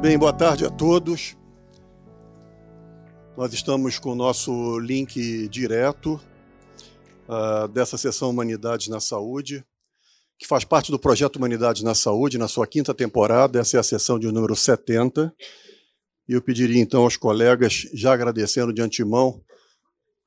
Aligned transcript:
Bem, 0.00 0.18
boa 0.18 0.32
tarde 0.32 0.64
a 0.66 0.70
todos. 0.70 1.34
Nós 3.34 3.54
estamos 3.54 3.98
com 3.98 4.12
o 4.12 4.14
nosso 4.14 4.78
link 4.78 5.48
direto 5.48 6.20
uh, 7.26 7.66
dessa 7.68 7.96
sessão 7.96 8.28
Humanidades 8.28 8.88
na 8.88 9.00
Saúde, 9.00 9.64
que 10.38 10.46
faz 10.46 10.64
parte 10.64 10.90
do 10.90 10.98
projeto 10.98 11.36
Humanidades 11.36 11.82
na 11.82 11.94
Saúde, 11.94 12.36
na 12.36 12.46
sua 12.46 12.66
quinta 12.66 12.92
temporada. 12.92 13.58
Essa 13.58 13.78
é 13.78 13.80
a 13.80 13.82
sessão 13.82 14.18
de 14.18 14.30
número 14.30 14.54
70. 14.54 15.34
E 16.28 16.34
eu 16.34 16.42
pediria 16.42 16.80
então 16.80 17.02
aos 17.02 17.16
colegas, 17.16 17.88
já 17.94 18.12
agradecendo 18.12 18.74
de 18.74 18.82
antemão 18.82 19.40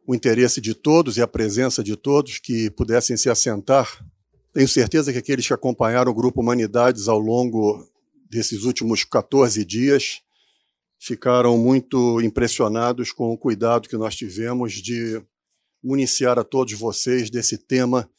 o 0.05 0.15
interesse 0.15 0.59
de 0.59 0.73
todos 0.73 1.15
e 1.17 1.21
a 1.21 1.27
presença 1.27 1.83
de 1.83 1.95
todos, 1.95 2.39
que 2.39 2.71
pudessem 2.71 3.15
se 3.15 3.29
assentar. 3.29 4.03
Tenho 4.51 4.67
certeza 4.67 5.11
que 5.13 5.19
aqueles 5.19 5.45
que 5.45 5.53
acompanharam 5.53 6.11
o 6.11 6.15
Grupo 6.15 6.41
Humanidades 6.41 7.07
ao 7.07 7.19
longo 7.19 7.87
desses 8.29 8.63
últimos 8.63 9.03
14 9.03 9.65
dias 9.65 10.21
ficaram 10.99 11.57
muito 11.57 12.21
impressionados 12.21 13.11
com 13.11 13.31
o 13.31 13.37
cuidado 13.37 13.87
que 13.87 13.97
nós 13.97 14.15
tivemos 14.15 14.73
de 14.73 15.21
municiar 15.81 16.37
a 16.37 16.43
todos 16.43 16.73
vocês 16.73 17.29
desse 17.29 17.57
tema 17.57 18.09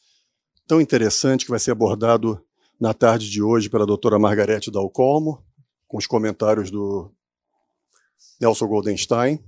tão 0.67 0.81
interessante 0.81 1.45
que 1.45 1.51
vai 1.51 1.59
ser 1.59 1.71
abordado 1.71 2.43
na 2.79 2.93
tarde 2.93 3.29
de 3.29 3.41
hoje 3.41 3.69
pela 3.69 3.85
doutora 3.85 4.17
Margarete 4.17 4.71
Dalcolmo, 4.71 5.45
com 5.87 5.97
os 5.97 6.07
comentários 6.07 6.71
do 6.71 7.13
Nelson 8.39 8.67
Goldenstein. 8.67 9.39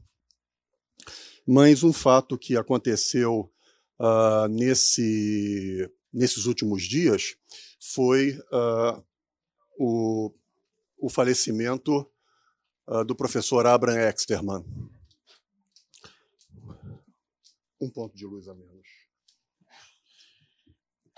Mas 1.48 1.84
um 1.84 1.92
fato 1.92 2.38
que 2.38 2.56
aconteceu 2.56 3.52
uh, 4.00 4.48
nesse, 4.48 5.90
nesses 6.14 6.46
últimos 6.46 6.84
dias 6.84 7.36
foi 7.80 8.38
uh, 8.52 9.04
o, 9.80 10.32
o 11.04 11.10
falecimento 11.10 12.10
uh, 12.88 13.04
do 13.04 13.14
professor 13.14 13.68
Abraham 13.68 14.10
Exterman. 14.10 14.64
Um 17.82 17.90
ponto 17.90 18.16
de 18.16 18.26
luz 18.26 18.48
a 18.48 18.56
menos. 18.56 18.88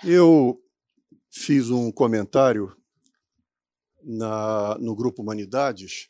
Eu 0.03 0.59
fiz 1.30 1.69
um 1.69 1.91
comentário 1.91 2.75
na, 4.02 4.75
no 4.80 4.95
grupo 4.95 5.22
Humanidades 5.22 6.09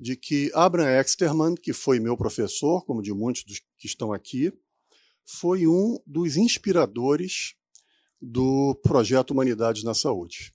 de 0.00 0.16
que 0.16 0.50
Abraham 0.54 0.98
Exterman, 0.98 1.54
que 1.54 1.74
foi 1.74 2.00
meu 2.00 2.16
professor, 2.16 2.82
como 2.86 3.02
de 3.02 3.12
muitos 3.12 3.44
dos 3.44 3.58
que 3.76 3.86
estão 3.86 4.10
aqui, 4.10 4.50
foi 5.22 5.66
um 5.66 6.02
dos 6.06 6.38
inspiradores 6.38 7.56
do 8.18 8.74
projeto 8.82 9.32
Humanidades 9.32 9.84
na 9.84 9.92
Saúde. 9.92 10.54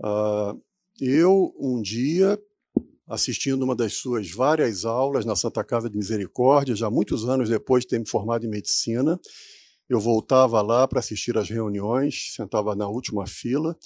Uh, 0.00 0.66
eu, 1.00 1.54
um 1.58 1.80
dia, 1.80 2.38
assistindo 3.06 3.62
uma 3.62 3.74
das 3.74 3.94
suas 3.94 4.30
várias 4.30 4.84
aulas 4.84 5.24
na 5.24 5.36
Santa 5.36 5.62
Casa 5.62 5.88
de 5.88 5.96
Misericórdia, 5.96 6.74
já 6.74 6.90
muitos 6.90 7.28
anos 7.28 7.48
depois 7.48 7.84
de 7.84 7.88
ter 7.88 7.98
me 7.98 8.08
formado 8.08 8.44
em 8.44 8.50
medicina. 8.50 9.18
Eu 9.88 10.00
voltava 10.00 10.60
lá 10.60 10.86
para 10.86 10.98
assistir 10.98 11.38
às 11.38 11.48
reuniões, 11.48 12.34
sentava 12.34 12.74
na 12.74 12.88
última 12.88 13.26
fila, 13.26 13.76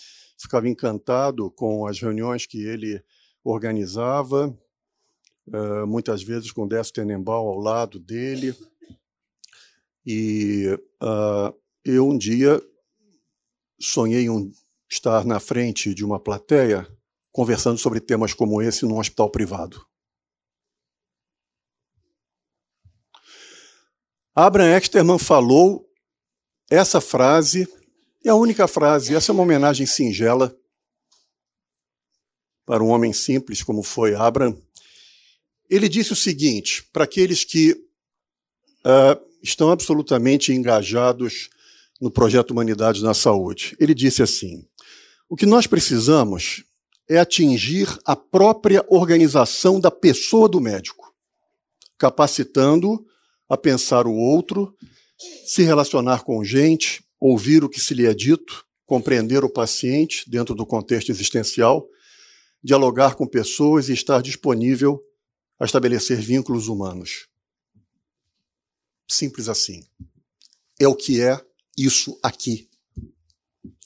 ficava 0.41 0.69
encantado 0.69 1.51
com 1.51 1.87
as 1.87 2.01
reuniões 2.01 2.47
que 2.47 2.65
ele 2.65 3.03
organizava, 3.45 4.49
uh, 5.49 5.87
muitas 5.87 6.23
vezes 6.23 6.51
com 6.51 6.67
Décio 6.67 6.95
Tenenbaum 6.95 7.47
ao 7.47 7.59
lado 7.59 8.01
dele. 8.01 8.55
E 10.05 10.77
uh, 11.01 11.57
eu 11.85 12.09
um 12.09 12.19
dia 12.19 12.61
sonhei 13.81 14.29
um, 14.29 14.51
estar 14.91 15.25
na 15.25 15.39
frente 15.39 15.95
de 15.95 16.05
uma 16.05 16.19
plateia 16.19 16.87
conversando 17.33 17.79
sobre 17.79 17.99
temas 17.99 18.35
como 18.35 18.61
esse 18.61 18.85
num 18.85 18.99
hospital 18.99 19.31
privado. 19.31 19.85
Abraham 24.35 24.77
Exterman 24.77 25.19
falou 25.19 25.87
essa 26.71 27.01
frase, 27.01 27.69
é 28.25 28.31
a 28.31 28.35
única 28.35 28.69
frase, 28.69 29.15
essa 29.15 29.33
é 29.33 29.35
uma 29.35 29.43
homenagem 29.43 29.87
singela 29.87 30.57
para 32.65 32.83
um 32.83 32.89
homem 32.89 33.13
simples 33.13 33.63
como 33.63 33.83
foi 33.83 34.15
Abraham. 34.15 34.57
Ele 35.69 35.89
disse 35.89 36.13
o 36.13 36.17
seguinte, 36.17 36.85
para 36.93 37.05
aqueles 37.05 37.45
que 37.45 37.73
uh, 37.73 39.33
estão 39.43 39.71
absolutamente 39.71 40.53
engajados 40.53 41.51
no 42.01 42.11
projeto 42.11 42.51
Humanidade 42.53 43.03
na 43.03 43.15
Saúde. 43.15 43.77
Ele 43.79 43.95
disse 43.95 44.23
assim: 44.23 44.67
o 45.29 45.37
que 45.37 45.47
nós 45.47 45.67
precisamos 45.67 46.65
é 47.09 47.19
atingir 47.19 47.89
a 48.05 48.15
própria 48.15 48.85
organização 48.89 49.81
da 49.81 49.91
pessoa 49.91 50.49
do 50.49 50.61
médico, 50.61 51.15
capacitando 51.99 53.05
a 53.49 53.57
pensar 53.57 54.07
o 54.07 54.15
outro, 54.15 54.77
se 55.45 55.63
relacionar 55.63 56.25
com 56.25 56.45
gente, 56.45 57.05
ouvir 57.21 57.65
o 57.65 57.69
que 57.69 57.81
se 57.81 57.95
lhe 57.95 58.07
é 58.07 58.15
dito, 58.15 58.65
compreender 58.87 59.45
o 59.45 59.53
paciente 59.53 60.29
dentro 60.29 60.55
do 60.55 60.67
contexto 60.67 61.11
existencial, 61.11 61.89
dialogar 62.63 63.15
com 63.15 63.27
pessoas 63.27 63.89
e 63.89 63.93
estar 63.93 64.23
disponível 64.23 65.03
a 65.59 65.65
estabelecer 65.65 66.21
vínculos 66.21 66.69
humanos. 66.69 67.29
Simples 69.09 69.49
assim. 69.49 69.85
É 70.81 70.89
o 70.89 70.95
que 70.95 71.21
é 71.21 71.41
isso 71.77 72.19
aqui. 72.23 72.69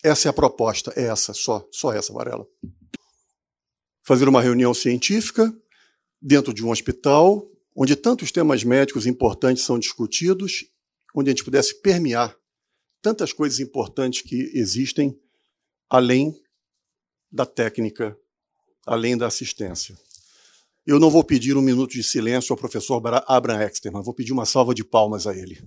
Essa 0.03 0.29
é 0.29 0.31
a 0.31 0.33
proposta, 0.33 0.93
é 0.97 1.05
essa, 1.05 1.35
só, 1.35 1.67
só 1.73 1.93
essa, 1.93 2.13
Varela 2.13 2.47
fazer 4.07 4.29
uma 4.29 4.41
reunião 4.41 4.73
científica 4.73 5.53
dentro 6.23 6.55
de 6.55 6.65
um 6.65 6.71
hospital, 6.71 7.45
onde 7.75 7.97
tantos 7.97 8.31
temas 8.31 8.63
médicos 8.63 9.05
importantes 9.05 9.65
são 9.65 9.81
discutidos, 9.81 10.65
onde 11.13 11.29
a 11.29 11.33
gente 11.33 11.43
pudesse 11.43 11.83
permear 11.83 12.37
tantas 13.03 13.33
coisas 13.33 13.59
importantes 13.59 14.23
que 14.23 14.53
existem 14.55 15.19
além 15.91 16.41
da 17.33 17.45
técnica, 17.45 18.17
além 18.87 19.19
da 19.19 19.27
assistência. 19.27 19.99
Eu 20.87 21.01
não 21.01 21.11
vou 21.11 21.25
pedir 21.25 21.57
um 21.57 21.63
minuto 21.63 21.91
de 21.91 22.05
silêncio 22.05 22.53
ao 22.53 22.57
professor 22.57 23.03
Abraham 23.27 23.67
Exterman, 23.67 24.05
vou 24.05 24.15
pedir 24.15 24.33
uma 24.33 24.47
salva 24.47 24.73
de 24.73 24.85
palmas 24.85 25.27
a 25.27 25.37
ele. 25.37 25.59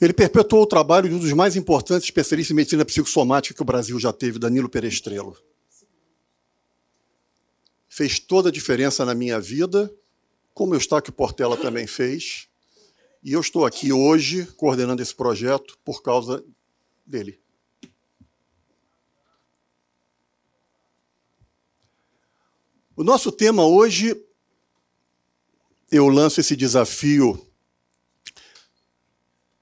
Ele 0.00 0.12
perpetuou 0.12 0.62
o 0.62 0.66
trabalho 0.66 1.08
de 1.08 1.14
um 1.14 1.18
dos 1.18 1.32
mais 1.32 1.56
importantes 1.56 2.04
especialistas 2.04 2.52
em 2.52 2.54
medicina 2.54 2.84
psicossomática 2.84 3.54
que 3.54 3.62
o 3.62 3.64
Brasil 3.64 3.98
já 3.98 4.12
teve, 4.12 4.38
Danilo 4.38 4.68
Perestrelo. 4.68 5.36
Fez 7.88 8.20
toda 8.20 8.48
a 8.48 8.52
diferença 8.52 9.04
na 9.04 9.14
minha 9.14 9.40
vida, 9.40 9.92
como 10.54 10.72
o 10.72 10.76
Eustáquio 10.76 11.12
Portela 11.12 11.56
também 11.56 11.86
fez. 11.86 12.48
E 13.24 13.32
eu 13.32 13.40
estou 13.40 13.66
aqui 13.66 13.92
hoje 13.92 14.46
coordenando 14.56 15.02
esse 15.02 15.14
projeto 15.14 15.76
por 15.84 16.00
causa 16.00 16.44
dele. 17.04 17.40
O 22.94 23.02
nosso 23.02 23.32
tema 23.32 23.64
hoje, 23.64 24.20
eu 25.90 26.08
lanço 26.08 26.40
esse 26.40 26.54
desafio 26.54 27.47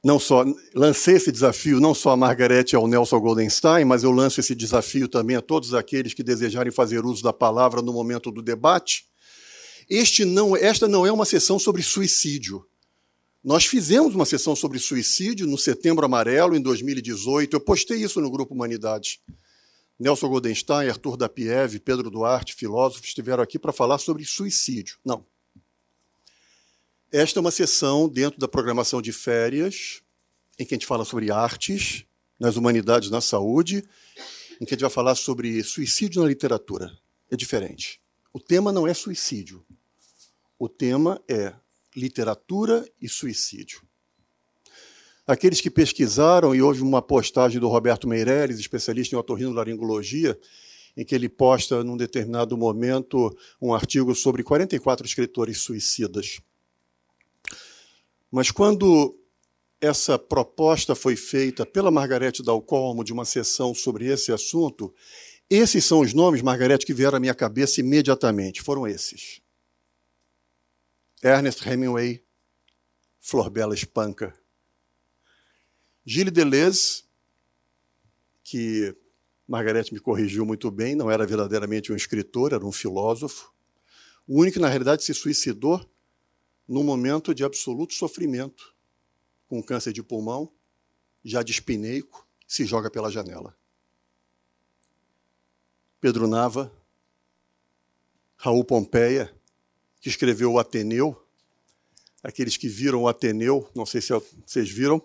não 0.06 0.21
só 0.21 0.44
lancei 0.72 1.17
esse 1.17 1.33
desafio 1.33 1.81
não 1.81 1.93
só 1.93 2.11
a 2.11 2.17
Margarete 2.17 2.75
e 2.75 2.77
ao 2.77 2.87
Nelson 2.87 3.19
Goldenstein, 3.19 3.84
mas 3.84 4.05
eu 4.05 4.12
lanço 4.12 4.39
esse 4.39 4.55
desafio 4.55 5.09
também 5.09 5.34
a 5.34 5.43
todos 5.43 5.75
aqueles 5.75 6.15
que 6.15 6.22
desejarem 6.22 6.72
fazer 6.72 7.05
uso 7.05 7.25
da 7.25 7.33
palavra 7.33 7.83
no 7.83 7.93
momento 7.93 8.31
do 8.31 8.41
debate. 8.41 9.05
Este 9.91 10.25
não, 10.25 10.56
esta 10.56 10.87
não 10.87 11.05
é 11.05 11.11
uma 11.11 11.25
sessão 11.25 11.59
sobre 11.59 11.83
suicídio. 11.83 12.65
Nós 13.42 13.66
fizemos 13.66 14.15
uma 14.15 14.25
sessão 14.25 14.54
sobre 14.54 14.78
suicídio 14.78 15.45
no 15.45 15.59
Setembro 15.59 16.07
Amarelo, 16.07 16.54
em 16.54 16.60
2018. 16.60 17.57
Eu 17.57 17.60
postei 17.60 17.98
isso 17.98 18.21
no 18.21 18.30
Grupo 18.30 18.54
Humanidade. 18.54 19.21
Nelson 19.98 20.28
Goldenstein, 20.28 20.89
Arthur 20.89 21.16
Dapiev, 21.16 21.80
Pedro 21.80 22.10
Duarte, 22.10 22.54
filósofos, 22.54 23.09
estiveram 23.09 23.42
aqui 23.42 23.59
para 23.59 23.72
falar 23.72 23.98
sobre 23.98 24.25
suicídio. 24.25 24.98
Não. 25.04 25.27
Esta 27.13 27.39
é 27.39 27.41
uma 27.41 27.51
sessão 27.51 28.09
dentro 28.09 28.39
da 28.39 28.47
programação 28.47 29.01
de 29.01 29.13
férias, 29.13 30.03
em 30.58 30.64
que 30.64 30.74
a 30.74 30.76
gente 30.76 30.86
fala 30.86 31.04
sobre 31.04 31.30
artes, 31.30 32.04
nas 32.38 32.56
humanidades, 32.56 33.10
na 33.10 33.20
saúde, 33.20 33.84
em 34.60 34.64
que 34.64 34.74
a 34.74 34.76
gente 34.76 34.82
vai 34.82 34.91
falar 34.91 35.14
sobre 35.14 35.62
suicídio 35.62 36.22
na 36.22 36.28
literatura. 36.28 36.97
É 37.30 37.36
diferente. 37.36 38.00
O 38.32 38.41
tema 38.41 38.72
não 38.72 38.86
é 38.86 38.94
suicídio. 38.94 39.64
O 40.58 40.68
tema 40.68 41.20
é 41.28 41.54
literatura 41.94 42.86
e 43.00 43.08
suicídio. 43.08 43.82
Aqueles 45.26 45.60
que 45.60 45.70
pesquisaram, 45.70 46.54
e 46.54 46.62
houve 46.62 46.82
uma 46.82 47.03
postagem 47.03 47.58
do 47.58 47.68
Roberto 47.68 48.06
Meireles, 48.06 48.60
especialista 48.60 49.14
em 49.14 49.18
otorrinolaringologia, 49.18 50.38
em 50.97 51.04
que 51.04 51.14
ele 51.14 51.28
posta, 51.28 51.82
num 51.82 51.97
determinado 51.97 52.56
momento, 52.56 53.36
um 53.60 53.74
artigo 53.74 54.14
sobre 54.14 54.42
44 54.42 55.04
escritores 55.04 55.58
suicidas. 55.58 56.41
Mas 58.30 58.50
quando 58.50 59.18
essa 59.81 60.19
proposta 60.19 60.95
foi 60.95 61.17
feita 61.17 61.67
pela 61.67 61.91
Margarete 61.91 62.43
Dalcolmo 62.43 63.05
de 63.05 63.13
uma 63.13 63.25
sessão 63.25 63.75
sobre 63.75 64.07
esse 64.07 64.33
assunto, 64.33 64.95
esses 65.49 65.84
são 65.84 66.01
os 66.01 66.13
nomes, 66.13 66.43
Margarete, 66.43 66.84
que 66.84 66.95
vieram 66.95 67.19
à 67.19 67.21
minha 67.21 67.34
cabeça 67.34 67.81
imediatamente. 67.81 68.63
Foram 68.63 68.87
esses: 68.87 69.41
Ernest 71.23 71.69
Hemingway, 71.69 72.25
Florbela 73.21 73.75
Espanca, 73.75 74.37
Gilles 76.05 76.33
Deleuze, 76.33 77.05
que 78.43 78.97
Margarete 79.47 79.93
me 79.93 80.01
corrigiu 80.01 80.45
muito 80.45 80.71
bem, 80.71 80.97
não 80.97 81.11
era 81.11 81.25
verdadeiramente 81.25 81.93
um 81.93 81.97
escritor, 81.97 82.53
era 82.53 82.65
um 82.65 82.73
filósofo. 82.73 83.53
O 84.27 84.41
único 84.41 84.55
que, 84.55 84.61
na 84.61 84.69
realidade, 84.69 85.05
se 85.05 85.15
suicidou 85.15 85.89
num 86.67 86.83
momento 86.83 87.33
de 87.33 87.45
absoluto 87.45 87.95
sofrimento, 87.95 88.76
com 89.48 89.63
câncer 89.63 89.93
de 89.93 90.03
pulmão, 90.03 90.53
já 91.25 91.43
dispineico, 91.43 92.27
se 92.47 92.65
joga 92.65 92.91
pela 92.91 93.10
janela. 93.10 93.57
Pedro 96.01 96.27
Nava, 96.27 96.72
Raul 98.37 98.65
Pompeia, 98.65 99.34
que 100.01 100.09
escreveu 100.09 100.53
o 100.53 100.59
Ateneu, 100.59 101.21
aqueles 102.22 102.57
que 102.57 102.69
viram 102.69 103.03
o 103.03 103.09
Ateneu, 103.09 103.69
não 103.75 103.87
sei 103.87 104.01
se 104.01 104.13
vocês 104.45 104.71
viram, 104.71 104.98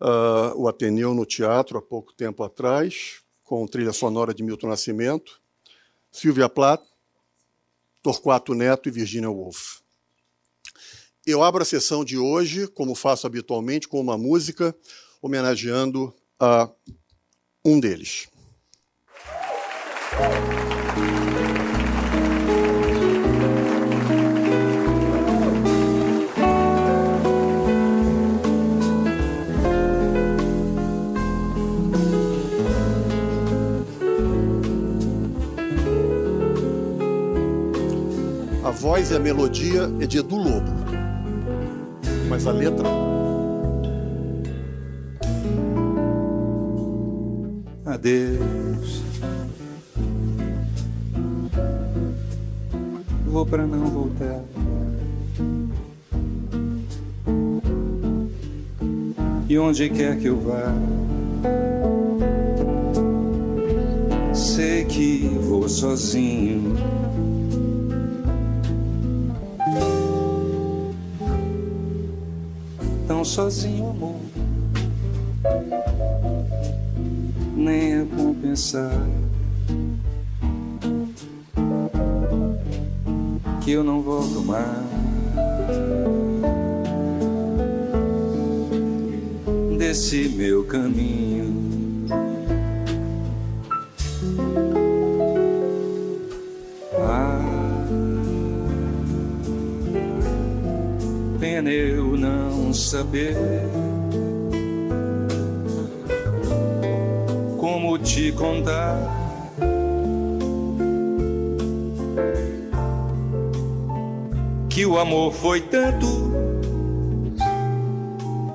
uh, 0.00 0.56
o 0.56 0.68
Ateneu 0.68 1.14
no 1.14 1.24
teatro 1.24 1.78
há 1.78 1.82
pouco 1.82 2.12
tempo 2.12 2.42
atrás, 2.42 3.22
com 3.44 3.66
trilha 3.66 3.92
sonora 3.92 4.34
de 4.34 4.42
Milton 4.42 4.68
Nascimento, 4.68 5.40
Silvia 6.10 6.48
Plath, 6.48 6.82
Torquato 8.02 8.54
Neto 8.54 8.88
e 8.88 8.92
Virginia 8.92 9.30
Woolf. 9.30 9.81
Eu 11.24 11.40
abro 11.40 11.62
a 11.62 11.64
sessão 11.64 12.04
de 12.04 12.18
hoje, 12.18 12.66
como 12.66 12.96
faço 12.96 13.28
habitualmente, 13.28 13.86
com 13.86 14.00
uma 14.00 14.18
música 14.18 14.74
homenageando 15.20 16.12
a 16.38 16.68
um 17.64 17.78
deles. 17.78 18.26
A 38.64 38.70
voz 38.72 39.12
e 39.12 39.14
a 39.14 39.20
melodia 39.20 39.82
é 40.00 40.06
de 40.06 40.18
Edu 40.18 40.34
Lobo, 40.36 40.81
mas 42.28 42.46
a 42.46 42.52
letra. 42.52 42.88
Adeus. 47.86 49.02
Vou 53.26 53.46
para 53.46 53.66
não 53.66 53.86
voltar. 53.86 54.42
E 59.48 59.58
onde 59.58 59.90
quer 59.90 60.18
que 60.18 60.26
eu 60.26 60.40
vá, 60.40 60.72
sei 64.32 64.84
que 64.86 65.28
vou 65.42 65.68
sozinho 65.68 66.74
tão 73.12 73.26
sozinho, 73.26 73.90
amor. 73.90 74.16
Nem 77.54 77.92
é 77.92 78.04
bom 78.04 78.32
pensar 78.32 79.06
que 83.62 83.72
eu 83.72 83.84
não 83.84 84.00
volto 84.00 84.40
mais. 84.40 84.62
Desse 89.78 90.30
meu 90.30 90.64
caminho. 90.64 91.31
Saber 102.82 103.36
como 107.58 107.98
te 107.98 108.32
contar. 108.32 109.20
Que 114.68 114.86
o 114.86 114.98
amor 114.98 115.32
foi 115.32 115.60
tanto, 115.60 116.06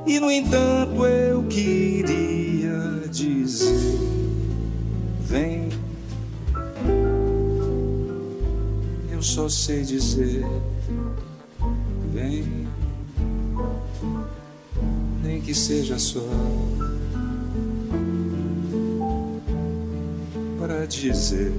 e 0.05 0.19
no 0.19 0.31
entanto 0.31 1.05
eu 1.05 1.43
queria 1.43 3.07
dizer: 3.11 3.99
Vem, 5.21 5.69
eu 9.11 9.21
só 9.21 9.47
sei 9.47 9.83
dizer: 9.83 10.43
Vem 12.11 12.66
que 15.47 15.53
seja 15.53 15.97
só 15.97 16.19
para 20.59 20.85
dizer 20.85 21.53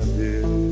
adeus. 0.00 0.69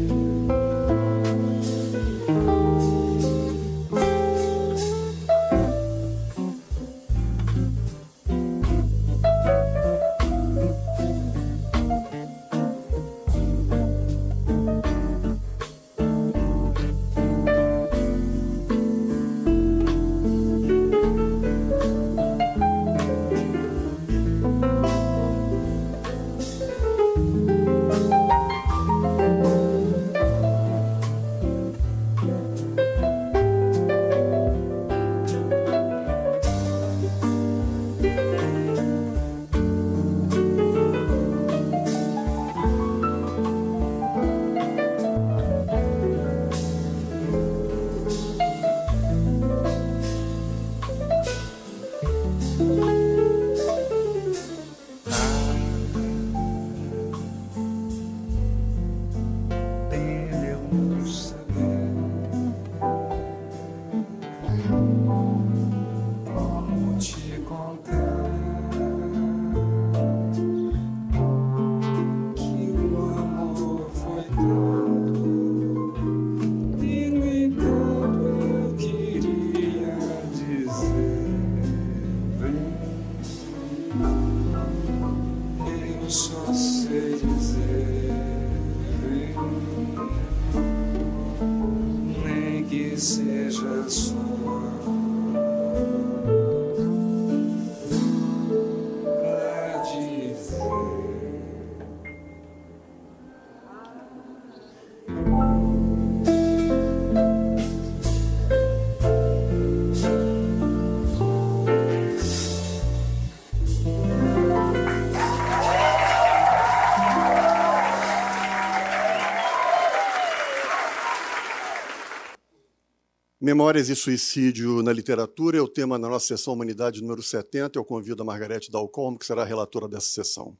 Memórias 123.41 123.89
e 123.89 123.95
suicídio 123.95 124.83
na 124.83 124.93
literatura 124.93 125.59
é 125.59 125.61
o 125.61 125.69
tema 125.69 125.97
da 125.97 126.09
nossa 126.09 126.27
sessão 126.27 126.55
Humanidade 126.55 127.01
número 127.01 127.23
70. 127.23 127.79
Eu 127.79 127.85
convido 127.85 128.21
a 128.21 128.27
Margarete 128.27 128.69
Dalcom, 128.69 129.17
que 129.17 129.25
será 129.25 129.43
a 129.43 129.45
relatora 129.45 129.87
dessa 129.87 130.09
sessão. 130.09 130.59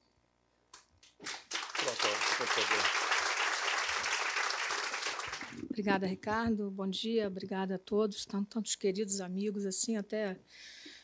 Obrigada, 5.69 6.07
Ricardo. 6.07 6.71
Bom 6.71 6.87
dia, 6.87 7.27
obrigada 7.27 7.75
a 7.75 7.79
todos, 7.81 8.25
tantos 8.25 8.77
queridos 8.77 9.21
amigos, 9.21 9.67
assim, 9.67 9.97
até 9.97 10.39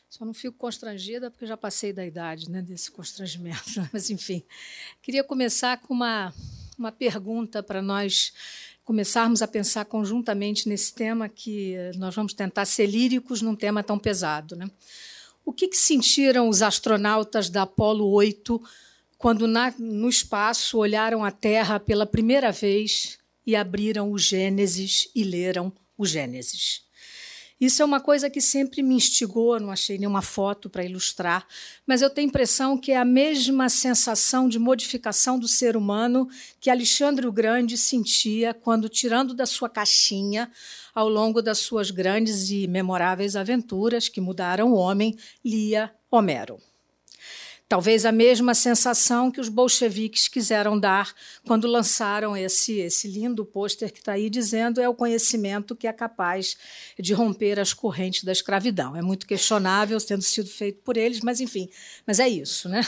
só 0.09 0.25
não 0.25 0.33
fico 0.33 0.57
constrangida 0.57 1.29
porque 1.29 1.45
já 1.45 1.57
passei 1.57 1.93
da 1.93 2.07
idade 2.07 2.49
né, 2.49 2.63
desse 2.63 2.89
constrangimento. 2.89 3.65
Mas, 3.93 4.11
enfim, 4.11 4.45
queria 5.03 5.25
começar 5.25 5.79
com 5.79 5.93
uma, 5.93 6.33
uma 6.79 6.93
pergunta 6.93 7.65
para 7.65 7.83
nós 7.83 8.33
começarmos 8.85 9.41
a 9.41 9.49
pensar 9.49 9.87
conjuntamente 9.87 10.69
nesse 10.69 10.93
tema 10.93 11.29
que 11.29 11.75
nós 11.97 12.15
vamos 12.15 12.35
tentar 12.35 12.67
ser 12.67 12.87
líricos 12.87 13.41
num 13.41 13.57
tema 13.57 13.83
tão 13.83 13.99
pesado. 13.99 14.55
Né? 14.55 14.71
O 15.45 15.53
que, 15.53 15.69
que 15.69 15.77
sentiram 15.77 16.49
os 16.49 16.63
astronautas 16.63 17.49
da 17.49 17.63
Apolo 17.63 18.09
8 18.11 18.63
quando 19.17 19.47
na, 19.47 19.73
no 19.79 20.09
espaço 20.09 20.79
olharam 20.79 21.25
a 21.25 21.31
Terra 21.31 21.81
pela 21.81 22.05
primeira 22.05 22.53
vez 22.53 23.19
e 23.47 23.57
abriram 23.57 24.13
o 24.13 24.19
Gênesis 24.19 25.09
e 25.15 25.25
leram 25.25 25.73
o 25.97 26.05
Gênesis? 26.05 26.84
Isso 27.61 27.81
é 27.81 27.85
uma 27.85 28.01
coisa 28.01 28.29
que 28.29 28.41
sempre 28.41 28.83
me 28.83 28.97
instigou, 28.97 29.61
não 29.61 29.71
achei 29.71 29.97
nenhuma 29.97 30.23
foto 30.23 30.69
para 30.69 30.85
ilustrar, 30.85 31.47
mas 31.87 32.03
eu 32.03 32.11
tenho 32.11 32.27
a 32.27 32.31
impressão 32.31 32.77
que 32.77 32.91
é 32.91 32.97
a 32.97 33.05
mesma 33.05 33.69
sensação 33.69 34.49
de 34.49 34.59
modificação 34.59 35.39
do 35.39 35.47
ser 35.47 35.77
humano 35.77 36.29
que 36.61 36.69
Alexandre 36.69 37.27
o 37.27 37.33
Grande 37.33 37.79
sentia 37.79 38.53
quando, 38.53 38.89
tirando 38.89 39.35
da 39.35 39.47
sua 39.47 39.69
caixinha, 39.69 40.51
ao 40.93 41.09
longo 41.09 41.41
das 41.41 41.59
suas 41.59 41.91
grandes 41.91 42.51
e 42.51 42.67
memoráveis 42.67 43.37
aventuras 43.37 44.09
que 44.09 44.21
mudaram 44.21 44.73
o 44.73 44.77
homem, 44.77 45.17
lia 45.45 45.93
Homero. 46.11 46.74
Talvez 47.67 48.05
a 48.05 48.13
mesma 48.13 48.55
sensação 48.55 49.31
que 49.31 49.41
os 49.41 49.49
bolcheviques 49.49 50.29
quiseram 50.29 50.79
dar 50.79 51.15
quando 51.47 51.67
lançaram 51.67 52.37
esse, 52.37 52.79
esse 52.79 53.09
lindo 53.09 53.45
pôster 53.45 53.91
que 53.91 54.01
está 54.01 54.13
aí 54.13 54.29
dizendo 54.29 54.81
é 54.83 54.89
o 54.89 54.95
conhecimento 54.95 55.75
que 55.75 55.87
é 55.87 55.93
capaz 55.93 56.57
de 56.99 57.15
romper 57.15 57.59
as 57.59 57.73
correntes 57.73 58.23
da 58.23 58.33
escravidão. 58.33 58.95
É 58.95 59.01
muito 59.01 59.27
questionável 59.27 59.99
tendo 59.99 60.23
sido 60.23 60.49
feito 60.49 60.83
por 60.83 60.97
eles, 60.97 61.21
mas 61.21 61.41
enfim, 61.41 61.69
mas 62.07 62.21
é 62.21 62.29
isso, 62.29 62.69
né? 62.69 62.87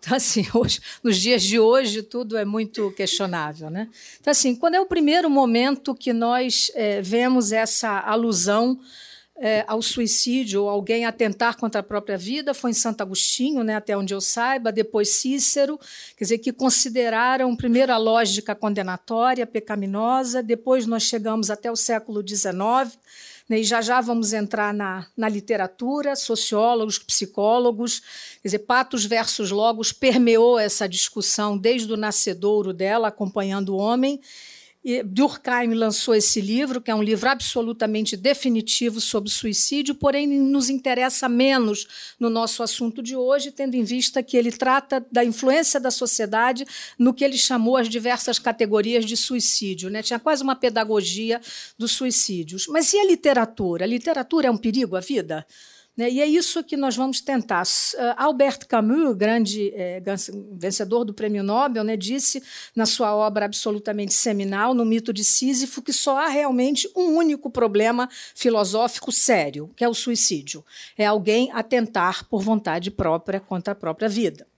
Então, 0.00 0.16
assim, 0.16 0.46
hoje, 0.54 0.80
nos 1.02 1.18
dias 1.18 1.42
de 1.42 1.58
hoje, 1.58 2.02
tudo 2.02 2.36
é 2.36 2.44
muito 2.44 2.90
questionável. 2.92 3.70
Né? 3.70 3.88
Então, 4.20 4.30
assim, 4.30 4.56
quando 4.56 4.74
é 4.74 4.80
o 4.80 4.86
primeiro 4.86 5.30
momento 5.30 5.94
que 5.94 6.12
nós 6.12 6.70
é, 6.74 7.00
vemos 7.00 7.52
essa 7.52 8.00
alusão 8.00 8.80
é, 9.42 9.64
ao 9.66 9.80
suicídio 9.80 10.64
ou 10.64 10.68
alguém 10.68 11.06
atentar 11.06 11.56
contra 11.56 11.80
a 11.80 11.82
própria 11.82 12.18
vida 12.18 12.52
foi 12.52 12.72
em 12.72 12.74
Santo 12.74 13.00
Agostinho, 13.00 13.64
né, 13.64 13.74
até 13.74 13.96
onde 13.96 14.12
eu 14.12 14.20
saiba, 14.20 14.70
depois 14.70 15.08
Cícero, 15.14 15.80
quer 16.14 16.24
dizer, 16.24 16.38
que 16.38 16.52
consideraram 16.52 17.56
primeiro 17.56 17.90
a 17.90 17.96
lógica 17.96 18.54
condenatória, 18.54 19.46
pecaminosa, 19.46 20.42
depois 20.42 20.86
nós 20.86 21.04
chegamos 21.04 21.48
até 21.48 21.72
o 21.72 21.76
século 21.76 22.22
XIX, 22.26 22.98
né, 23.48 23.60
e 23.60 23.64
já 23.64 23.80
já 23.80 24.02
vamos 24.02 24.34
entrar 24.34 24.74
na, 24.74 25.06
na 25.16 25.28
literatura, 25.28 26.14
sociólogos, 26.14 26.98
psicólogos, 26.98 28.00
quer 28.42 28.48
dizer, 28.48 28.58
Patos 28.58 29.06
versus 29.06 29.50
Logos 29.50 29.90
permeou 29.90 30.58
essa 30.58 30.86
discussão 30.86 31.56
desde 31.56 31.90
o 31.90 31.96
nascedouro 31.96 32.74
dela, 32.74 33.08
acompanhando 33.08 33.70
o 33.70 33.78
homem, 33.78 34.20
Durkheim 35.04 35.74
lançou 35.74 36.14
esse 36.14 36.40
livro, 36.40 36.80
que 36.80 36.90
é 36.90 36.94
um 36.94 37.02
livro 37.02 37.28
absolutamente 37.28 38.16
definitivo 38.16 38.98
sobre 38.98 39.28
suicídio, 39.28 39.94
porém 39.94 40.26
nos 40.26 40.70
interessa 40.70 41.28
menos 41.28 42.14
no 42.18 42.30
nosso 42.30 42.62
assunto 42.62 43.02
de 43.02 43.14
hoje, 43.14 43.50
tendo 43.50 43.74
em 43.74 43.84
vista 43.84 44.22
que 44.22 44.38
ele 44.38 44.50
trata 44.50 45.04
da 45.12 45.22
influência 45.22 45.78
da 45.78 45.90
sociedade 45.90 46.66
no 46.98 47.12
que 47.12 47.22
ele 47.22 47.36
chamou 47.36 47.76
as 47.76 47.90
diversas 47.90 48.38
categorias 48.38 49.04
de 49.04 49.18
suicídio. 49.18 49.90
Né? 49.90 50.02
Tinha 50.02 50.18
quase 50.18 50.42
uma 50.42 50.56
pedagogia 50.56 51.42
dos 51.76 51.92
suicídios. 51.92 52.66
Mas 52.66 52.94
e 52.94 52.98
a 52.98 53.04
literatura? 53.04 53.84
A 53.84 53.88
literatura 53.88 54.48
é 54.48 54.50
um 54.50 54.56
perigo 54.56 54.96
à 54.96 55.00
vida? 55.00 55.46
Né? 55.96 56.10
E 56.10 56.20
é 56.20 56.26
isso 56.26 56.62
que 56.64 56.76
nós 56.76 56.96
vamos 56.96 57.20
tentar. 57.20 57.62
Uh, 57.62 58.14
Albert 58.16 58.66
Camus, 58.66 59.14
grande 59.16 59.72
é, 59.74 60.02
vencedor 60.52 61.04
do 61.04 61.12
Prêmio 61.12 61.42
Nobel, 61.42 61.84
né, 61.84 61.96
disse 61.96 62.42
na 62.74 62.86
sua 62.86 63.14
obra 63.14 63.44
absolutamente 63.44 64.14
seminal, 64.14 64.72
no 64.72 64.84
mito 64.84 65.12
de 65.12 65.24
Sísifo, 65.24 65.82
que 65.82 65.92
só 65.92 66.18
há 66.18 66.28
realmente 66.28 66.90
um 66.96 67.16
único 67.16 67.50
problema 67.50 68.08
filosófico 68.34 69.12
sério, 69.12 69.70
que 69.76 69.84
é 69.84 69.88
o 69.88 69.94
suicídio. 69.94 70.64
É 70.96 71.06
alguém 71.06 71.50
atentar 71.52 72.26
por 72.28 72.42
vontade 72.42 72.90
própria 72.90 73.40
contra 73.40 73.72
a 73.72 73.76
própria 73.76 74.08
vida. 74.08 74.49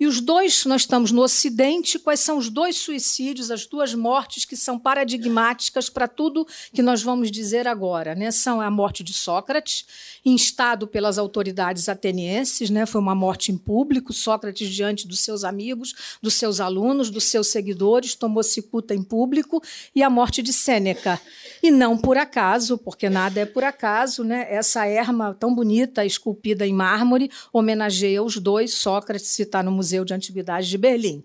E 0.00 0.06
os 0.06 0.20
dois, 0.20 0.64
nós 0.64 0.82
estamos 0.82 1.10
no 1.10 1.22
Ocidente, 1.22 1.98
quais 1.98 2.20
são 2.20 2.38
os 2.38 2.48
dois 2.48 2.76
suicídios, 2.76 3.50
as 3.50 3.66
duas 3.66 3.94
mortes 3.94 4.44
que 4.44 4.56
são 4.56 4.78
paradigmáticas 4.78 5.90
para 5.90 6.06
tudo 6.06 6.46
que 6.72 6.82
nós 6.82 7.02
vamos 7.02 7.32
dizer 7.32 7.66
agora? 7.66 8.14
Né? 8.14 8.30
São 8.30 8.60
a 8.60 8.70
morte 8.70 9.02
de 9.02 9.12
Sócrates, 9.12 9.84
instado 10.24 10.86
pelas 10.86 11.18
autoridades 11.18 11.88
atenienses, 11.88 12.70
né? 12.70 12.86
foi 12.86 13.00
uma 13.00 13.14
morte 13.14 13.50
em 13.50 13.58
público, 13.58 14.12
Sócrates 14.12 14.68
diante 14.68 15.08
dos 15.08 15.18
seus 15.18 15.42
amigos, 15.42 15.92
dos 16.22 16.34
seus 16.34 16.60
alunos, 16.60 17.10
dos 17.10 17.24
seus 17.24 17.48
seguidores, 17.48 18.14
tomou 18.14 18.44
cicuta 18.44 18.94
em 18.94 19.02
público, 19.02 19.60
e 19.96 20.04
a 20.04 20.08
morte 20.08 20.42
de 20.42 20.52
Sêneca. 20.52 21.20
E 21.60 21.72
não 21.72 21.98
por 21.98 22.16
acaso, 22.16 22.78
porque 22.78 23.10
nada 23.10 23.40
é 23.40 23.46
por 23.46 23.64
acaso, 23.64 24.22
né? 24.22 24.46
essa 24.48 24.86
erma 24.86 25.34
tão 25.34 25.52
bonita, 25.52 26.04
esculpida 26.04 26.64
em 26.64 26.72
mármore, 26.72 27.32
homenageia 27.52 28.22
os 28.22 28.36
dois, 28.36 28.74
Sócrates 28.74 29.36
está 29.40 29.60
no 29.60 29.72
Museu 29.72 29.87
Museu 29.88 30.04
de 30.04 30.12
Antiguidades 30.12 30.68
de 30.68 30.76
Berlim. 30.76 31.24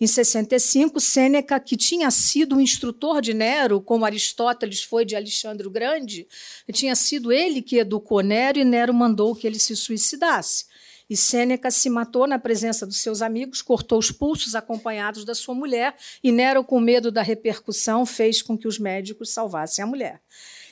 Em 0.00 0.06
65, 0.06 1.00
Sêneca, 1.00 1.58
que 1.58 1.76
tinha 1.76 2.08
sido 2.12 2.56
o 2.56 2.60
instrutor 2.60 3.20
de 3.20 3.34
Nero, 3.34 3.80
como 3.80 4.04
Aristóteles 4.04 4.84
foi 4.84 5.04
de 5.04 5.16
Alexandre 5.16 5.66
o 5.66 5.70
Grande, 5.70 6.28
tinha 6.72 6.94
sido 6.94 7.32
ele 7.32 7.60
que 7.60 7.78
educou 7.78 8.20
Nero 8.20 8.58
e 8.58 8.64
Nero 8.64 8.94
mandou 8.94 9.34
que 9.34 9.48
ele 9.48 9.58
se 9.58 9.74
suicidasse. 9.74 10.66
E 11.10 11.16
Sêneca 11.16 11.72
se 11.72 11.90
matou 11.90 12.26
na 12.26 12.38
presença 12.38 12.86
dos 12.86 12.98
seus 12.98 13.20
amigos, 13.20 13.60
cortou 13.60 13.98
os 13.98 14.12
pulsos 14.12 14.54
acompanhados 14.54 15.24
da 15.24 15.34
sua 15.34 15.54
mulher, 15.54 15.96
e 16.22 16.30
Nero, 16.30 16.62
com 16.62 16.78
medo 16.78 17.10
da 17.10 17.20
repercussão, 17.20 18.06
fez 18.06 18.40
com 18.40 18.56
que 18.56 18.68
os 18.68 18.78
médicos 18.78 19.30
salvassem 19.30 19.82
a 19.82 19.86
mulher. 19.86 20.20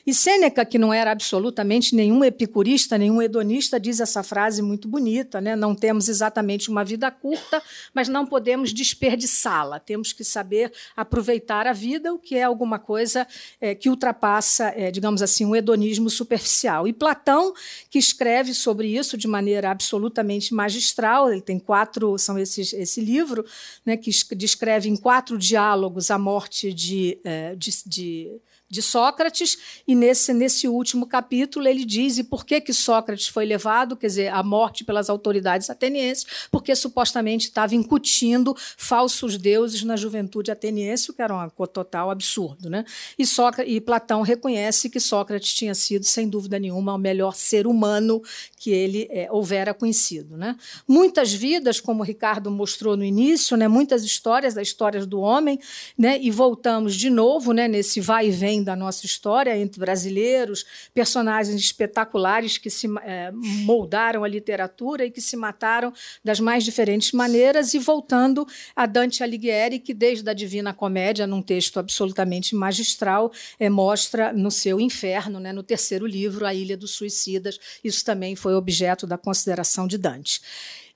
E 0.04 0.12
Sêneca, 0.12 0.64
que 0.64 0.78
não 0.78 0.92
era 0.92 1.12
absolutamente 1.12 1.94
nenhum 1.94 2.24
epicurista, 2.24 2.98
nenhum 2.98 3.22
hedonista, 3.22 3.78
diz 3.78 4.00
essa 4.00 4.22
frase 4.22 4.60
muito 4.60 4.88
bonita, 4.88 5.40
né? 5.40 5.54
Não 5.54 5.76
temos 5.76 6.08
exatamente 6.08 6.68
uma 6.68 6.84
vida 6.84 7.08
curta, 7.08 7.62
mas 7.94 8.08
não 8.08 8.26
podemos 8.26 8.72
desperdiçá-la. 8.72 9.78
Temos 9.78 10.12
que 10.12 10.24
saber 10.24 10.72
aproveitar 10.96 11.68
a 11.68 11.72
vida, 11.72 12.12
o 12.12 12.18
que 12.18 12.34
é 12.34 12.42
alguma 12.42 12.80
coisa 12.80 13.26
é, 13.60 13.76
que 13.76 13.88
ultrapassa, 13.88 14.72
é, 14.76 14.90
digamos 14.90 15.22
assim, 15.22 15.46
um 15.46 15.54
hedonismo 15.54 16.10
superficial. 16.10 16.88
E 16.88 16.92
Platão, 16.92 17.54
que 17.88 17.98
escreve 17.98 18.54
sobre 18.54 18.88
isso 18.88 19.16
de 19.16 19.28
maneira 19.28 19.70
absolutamente 19.70 20.52
magistral, 20.52 21.30
ele 21.30 21.40
tem 21.40 21.60
quatro, 21.60 22.18
são 22.18 22.36
esses, 22.36 22.72
esse 22.72 23.00
livro, 23.00 23.44
né, 23.86 23.96
que 23.96 24.10
descreve 24.34 24.88
em 24.88 24.96
quatro 24.96 25.38
diálogos 25.38 26.10
a 26.10 26.18
morte 26.18 26.72
de, 26.72 27.18
é, 27.22 27.54
de, 27.54 27.70
de 27.86 28.40
de 28.72 28.80
Sócrates, 28.80 29.82
e 29.86 29.94
nesse, 29.94 30.32
nesse 30.32 30.66
último 30.66 31.06
capítulo 31.06 31.68
ele 31.68 31.84
diz 31.84 32.16
e 32.16 32.24
por 32.24 32.46
que, 32.46 32.58
que 32.58 32.72
Sócrates 32.72 33.28
foi 33.28 33.44
levado, 33.44 33.94
quer 33.94 34.06
dizer, 34.06 34.32
à 34.32 34.42
morte 34.42 34.82
pelas 34.82 35.10
autoridades 35.10 35.68
atenienses, 35.68 36.24
porque 36.50 36.74
supostamente 36.74 37.48
estava 37.48 37.74
incutindo 37.74 38.56
falsos 38.78 39.36
deuses 39.36 39.82
na 39.82 39.94
juventude 39.94 40.50
ateniense, 40.50 41.10
o 41.10 41.14
que 41.14 41.20
era 41.20 41.34
um 41.34 41.66
total 41.66 42.10
absurdo. 42.10 42.70
Né? 42.70 42.86
E, 43.18 43.26
Sócrates, 43.26 43.70
e 43.70 43.78
Platão 43.78 44.22
reconhece 44.22 44.88
que 44.88 44.98
Sócrates 44.98 45.52
tinha 45.52 45.74
sido, 45.74 46.06
sem 46.06 46.26
dúvida 46.26 46.58
nenhuma, 46.58 46.94
o 46.94 46.98
melhor 46.98 47.34
ser 47.34 47.66
humano 47.66 48.22
que 48.56 48.70
ele 48.70 49.06
é, 49.10 49.28
houvera 49.30 49.74
conhecido. 49.74 50.34
Né? 50.34 50.56
Muitas 50.88 51.30
vidas, 51.30 51.78
como 51.78 52.00
o 52.00 52.06
Ricardo 52.06 52.50
mostrou 52.50 52.96
no 52.96 53.04
início, 53.04 53.54
né, 53.54 53.68
muitas 53.68 54.02
histórias, 54.02 54.54
das 54.54 54.68
histórias 54.68 55.06
do 55.06 55.20
homem, 55.20 55.58
né, 55.98 56.18
e 56.18 56.30
voltamos 56.30 56.94
de 56.94 57.10
novo 57.10 57.52
né, 57.52 57.68
nesse 57.68 58.00
vai 58.00 58.28
e 58.28 58.30
vem 58.30 58.61
da 58.62 58.76
nossa 58.76 59.06
história 59.06 59.56
entre 59.56 59.80
brasileiros, 59.80 60.64
personagens 60.94 61.60
espetaculares 61.60 62.58
que 62.58 62.70
se 62.70 62.86
é, 63.04 63.30
moldaram 63.32 64.24
a 64.24 64.28
literatura 64.28 65.04
e 65.04 65.10
que 65.10 65.20
se 65.20 65.36
mataram 65.36 65.92
das 66.24 66.40
mais 66.40 66.64
diferentes 66.64 67.12
maneiras, 67.12 67.74
e 67.74 67.78
voltando 67.78 68.46
a 68.74 68.86
Dante 68.86 69.22
Alighieri, 69.22 69.78
que 69.78 69.94
desde 69.94 70.28
a 70.28 70.32
Divina 70.32 70.72
Comédia, 70.72 71.26
num 71.26 71.42
texto 71.42 71.78
absolutamente 71.78 72.54
magistral, 72.54 73.32
é, 73.58 73.68
mostra 73.68 74.32
no 74.32 74.50
seu 74.50 74.80
Inferno, 74.80 75.40
né, 75.40 75.52
no 75.52 75.62
terceiro 75.62 76.06
livro, 76.06 76.46
A 76.46 76.54
Ilha 76.54 76.76
dos 76.76 76.92
Suicidas. 76.92 77.58
Isso 77.82 78.04
também 78.04 78.36
foi 78.36 78.54
objeto 78.54 79.06
da 79.06 79.18
consideração 79.18 79.86
de 79.86 79.98
Dante. 79.98 80.40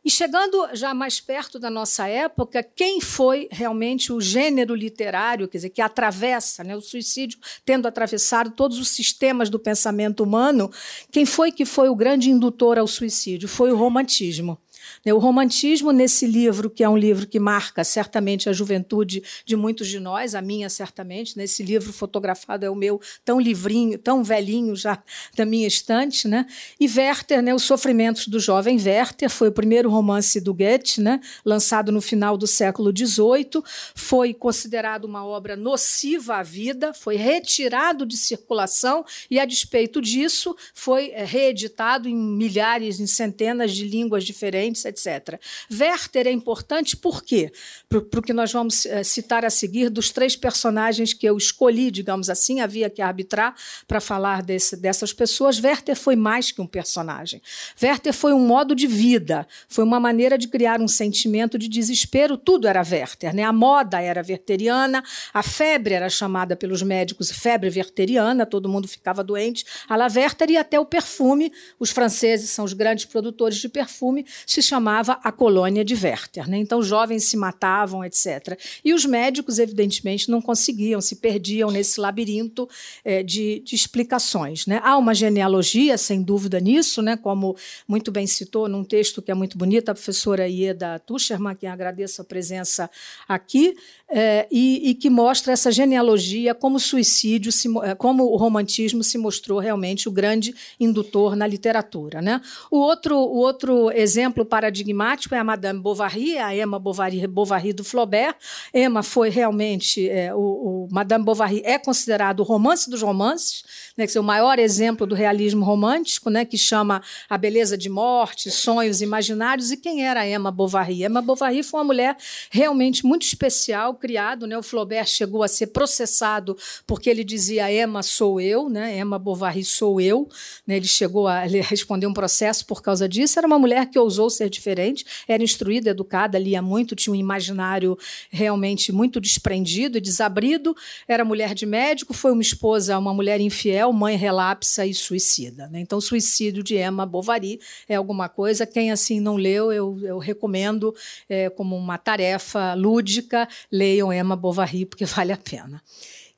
E 0.07 0.11
chegando 0.11 0.69
já 0.73 0.95
mais 0.95 1.19
perto 1.19 1.59
da 1.59 1.69
nossa 1.69 2.07
época, 2.07 2.63
quem 2.63 3.01
foi 3.01 3.49
realmente 3.51 4.13
o 4.13 4.21
gênero 4.21 4.73
literário, 4.73 5.49
quer 5.49 5.59
dizer, 5.59 5.71
que 5.71 5.83
atravessa 5.83 6.63
né, 6.63 6.77
o 6.77 6.81
suicídio, 6.81 7.41
tendo 7.65 7.89
atravessado 7.89 8.53
todos 8.53 8.79
os 8.79 8.89
sistemas 8.91 9.51
do 9.51 9.59
pensamento 9.59 10.23
humano, 10.23 10.71
quem 11.11 11.27
foi 11.27 11.51
que 11.51 11.65
foi 11.65 11.89
o 11.89 11.97
grande 11.97 12.31
indutor 12.31 12.79
ao 12.79 12.87
suicídio? 12.87 13.49
Foi 13.49 13.73
o 13.73 13.77
romantismo. 13.77 14.57
Né, 15.05 15.13
o 15.13 15.19
romantismo, 15.19 15.93
nesse 15.93 16.27
livro, 16.27 16.71
que 16.71 16.83
é 16.83 16.89
um 16.89 16.97
livro 16.97 17.27
que 17.27 17.39
marca 17.39 17.85
certamente 17.85 18.49
a 18.49 18.53
juventude 18.53 19.23
de 19.45 19.57
muitos 19.57 19.89
de 19.89 20.01
nós, 20.01 20.35
a 20.35 20.43
minha 20.43 20.69
certamente, 20.69 21.37
nesse 21.37 21.63
livro 21.63 21.93
fotografado 21.93 22.65
é 22.65 22.71
o 22.71 22.75
meu, 22.75 23.01
tão 23.25 23.41
livrinho, 23.41 23.99
tão 23.99 24.23
velhinho 24.23 24.75
já 24.75 25.03
da 25.37 25.45
minha 25.45 25.67
estante. 25.67 26.29
Né? 26.29 26.47
E 26.79 26.89
Werther, 26.89 27.43
né, 27.43 27.55
Os 27.55 27.63
Sofrimentos 27.63 28.29
do 28.29 28.41
Jovem 28.41 28.81
Werther, 28.81 29.31
foi 29.31 29.49
o 29.49 29.53
primeiro 29.53 29.91
romance 29.91 30.41
do 30.41 30.55
Goethe, 30.55 31.01
né, 31.01 31.21
lançado 31.45 31.93
no 31.93 32.01
final 32.01 32.37
do 32.37 32.47
século 32.47 32.93
XVIII, 32.97 33.63
foi 33.95 34.33
considerado 34.35 35.05
uma 35.05 35.25
obra 35.25 35.57
nociva 35.57 36.37
à 36.37 36.43
vida, 36.43 36.93
foi 36.95 37.17
retirado 37.17 38.07
de 38.07 38.17
circulação 38.17 39.05
e, 39.31 39.39
a 39.39 39.45
despeito 39.45 40.01
disso, 40.01 40.57
foi 40.75 41.11
eh, 41.11 41.25
reeditado 41.25 42.09
em 42.09 42.17
milhares, 42.17 43.01
em 43.01 43.07
centenas 43.07 43.73
de 43.73 43.87
línguas 43.87 44.25
diferentes, 44.25 44.76
etc. 44.85 45.41
Werther 45.73 46.27
é 46.27 46.31
importante 46.31 46.97
por 46.97 47.23
quê? 47.23 47.53
Para 47.89 47.99
o 47.99 48.23
que 48.23 48.33
nós 48.33 48.53
vamos 48.53 48.87
eh, 48.87 49.03
citar 49.03 49.45
a 49.45 49.51
seguir 49.51 49.89
dos 49.89 50.11
três 50.11 50.37
personagens 50.37 51.13
que 51.13 51.27
eu 51.27 51.37
escolhi, 51.37 51.91
digamos 51.91 52.29
assim, 52.29 52.61
havia 52.61 52.91
que 52.91 53.01
arbitrar 53.01 53.55
para 53.87 54.01
falar 54.01 54.43
desse, 54.43 54.77
dessas 54.77 55.13
pessoas. 55.13 55.63
Werther 55.63 55.97
foi 55.97 56.17
mais 56.17 56.51
que 56.51 56.61
um 56.61 56.67
personagem. 56.67 57.41
Werther 57.81 58.13
foi 58.13 58.33
um 58.33 58.41
modo 58.41 58.75
de 58.75 58.87
vida, 58.87 59.47
foi 59.69 59.85
uma 59.85 60.01
maneira 60.01 60.37
de 60.37 60.49
criar 60.49 60.81
um 60.81 60.89
sentimento 60.89 61.59
de 61.59 61.69
desespero. 61.69 62.37
Tudo 62.37 62.67
era 62.67 62.81
Werther. 62.81 63.35
Né? 63.35 63.43
A 63.43 63.53
moda 63.53 64.01
era 64.01 64.25
wertheriana, 64.27 65.03
a 65.33 65.43
febre 65.43 65.95
era 65.95 66.09
chamada 66.09 66.57
pelos 66.57 66.83
médicos 66.83 67.31
febre 67.37 67.71
wertheriana, 67.71 68.45
todo 68.45 68.69
mundo 68.69 68.89
ficava 68.89 69.23
doente. 69.23 69.65
A 69.89 69.97
la 69.97 70.07
Werther 70.07 70.51
e 70.51 70.57
até 70.57 70.81
o 70.81 70.85
perfume, 70.85 71.53
os 71.79 71.91
franceses 71.91 72.51
são 72.51 72.65
os 72.65 72.73
grandes 72.73 73.05
produtores 73.05 73.59
de 73.59 73.69
perfume, 73.69 74.27
se 74.47 74.63
chamava 74.67 75.19
a 75.23 75.33
colônia 75.33 75.85
de 75.85 75.95
Werther. 75.95 76.49
Né? 76.49 76.59
Então, 76.59 76.83
jovens 76.83 77.25
se 77.25 77.37
matavam, 77.37 78.05
etc. 78.05 78.59
E 78.85 78.93
os 78.93 79.05
médicos, 79.05 79.59
evidentemente, 79.59 80.31
não 80.31 80.43
conseguiam, 80.43 81.01
se 81.01 81.17
perdiam 81.17 81.71
nesse 81.71 82.01
labirinto 82.01 82.69
é, 83.05 83.23
de, 83.23 83.61
de, 83.61 83.75
explicações. 83.75 84.67
Né? 84.67 84.81
Há 84.83 84.97
uma 84.97 85.15
genealogia, 85.15 85.97
sem 85.97 86.23
dúvida, 86.23 86.61
nisso, 86.61 87.01
né? 87.01 87.17
como 87.17 87.57
muito 87.87 88.11
bem 88.11 88.27
citou 88.27 88.69
num 88.69 88.85
texto 88.85 89.23
que 89.23 89.31
é 89.31 89.35
muito 89.35 89.57
bonito 89.57 89.89
a 89.89 89.95
professora 89.95 90.49
Ieda 90.49 90.99
Tuscherman, 90.99 91.55
que 91.55 91.67
agradeço 91.67 92.21
a 92.23 92.25
presença 92.25 92.91
aqui, 93.29 93.77
é, 94.09 94.47
e, 94.51 94.91
e, 94.91 94.95
que 94.95 95.11
mostra 95.11 95.53
essa 95.53 95.73
genealogia, 95.73 96.55
como 96.55 96.77
o 96.77 96.81
suicídio, 96.81 97.51
se, 97.51 97.69
é, 97.83 97.95
como 97.95 98.25
o 98.25 98.37
romantismo 98.37 99.03
se 99.03 99.19
mostrou 99.19 99.59
realmente 99.59 100.09
o 100.09 100.13
grande 100.13 100.55
indutor 100.79 101.35
na 101.35 101.47
literatura. 101.47 102.23
Né? 102.23 102.41
O, 102.71 102.79
outro, 102.79 103.17
o 103.17 103.39
outro 103.39 103.91
exemplo 103.91 104.45
paradigmático 104.45 105.35
é 105.35 105.39
a 105.39 105.45
Madame 105.45 105.81
Bovary, 105.81 106.39
a 106.39 106.57
Emma 106.57 106.79
Bovary, 106.79 107.27
Bovary 107.27 107.73
do 107.73 107.83
Flaubert. 107.83 108.37
Emma 108.73 109.03
foi 109.03 109.29
realmente, 109.29 110.09
é, 110.09 110.33
o, 110.33 110.39
o, 110.39 110.89
Madame 110.91 111.25
Bovary 111.25 111.63
é 111.65 111.79
considerado 111.79 112.41
o 112.41 112.45
romance 112.45 112.89
dos 112.89 113.03
romances, 113.03 113.65
né, 113.97 114.07
que 114.07 114.17
é 114.17 114.21
o 114.21 114.25
maior 114.25 114.59
exemplo 114.59 115.07
do 115.07 115.15
realismo 115.15 115.65
romântico, 115.65 116.29
né, 116.29 116.45
que 116.45 116.59
chama 116.59 117.03
A 117.29 117.39
Beleza 117.39 117.79
de 117.79 117.89
Morte, 117.89 118.51
Sonhos 118.51 119.01
Imaginários. 119.01 119.71
E 119.71 119.77
quem 119.77 120.05
era 120.05 120.29
Emma 120.29 120.51
Bovary? 120.51 121.05
Emma 121.05 121.23
Bovary 121.23 121.63
foi 121.63 121.81
uma 121.81 121.87
mulher 121.87 122.17
realmente 122.51 123.07
muito 123.07 123.23
especial, 123.23 123.95
criado. 123.95 124.47
Né, 124.47 124.57
o 124.59 124.63
Flaubert 124.63 125.07
chegou 125.07 125.43
a 125.43 125.49
ser 125.49 125.69
processado 125.69 126.57
porque 126.87 127.09
ele 127.09 127.25
dizia 127.25 127.73
Emma 127.73 128.03
sou 128.03 128.41
eu, 128.41 128.69
né, 128.69 128.99
Emma 128.99 129.19
Bovary 129.19 129.65
sou 129.65 130.01
eu. 130.01 130.29
Né, 130.67 130.77
ele 130.77 130.89
chegou 130.89 131.27
a 131.27 131.47
ele 131.47 131.61
responder 131.67 132.07
um 132.07 132.13
processo 132.13 132.67
por 132.67 132.83
causa 132.83 133.09
disso. 133.09 133.39
Era 133.39 133.47
uma 133.47 133.59
mulher 133.59 133.87
que 133.87 133.99
ousou 133.99 134.29
ser 134.29 134.51
diferente, 134.51 135.05
era 135.27 135.43
instruída, 135.43 135.91
educada, 135.91 136.39
lia 136.39 136.61
muito, 136.61 136.95
tinha 136.95 137.13
um 137.13 137.17
imaginário 137.17 137.97
realmente 138.31 138.93
muito 138.93 139.21
desprendido 139.21 139.97
e 139.97 140.01
desabrido. 140.01 140.77
Era 141.09 141.25
mulher 141.25 141.55
de 141.55 141.65
médico, 141.65 142.13
foi 142.13 142.33
uma 142.33 142.43
esposa, 142.43 142.99
uma 142.99 143.15
mulher 143.15 143.41
infiel, 143.41 143.86
mãe 143.93 144.17
relapsa 144.17 144.87
e 144.87 144.95
suicida. 144.95 145.69
Né? 145.69 145.81
Então, 145.81 146.01
suicídio 146.01 146.63
de 146.63 146.77
Emma 146.77 147.07
Bovary 147.07 147.61
é 147.89 147.95
alguma 147.97 148.29
coisa. 148.29 148.67
Quem 148.67 148.91
assim 148.91 149.21
não 149.21 149.37
leu, 149.37 149.73
eu, 149.73 149.99
eu 150.03 150.19
recomendo 150.19 150.95
é, 151.29 151.49
como 151.51 151.77
uma 151.77 151.99
tarefa 151.99 152.75
lúdica, 152.75 153.49
leiam 153.71 154.13
Emma 154.13 154.37
Bovary, 154.37 154.87
porque 154.87 155.05
vale 155.07 155.33
a 155.33 155.37
pena. 155.37 155.83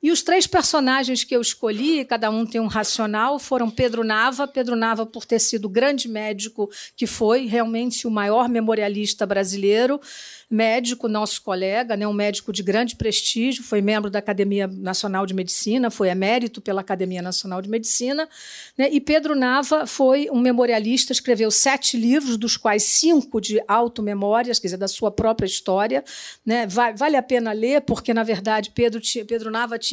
E 0.01 0.11
os 0.11 0.21
três 0.21 0.47
personagens 0.47 1.23
que 1.25 1.35
eu 1.35 1.41
escolhi, 1.41 2.05
cada 2.05 2.29
um 2.29 2.45
tem 2.45 2.61
um 2.61 2.67
racional, 2.67 3.37
foram 3.37 3.69
Pedro 3.69 4.03
Nava. 4.03 4.47
Pedro 4.47 4.75
Nava, 4.75 5.05
por 5.05 5.25
ter 5.25 5.39
sido 5.39 5.67
grande 5.67 6.07
médico 6.07 6.69
que 6.95 7.05
foi, 7.05 7.45
realmente 7.45 8.07
o 8.07 8.11
maior 8.11 8.47
memorialista 8.47 9.25
brasileiro 9.25 9.99
médico, 10.49 11.07
nosso 11.07 11.43
colega, 11.43 11.95
né, 11.95 12.07
um 12.07 12.13
médico 12.13 12.51
de 12.51 12.63
grande 12.63 12.95
prestígio, 12.95 13.63
foi 13.63 13.81
membro 13.81 14.09
da 14.09 14.17
Academia 14.17 14.65
Nacional 14.65 15.25
de 15.25 15.33
Medicina, 15.33 15.91
foi 15.91 16.09
emérito 16.09 16.59
pela 16.59 16.81
Academia 16.81 17.21
Nacional 17.21 17.61
de 17.61 17.69
Medicina. 17.69 18.27
Né, 18.75 18.89
e 18.91 18.99
Pedro 18.99 19.35
Nava 19.35 19.85
foi 19.85 20.27
um 20.31 20.39
memorialista, 20.39 21.11
escreveu 21.13 21.51
sete 21.51 21.95
livros, 21.97 22.35
dos 22.35 22.57
quais 22.57 22.83
cinco 22.83 23.39
de 23.39 23.61
auto-memórias, 23.67 24.57
quer 24.57 24.67
dizer, 24.67 24.77
da 24.77 24.87
sua 24.87 25.11
própria 25.11 25.45
história. 25.45 26.03
Né, 26.43 26.65
vale 26.65 27.15
a 27.15 27.21
pena 27.21 27.51
ler, 27.51 27.81
porque, 27.81 28.11
na 28.13 28.23
verdade, 28.23 28.71
Pedro, 28.71 28.99
Pedro 29.27 29.51
Nava 29.51 29.77
tinha 29.77 29.88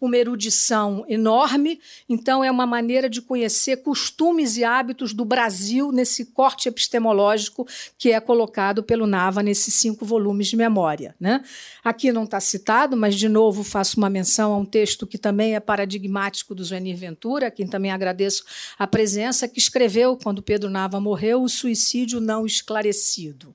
uma 0.00 0.16
erudição 0.16 1.04
enorme, 1.08 1.80
então 2.08 2.44
é 2.44 2.50
uma 2.50 2.66
maneira 2.66 3.08
de 3.08 3.22
conhecer 3.22 3.78
costumes 3.78 4.56
e 4.56 4.64
hábitos 4.64 5.14
do 5.14 5.24
Brasil 5.24 5.90
nesse 5.90 6.26
corte 6.26 6.68
epistemológico 6.68 7.66
que 7.98 8.12
é 8.12 8.20
colocado 8.20 8.82
pelo 8.82 9.06
Nava 9.06 9.42
nesses 9.42 9.72
cinco 9.74 9.94
cinco 9.94 10.04
volumes 10.04 10.48
de 10.48 10.56
memória. 10.56 11.14
Né? 11.18 11.42
Aqui 11.82 12.12
não 12.12 12.24
está 12.24 12.40
citado, 12.40 12.96
mas, 12.96 13.14
de 13.14 13.28
novo, 13.28 13.62
faço 13.62 13.96
uma 13.96 14.10
menção 14.10 14.52
a 14.52 14.58
um 14.58 14.64
texto 14.64 15.06
que 15.06 15.16
também 15.16 15.54
é 15.54 15.60
paradigmático 15.60 16.54
do 16.54 16.64
Zuenir 16.64 16.96
Ventura, 16.96 17.46
a 17.46 17.50
quem 17.50 17.66
também 17.66 17.90
agradeço 17.90 18.44
a 18.78 18.86
presença, 18.86 19.48
que 19.48 19.58
escreveu, 19.58 20.16
quando 20.16 20.42
Pedro 20.42 20.68
Nava 20.68 21.00
morreu, 21.00 21.42
O 21.42 21.48
Suicídio 21.48 22.20
Não 22.20 22.44
Esclarecido. 22.44 23.54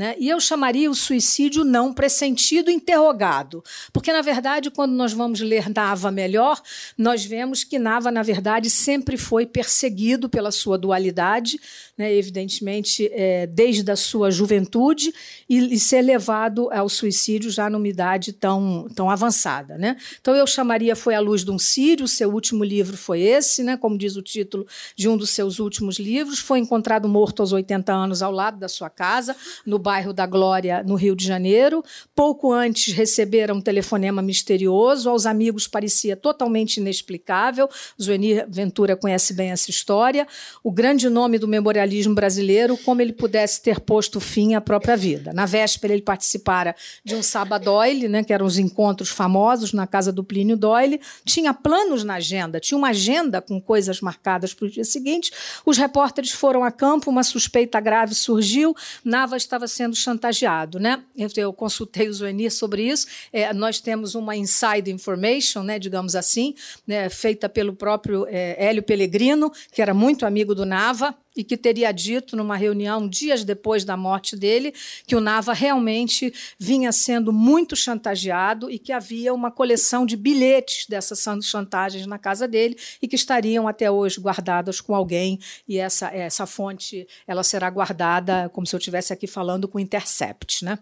Né? 0.00 0.14
E 0.18 0.30
eu 0.30 0.40
chamaria 0.40 0.90
o 0.90 0.94
suicídio 0.94 1.62
não 1.62 1.92
pressentido 1.92 2.70
interrogado, 2.70 3.62
porque, 3.92 4.10
na 4.10 4.22
verdade, 4.22 4.70
quando 4.70 4.92
nós 4.92 5.12
vamos 5.12 5.40
ler 5.40 5.68
Nava 5.68 6.10
melhor, 6.10 6.58
nós 6.96 7.22
vemos 7.22 7.64
que 7.64 7.78
Nava, 7.78 8.10
na 8.10 8.22
verdade, 8.22 8.70
sempre 8.70 9.18
foi 9.18 9.44
perseguido 9.44 10.26
pela 10.26 10.50
sua 10.50 10.78
dualidade, 10.78 11.60
né? 11.98 12.14
evidentemente, 12.14 13.10
é, 13.12 13.46
desde 13.46 13.90
a 13.90 13.94
sua 13.94 14.30
juventude, 14.30 15.12
e, 15.46 15.74
e, 15.74 15.78
ser 15.78 16.00
levado 16.00 16.70
ao 16.72 16.88
suicídio 16.88 17.50
já 17.50 17.68
numa 17.68 17.86
idade 17.86 18.32
tão, 18.32 18.88
tão 18.94 19.10
avançada. 19.10 19.76
Né? 19.76 19.98
Então, 20.18 20.34
eu 20.34 20.46
chamaria 20.46 20.96
Foi 20.96 21.14
a 21.14 21.20
Luz 21.20 21.44
de 21.44 21.50
um 21.50 21.58
Sírio, 21.58 22.08
seu 22.08 22.32
último 22.32 22.64
livro 22.64 22.96
foi 22.96 23.20
esse, 23.20 23.62
né? 23.62 23.76
como 23.76 23.98
diz 23.98 24.16
o 24.16 24.22
título 24.22 24.66
de 24.96 25.10
um 25.10 25.16
dos 25.18 25.28
seus 25.28 25.58
últimos 25.58 25.98
livros. 25.98 26.38
Foi 26.38 26.58
encontrado 26.58 27.06
morto 27.06 27.40
aos 27.40 27.52
80 27.52 27.92
anos 27.92 28.22
ao 28.22 28.32
lado 28.32 28.58
da 28.58 28.66
sua 28.66 28.88
casa, 28.88 29.36
no 29.66 29.78
bairro 29.90 30.12
da 30.12 30.24
Glória, 30.24 30.84
no 30.86 30.94
Rio 30.94 31.16
de 31.16 31.26
Janeiro. 31.26 31.82
Pouco 32.14 32.52
antes 32.52 32.94
receberam 32.94 33.56
um 33.56 33.60
telefonema 33.60 34.22
misterioso, 34.22 35.10
aos 35.10 35.26
amigos 35.26 35.66
parecia 35.66 36.16
totalmente 36.16 36.76
inexplicável. 36.76 37.68
Zuenir 38.00 38.46
Ventura 38.48 38.94
conhece 38.94 39.34
bem 39.34 39.50
essa 39.50 39.68
história. 39.68 40.28
O 40.62 40.70
grande 40.70 41.08
nome 41.08 41.40
do 41.40 41.48
memorialismo 41.48 42.14
brasileiro, 42.14 42.76
como 42.76 43.02
ele 43.02 43.12
pudesse 43.12 43.60
ter 43.62 43.80
posto 43.80 44.20
fim 44.20 44.54
à 44.54 44.60
própria 44.60 44.96
vida. 44.96 45.32
Na 45.32 45.44
véspera, 45.44 45.92
ele 45.92 46.02
participara 46.02 46.76
de 47.04 47.16
um 47.16 47.22
Sabadoile, 47.22 48.06
né, 48.06 48.22
que 48.22 48.32
eram 48.32 48.46
os 48.46 48.58
encontros 48.58 49.08
famosos 49.08 49.72
na 49.72 49.88
casa 49.88 50.12
do 50.12 50.22
Plínio 50.22 50.56
Doyle. 50.56 51.00
Tinha 51.24 51.52
planos 51.52 52.04
na 52.04 52.14
agenda, 52.14 52.60
tinha 52.60 52.78
uma 52.78 52.90
agenda 52.90 53.42
com 53.42 53.60
coisas 53.60 54.00
marcadas 54.00 54.54
para 54.54 54.66
o 54.66 54.70
dia 54.70 54.84
seguinte. 54.84 55.32
Os 55.66 55.76
repórteres 55.76 56.30
foram 56.30 56.62
a 56.62 56.70
campo, 56.70 57.10
uma 57.10 57.24
suspeita 57.24 57.80
grave 57.80 58.14
surgiu. 58.14 58.72
Nava 59.04 59.36
estava 59.36 59.66
sendo 59.80 59.96
chantageado. 59.96 60.78
Né? 60.78 61.02
Eu, 61.16 61.28
eu 61.36 61.52
consultei 61.52 62.08
o 62.08 62.12
Zuenir 62.12 62.52
sobre 62.52 62.82
isso. 62.82 63.06
É, 63.32 63.52
nós 63.54 63.80
temos 63.80 64.14
uma 64.14 64.36
inside 64.36 64.90
information, 64.90 65.62
né, 65.62 65.78
digamos 65.78 66.14
assim, 66.14 66.54
né, 66.86 67.08
feita 67.08 67.48
pelo 67.48 67.72
próprio 67.72 68.26
é, 68.28 68.56
Hélio 68.62 68.82
Pellegrino, 68.82 69.50
que 69.72 69.80
era 69.80 69.94
muito 69.94 70.26
amigo 70.26 70.54
do 70.54 70.66
Nava 70.66 71.14
e 71.36 71.44
que 71.44 71.56
teria 71.56 71.92
dito 71.92 72.36
numa 72.36 72.56
reunião 72.56 73.08
dias 73.08 73.44
depois 73.44 73.84
da 73.84 73.96
morte 73.96 74.36
dele 74.36 74.74
que 75.06 75.14
o 75.14 75.20
Nava 75.20 75.52
realmente 75.52 76.32
vinha 76.58 76.90
sendo 76.90 77.32
muito 77.32 77.76
chantageado 77.76 78.70
e 78.70 78.78
que 78.78 78.92
havia 78.92 79.32
uma 79.32 79.50
coleção 79.50 80.04
de 80.04 80.16
bilhetes 80.16 80.86
dessas 80.88 81.24
chantagens 81.42 82.06
na 82.06 82.18
casa 82.18 82.48
dele 82.48 82.76
e 83.00 83.06
que 83.06 83.14
estariam 83.14 83.68
até 83.68 83.90
hoje 83.90 84.20
guardadas 84.20 84.80
com 84.80 84.94
alguém 84.94 85.38
e 85.68 85.78
essa 85.78 86.08
essa 86.08 86.46
fonte 86.46 87.06
ela 87.26 87.44
será 87.44 87.70
guardada 87.70 88.48
como 88.48 88.66
se 88.66 88.74
eu 88.74 88.78
estivesse 88.78 89.12
aqui 89.12 89.26
falando 89.26 89.68
com 89.68 89.78
Intercept, 89.78 90.64
né? 90.64 90.78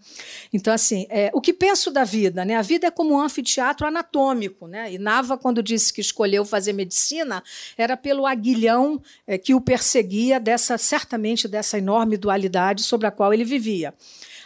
Então 0.53 0.73
assim, 0.73 1.07
é, 1.11 1.31
o 1.35 1.41
que 1.41 1.53
penso 1.53 1.91
da 1.91 2.05
vida, 2.05 2.45
né? 2.45 2.57
A 2.57 2.63
vida 2.63 2.87
é 2.87 2.91
como 2.91 3.15
um 3.15 3.21
anfiteatro 3.21 3.87
anatômico, 3.87 4.67
né? 4.67 4.93
E 4.93 4.99
Nava 4.99 5.37
quando 5.37 5.63
disse 5.63 5.93
que 5.93 6.01
escolheu 6.01 6.45
fazer 6.45 6.73
medicina 6.73 7.43
era 7.77 7.97
pelo 7.97 8.27
aguilhão 8.27 9.01
é, 9.27 9.37
que 9.37 9.55
o 9.55 9.61
perseguia 9.61 10.38
dessa 10.39 10.79
certamente 10.79 11.49
dessa 11.49 11.79
enorme 11.79 12.17
dualidade 12.17 12.83
sobre 12.83 13.07
a 13.07 13.11
qual 13.11 13.33
ele 13.33 13.45
vivia. 13.45 13.95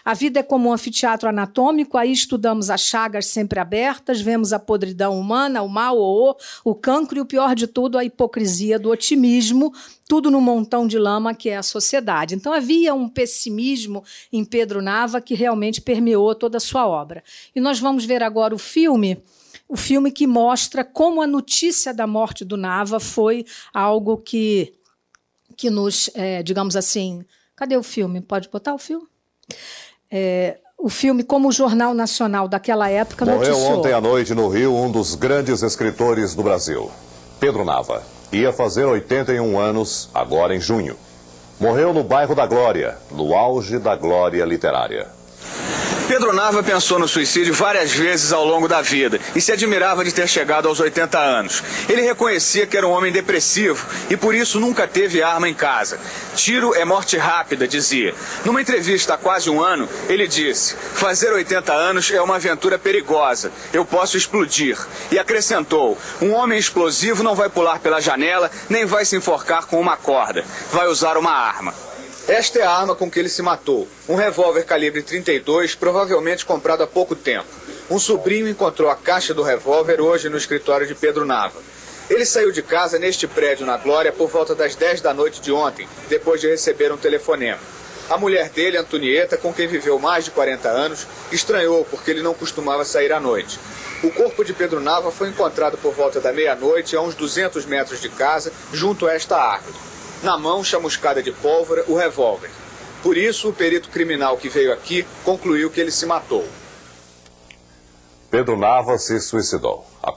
A 0.05 0.15
vida 0.15 0.41
é 0.41 0.43
como 0.43 0.69
um 0.69 0.73
anfiteatro 0.73 1.29
anatômico, 1.29 1.97
aí 1.97 2.11
estudamos 2.11 2.71
as 2.71 2.81
chagas 2.81 3.27
sempre 3.27 3.61
abertas, 3.61 4.21
vemos 4.21 4.53
a 4.53 4.59
podridão 4.59 5.19
humana, 5.19 5.63
o 5.63 5.69
mal, 5.69 5.97
o, 5.97 6.37
o 6.65 6.75
cancro 6.75 7.19
e 7.19 7.21
o 7.21 7.27
pior 7.27 7.55
de 7.55 7.69
tudo, 7.69 7.97
a 7.97 8.05
hipocrisia 8.05 8.81
do 8.81 8.91
otimismo, 8.91 9.73
tudo 10.09 10.29
no 10.29 10.41
montão 10.41 10.89
de 10.89 10.99
lama 10.99 11.35
que 11.35 11.49
é 11.49 11.57
a 11.57 11.63
sociedade. 11.63 12.35
Então 12.35 12.53
havia 12.53 12.93
um 12.95 13.09
pessimismo 13.09 14.03
em 14.33 14.45
Pedro 14.45 14.83
Nava 14.83 15.21
que 15.21 15.35
realmente 15.35 15.81
permeou 15.81 16.35
toda 16.35 16.57
a 16.57 16.61
sua 16.61 16.87
obra. 16.87 17.23
E 17.55 17.61
nós 17.61 17.79
vamos 17.79 18.05
ver 18.05 18.23
agora 18.23 18.55
o 18.55 18.59
filme 18.59 19.23
o 19.69 19.77
filme 19.77 20.11
que 20.11 20.27
mostra 20.27 20.85
como 20.85 21.23
a 21.23 21.27
notícia 21.27 21.95
da 21.95 22.07
morte 22.07 22.45
do 22.45 22.59
Nava 22.59 23.01
foi 23.01 23.47
algo 23.73 24.19
que 24.19 24.75
que 25.63 25.71
nos, 25.71 26.11
é, 26.17 26.43
digamos 26.43 26.75
assim, 26.75 27.25
cadê 27.55 27.77
o 27.77 27.85
filme? 27.85 28.21
Pode 28.21 28.49
botar 28.49 28.75
o 28.75 28.79
filme? 28.79 29.07
É, 30.11 30.59
o 30.77 30.89
filme 30.89 31.23
como 31.23 31.51
o 31.51 31.53
Jornal 31.53 31.95
Nacional 31.95 32.49
daquela 32.49 32.91
época 32.91 33.25
Morreu 33.25 33.51
noticiou. 33.51 33.79
ontem 33.79 33.93
à 33.93 34.01
noite 34.01 34.35
no 34.35 34.49
Rio 34.49 34.75
um 34.75 34.91
dos 34.91 35.15
grandes 35.15 35.63
escritores 35.63 36.35
do 36.35 36.43
Brasil, 36.43 36.91
Pedro 37.39 37.65
Nava. 37.65 38.03
Ia 38.33 38.53
fazer 38.53 38.87
81 38.87 39.57
anos 39.57 40.11
agora 40.13 40.53
em 40.53 40.61
junho. 40.61 40.97
Morreu 41.61 41.95
no 41.95 42.03
bairro 42.03 42.35
da 42.35 42.45
Glória, 42.45 42.99
no 43.13 43.33
auge 43.33 43.79
da 43.79 43.95
glória 43.95 44.45
literária. 44.45 45.07
Pedro 46.13 46.33
Nava 46.35 46.63
pensou 46.63 46.99
no 46.99 47.09
suicídio 47.09 47.55
várias 47.55 47.93
vezes 47.93 48.33
ao 48.35 48.45
longo 48.45 48.69
da 48.69 48.83
vida 48.83 49.19
e 49.35 49.41
se 49.41 49.51
admirava 49.51 50.05
de 50.05 50.13
ter 50.13 50.29
chegado 50.29 50.69
aos 50.69 50.79
80 50.79 51.19
anos. 51.19 51.63
Ele 51.89 52.03
reconhecia 52.03 52.67
que 52.67 52.77
era 52.77 52.87
um 52.87 52.91
homem 52.91 53.11
depressivo 53.11 53.87
e 54.11 54.17
por 54.17 54.35
isso 54.35 54.61
nunca 54.61 54.87
teve 54.87 55.23
arma 55.23 55.49
em 55.49 55.55
casa. 55.55 55.99
Tiro 56.35 56.75
é 56.75 56.85
morte 56.85 57.17
rápida, 57.17 57.67
dizia. 57.67 58.15
Numa 58.45 58.61
entrevista 58.61 59.15
há 59.15 59.17
quase 59.17 59.49
um 59.49 59.63
ano, 59.63 59.89
ele 60.07 60.29
disse: 60.29 60.77
Fazer 60.95 61.33
80 61.33 61.73
anos 61.73 62.11
é 62.11 62.21
uma 62.21 62.37
aventura 62.37 62.79
perigosa. 62.79 63.51
Eu 63.73 63.85
posso 63.85 64.17
explodir. 64.17 64.79
E 65.11 65.19
acrescentou: 65.19 65.97
Um 66.21 66.33
homem 66.33 66.59
explosivo 66.59 67.23
não 67.23 67.35
vai 67.35 67.49
pular 67.49 67.79
pela 67.79 68.01
janela 68.01 68.51
nem 68.69 68.85
vai 68.85 69.07
se 69.07 69.17
enforcar 69.17 69.65
com 69.67 69.81
uma 69.81 69.97
corda. 69.97 70.45
Vai 70.71 70.89
usar 70.89 71.17
uma 71.17 71.33
arma. 71.33 71.73
Esta 72.29 72.61
é 72.61 72.63
a 72.63 72.71
arma 72.71 72.95
com 72.95 73.11
que 73.11 73.19
ele 73.19 73.29
se 73.29 73.43
matou. 73.43 73.89
Um 74.09 74.15
revólver 74.15 74.65
calibre 74.65 75.03
32, 75.03 75.75
provavelmente 75.75 76.47
comprado 76.47 76.85
há 76.85 76.87
pouco 76.87 77.17
tempo. 77.17 77.49
Um 77.91 77.99
sobrinho 77.99 78.49
encontrou 78.49 78.89
a 78.89 78.95
caixa 78.95 79.35
do 79.35 79.43
revólver 79.43 80.01
hoje 80.01 80.29
no 80.29 80.37
escritório 80.37 80.87
de 80.87 80.95
Pedro 80.95 81.25
Nava. 81.25 81.61
Ele 82.09 82.25
saiu 82.25 82.53
de 82.53 82.63
casa 82.63 82.97
neste 82.97 83.27
prédio 83.27 83.67
na 83.67 83.77
Glória 83.77 84.13
por 84.13 84.29
volta 84.29 84.55
das 84.55 84.77
10 84.77 85.01
da 85.01 85.13
noite 85.13 85.41
de 85.41 85.51
ontem, 85.51 85.89
depois 86.09 86.41
de 86.41 86.49
receber 86.49 86.93
um 86.93 86.97
telefonema. 86.97 87.59
A 88.09 88.17
mulher 88.17 88.51
dele, 88.51 88.77
Antonieta, 88.77 89.37
com 89.37 89.53
quem 89.53 89.67
viveu 89.67 89.99
mais 89.99 90.25
de 90.25 90.31
40 90.31 90.69
anos, 90.69 91.09
estranhou 91.33 91.85
porque 91.91 92.13
ele 92.13 92.23
não 92.23 92.35
costumava 92.35 92.85
sair 92.85 93.13
à 93.13 93.19
noite. 93.19 93.59
O 94.01 94.13
corpo 94.13 94.45
de 94.45 94.53
Pedro 94.53 94.81
Nava 94.81 95.11
foi 95.11 95.29
encontrado 95.29 95.77
por 95.77 95.93
volta 95.93 96.21
da 96.21 96.33
meia-noite 96.33 96.95
a 96.95 97.01
uns 97.01 97.17
200 97.17 97.67
metros 97.67 98.01
de 98.01 98.09
casa, 98.09 98.53
junto 98.73 99.09
a 99.09 99.13
esta 99.13 99.37
árvore 99.37 99.92
na 100.23 100.39
mão 100.39 100.63
chamuscada 100.63 101.23
de 101.23 101.33
pólvora, 101.33 101.85
o 101.89 101.97
revólver. 101.97 102.51
Por 103.03 103.17
isso, 103.17 103.49
o 103.49 103.53
perito 103.53 103.89
criminal 103.89 104.37
que 104.37 104.49
veio 104.49 104.73
aqui 104.73 105.05
concluiu 105.25 105.71
que 105.71 105.81
ele 105.81 105.91
se 105.91 106.07
matou. 106.07 106.47
Pedro 108.31 108.57
Nava 108.57 108.97
se 108.97 109.21
suicidou. 109.21 109.85
A 110.03 110.13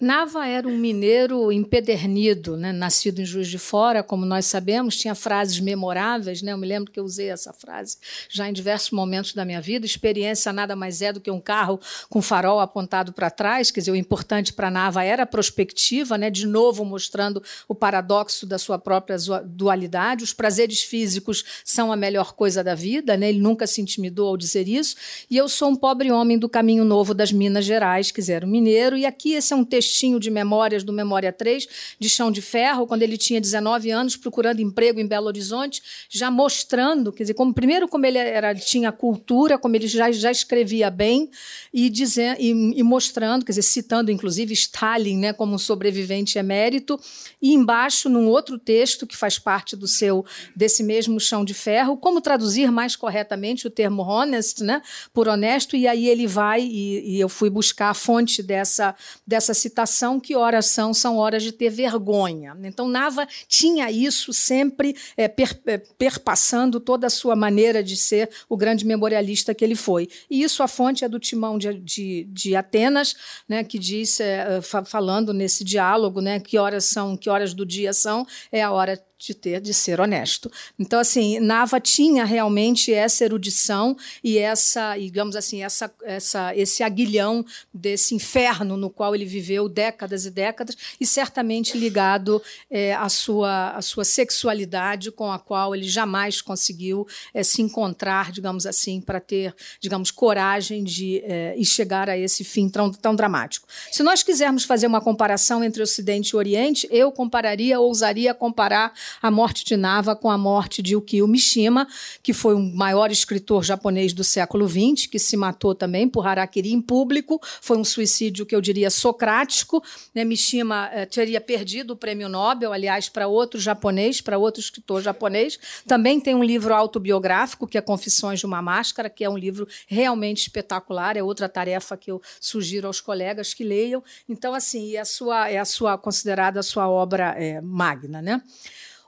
Nava 0.00 0.46
era 0.46 0.66
um 0.66 0.78
mineiro 0.78 1.52
empedernido, 1.52 2.56
né? 2.56 2.72
nascido 2.72 3.20
em 3.20 3.24
Juiz 3.26 3.48
de 3.48 3.58
Fora, 3.58 4.02
como 4.02 4.24
nós 4.24 4.46
sabemos, 4.46 4.96
tinha 4.96 5.14
frases 5.14 5.60
memoráveis. 5.60 6.40
Né? 6.40 6.52
Eu 6.52 6.56
me 6.56 6.66
lembro 6.66 6.90
que 6.90 6.98
eu 6.98 7.04
usei 7.04 7.28
essa 7.28 7.52
frase 7.52 7.98
já 8.26 8.48
em 8.48 8.52
diversos 8.54 8.92
momentos 8.92 9.34
da 9.34 9.44
minha 9.44 9.60
vida. 9.60 9.84
Experiência 9.84 10.54
nada 10.54 10.74
mais 10.74 11.02
é 11.02 11.12
do 11.12 11.20
que 11.20 11.30
um 11.30 11.38
carro 11.38 11.78
com 12.08 12.22
farol 12.22 12.60
apontado 12.60 13.12
para 13.12 13.28
trás. 13.30 13.70
Quer 13.70 13.80
dizer, 13.80 13.90
o 13.90 13.96
importante 13.96 14.54
para 14.54 14.70
Nava 14.70 15.04
era 15.04 15.24
a 15.24 15.26
prospectiva, 15.26 16.16
né? 16.16 16.30
de 16.30 16.46
novo 16.46 16.82
mostrando 16.82 17.42
o 17.68 17.74
paradoxo 17.74 18.46
da 18.46 18.56
sua 18.56 18.78
própria 18.78 19.18
dualidade. 19.44 20.24
Os 20.24 20.32
prazeres 20.32 20.80
físicos 20.82 21.44
são 21.62 21.92
a 21.92 21.96
melhor 21.96 22.32
coisa 22.32 22.64
da 22.64 22.74
vida. 22.74 23.18
Né? 23.18 23.28
Ele 23.28 23.40
nunca 23.40 23.66
se 23.66 23.82
intimidou 23.82 24.28
ao 24.28 24.36
dizer 24.38 24.66
isso. 24.66 24.96
E 25.28 25.36
eu 25.36 25.46
sou 25.46 25.68
um 25.68 25.76
pobre 25.76 26.10
homem 26.10 26.38
do 26.38 26.48
caminho 26.48 26.86
novo 26.86 27.12
das 27.12 27.30
Minas 27.30 27.66
Gerais, 27.66 28.10
quer 28.10 28.22
dizer, 28.22 28.44
um 28.46 28.48
mineiro. 28.48 28.96
E 28.96 29.04
aqui 29.04 29.34
esse 29.34 29.52
é 29.52 29.56
um 29.56 29.62
texto 29.62 29.89
de 30.18 30.30
memórias 30.30 30.84
do 30.84 30.92
Memória 30.92 31.32
3, 31.32 31.66
de 31.98 32.08
Chão 32.08 32.30
de 32.30 32.40
Ferro, 32.40 32.86
quando 32.86 33.02
ele 33.02 33.18
tinha 33.18 33.40
19 33.40 33.90
anos, 33.90 34.16
procurando 34.16 34.60
emprego 34.60 35.00
em 35.00 35.06
Belo 35.06 35.26
Horizonte, 35.26 35.82
já 36.08 36.30
mostrando, 36.30 37.12
quer 37.12 37.24
dizer, 37.24 37.34
como, 37.34 37.52
primeiro 37.52 37.88
como 37.88 38.06
ele 38.06 38.18
era, 38.18 38.54
tinha 38.54 38.90
cultura, 38.92 39.58
como 39.58 39.76
ele 39.76 39.86
já, 39.86 40.10
já 40.12 40.30
escrevia 40.30 40.90
bem, 40.90 41.30
e, 41.72 41.90
dizendo, 41.90 42.40
e, 42.40 42.78
e 42.78 42.82
mostrando, 42.82 43.44
quer 43.44 43.52
dizer, 43.52 43.62
citando 43.62 44.10
inclusive 44.10 44.54
Stalin 44.54 45.18
né, 45.18 45.32
como 45.32 45.54
um 45.54 45.58
sobrevivente 45.58 46.38
emérito, 46.38 46.98
e 47.42 47.52
embaixo, 47.52 48.08
num 48.08 48.28
outro 48.28 48.58
texto 48.58 49.06
que 49.06 49.16
faz 49.16 49.38
parte 49.38 49.76
do 49.76 49.86
seu 49.86 50.24
desse 50.54 50.82
mesmo 50.82 51.18
Chão 51.20 51.44
de 51.44 51.54
Ferro, 51.54 51.96
como 51.96 52.20
traduzir 52.20 52.70
mais 52.70 52.96
corretamente 52.96 53.66
o 53.66 53.70
termo 53.70 54.02
honest, 54.02 54.62
né, 54.62 54.80
por 55.12 55.28
honesto, 55.28 55.76
e 55.76 55.86
aí 55.86 56.08
ele 56.08 56.26
vai, 56.26 56.62
e, 56.62 57.16
e 57.16 57.20
eu 57.20 57.28
fui 57.28 57.50
buscar 57.50 57.90
a 57.90 57.94
fonte 57.94 58.42
dessa, 58.42 58.94
dessa 59.26 59.52
citação 59.52 59.79
meditação, 59.80 60.20
que 60.20 60.36
horas 60.36 60.66
são? 60.66 60.92
São 60.92 61.16
horas 61.16 61.42
de 61.42 61.52
ter 61.52 61.70
vergonha. 61.70 62.56
Então, 62.64 62.88
Nava 62.88 63.26
tinha 63.48 63.90
isso 63.90 64.32
sempre 64.32 64.94
é, 65.16 65.28
per, 65.28 65.58
é, 65.66 65.78
perpassando 65.78 66.80
toda 66.80 67.06
a 67.06 67.10
sua 67.10 67.34
maneira 67.34 67.82
de 67.82 67.96
ser 67.96 68.30
o 68.48 68.56
grande 68.56 68.84
memorialista 68.84 69.54
que 69.54 69.64
ele 69.64 69.74
foi. 69.74 70.08
E 70.30 70.42
isso 70.42 70.62
a 70.62 70.68
fonte 70.68 71.04
é 71.04 71.08
do 71.08 71.18
Timão 71.18 71.58
de, 71.58 71.74
de, 71.74 72.24
de 72.30 72.56
Atenas, 72.56 73.14
né, 73.48 73.64
que 73.64 73.78
diz, 73.78 74.20
é, 74.20 74.60
falando 74.84 75.32
nesse 75.32 75.64
diálogo, 75.64 76.20
né, 76.20 76.40
que 76.40 76.58
horas 76.58 76.84
são, 76.84 77.16
que 77.16 77.30
horas 77.30 77.54
do 77.54 77.64
dia 77.64 77.92
são, 77.92 78.26
é 78.52 78.62
a 78.62 78.70
hora 78.70 79.00
de 79.20 79.34
ter 79.34 79.60
de 79.60 79.74
ser 79.74 80.00
honesto. 80.00 80.50
Então 80.78 80.98
assim, 80.98 81.38
Nava 81.38 81.78
tinha 81.78 82.24
realmente 82.24 82.92
essa 82.92 83.24
erudição 83.24 83.96
e 84.24 84.38
essa, 84.38 84.96
digamos 84.96 85.36
assim, 85.36 85.62
essa, 85.62 85.92
essa 86.02 86.56
esse 86.56 86.82
aguilhão 86.82 87.44
desse 87.72 88.14
inferno 88.14 88.76
no 88.76 88.88
qual 88.88 89.14
ele 89.14 89.26
viveu 89.26 89.68
décadas 89.68 90.24
e 90.24 90.30
décadas 90.30 90.76
e 90.98 91.06
certamente 91.06 91.76
ligado 91.76 92.42
é, 92.70 92.94
à 92.94 93.08
sua 93.08 93.70
à 93.70 93.82
sua 93.82 94.04
sexualidade 94.04 95.10
com 95.10 95.30
a 95.30 95.38
qual 95.38 95.74
ele 95.74 95.86
jamais 95.86 96.40
conseguiu 96.40 97.06
é, 97.34 97.42
se 97.42 97.60
encontrar, 97.60 98.32
digamos 98.32 98.66
assim, 98.66 99.00
para 99.00 99.20
ter, 99.20 99.54
digamos, 99.80 100.10
coragem 100.10 100.82
de 100.82 101.18
é, 101.24 101.54
e 101.56 101.64
chegar 101.64 102.08
a 102.08 102.16
esse 102.16 102.42
fim 102.42 102.68
tão, 102.68 102.90
tão 102.90 103.14
dramático. 103.14 103.68
Se 103.90 104.02
nós 104.02 104.22
quisermos 104.22 104.64
fazer 104.64 104.86
uma 104.86 105.00
comparação 105.00 105.62
entre 105.62 105.82
Ocidente 105.82 106.30
e 106.30 106.36
Oriente, 106.36 106.88
eu 106.90 107.12
compararia, 107.12 107.78
ousaria 107.78 108.32
comparar 108.32 108.92
a 109.20 109.30
morte 109.30 109.64
de 109.64 109.76
Nava 109.76 110.14
com 110.14 110.30
a 110.30 110.38
morte 110.38 110.82
de 110.82 110.96
Ukio 110.96 111.26
Mishima, 111.26 111.86
que 112.22 112.32
foi 112.32 112.54
o 112.54 112.58
maior 112.58 113.10
escritor 113.10 113.62
japonês 113.64 114.12
do 114.12 114.24
século 114.24 114.68
XX, 114.68 115.06
que 115.06 115.18
se 115.18 115.36
matou 115.36 115.74
também 115.74 116.08
por 116.08 116.26
harakiri 116.26 116.72
em 116.72 116.80
público. 116.80 117.40
Foi 117.60 117.76
um 117.76 117.84
suicídio 117.84 118.46
que 118.46 118.54
eu 118.54 118.60
diria 118.60 118.90
socrático. 118.90 119.82
Né? 120.14 120.24
Mishima 120.24 120.90
eh, 120.92 121.06
teria 121.06 121.40
perdido 121.40 121.92
o 121.92 121.96
prêmio 121.96 122.28
Nobel, 122.28 122.72
aliás, 122.72 123.08
para 123.08 123.26
outro 123.26 123.60
japonês, 123.60 124.20
para 124.20 124.38
outro 124.38 124.60
escritor 124.60 125.02
japonês. 125.02 125.58
Também 125.86 126.20
tem 126.20 126.34
um 126.34 126.44
livro 126.44 126.74
autobiográfico, 126.74 127.66
que 127.66 127.78
é 127.78 127.80
Confissões 127.80 128.40
de 128.40 128.46
uma 128.46 128.62
Máscara, 128.62 129.10
que 129.10 129.24
é 129.24 129.30
um 129.30 129.36
livro 129.36 129.66
realmente 129.86 130.42
espetacular. 130.42 131.16
É 131.16 131.22
outra 131.22 131.48
tarefa 131.48 131.96
que 131.96 132.10
eu 132.10 132.20
sugiro 132.40 132.86
aos 132.86 133.00
colegas 133.00 133.54
que 133.54 133.64
leiam. 133.64 134.02
Então, 134.28 134.54
assim, 134.54 134.94
é 134.94 135.00
a 135.00 135.04
sua, 135.04 135.50
é 135.50 135.58
a 135.58 135.64
sua 135.64 135.98
considerada 135.98 136.60
a 136.60 136.62
sua 136.62 136.88
obra 136.88 137.34
é, 137.36 137.60
magna, 137.60 138.22
né? 138.22 138.42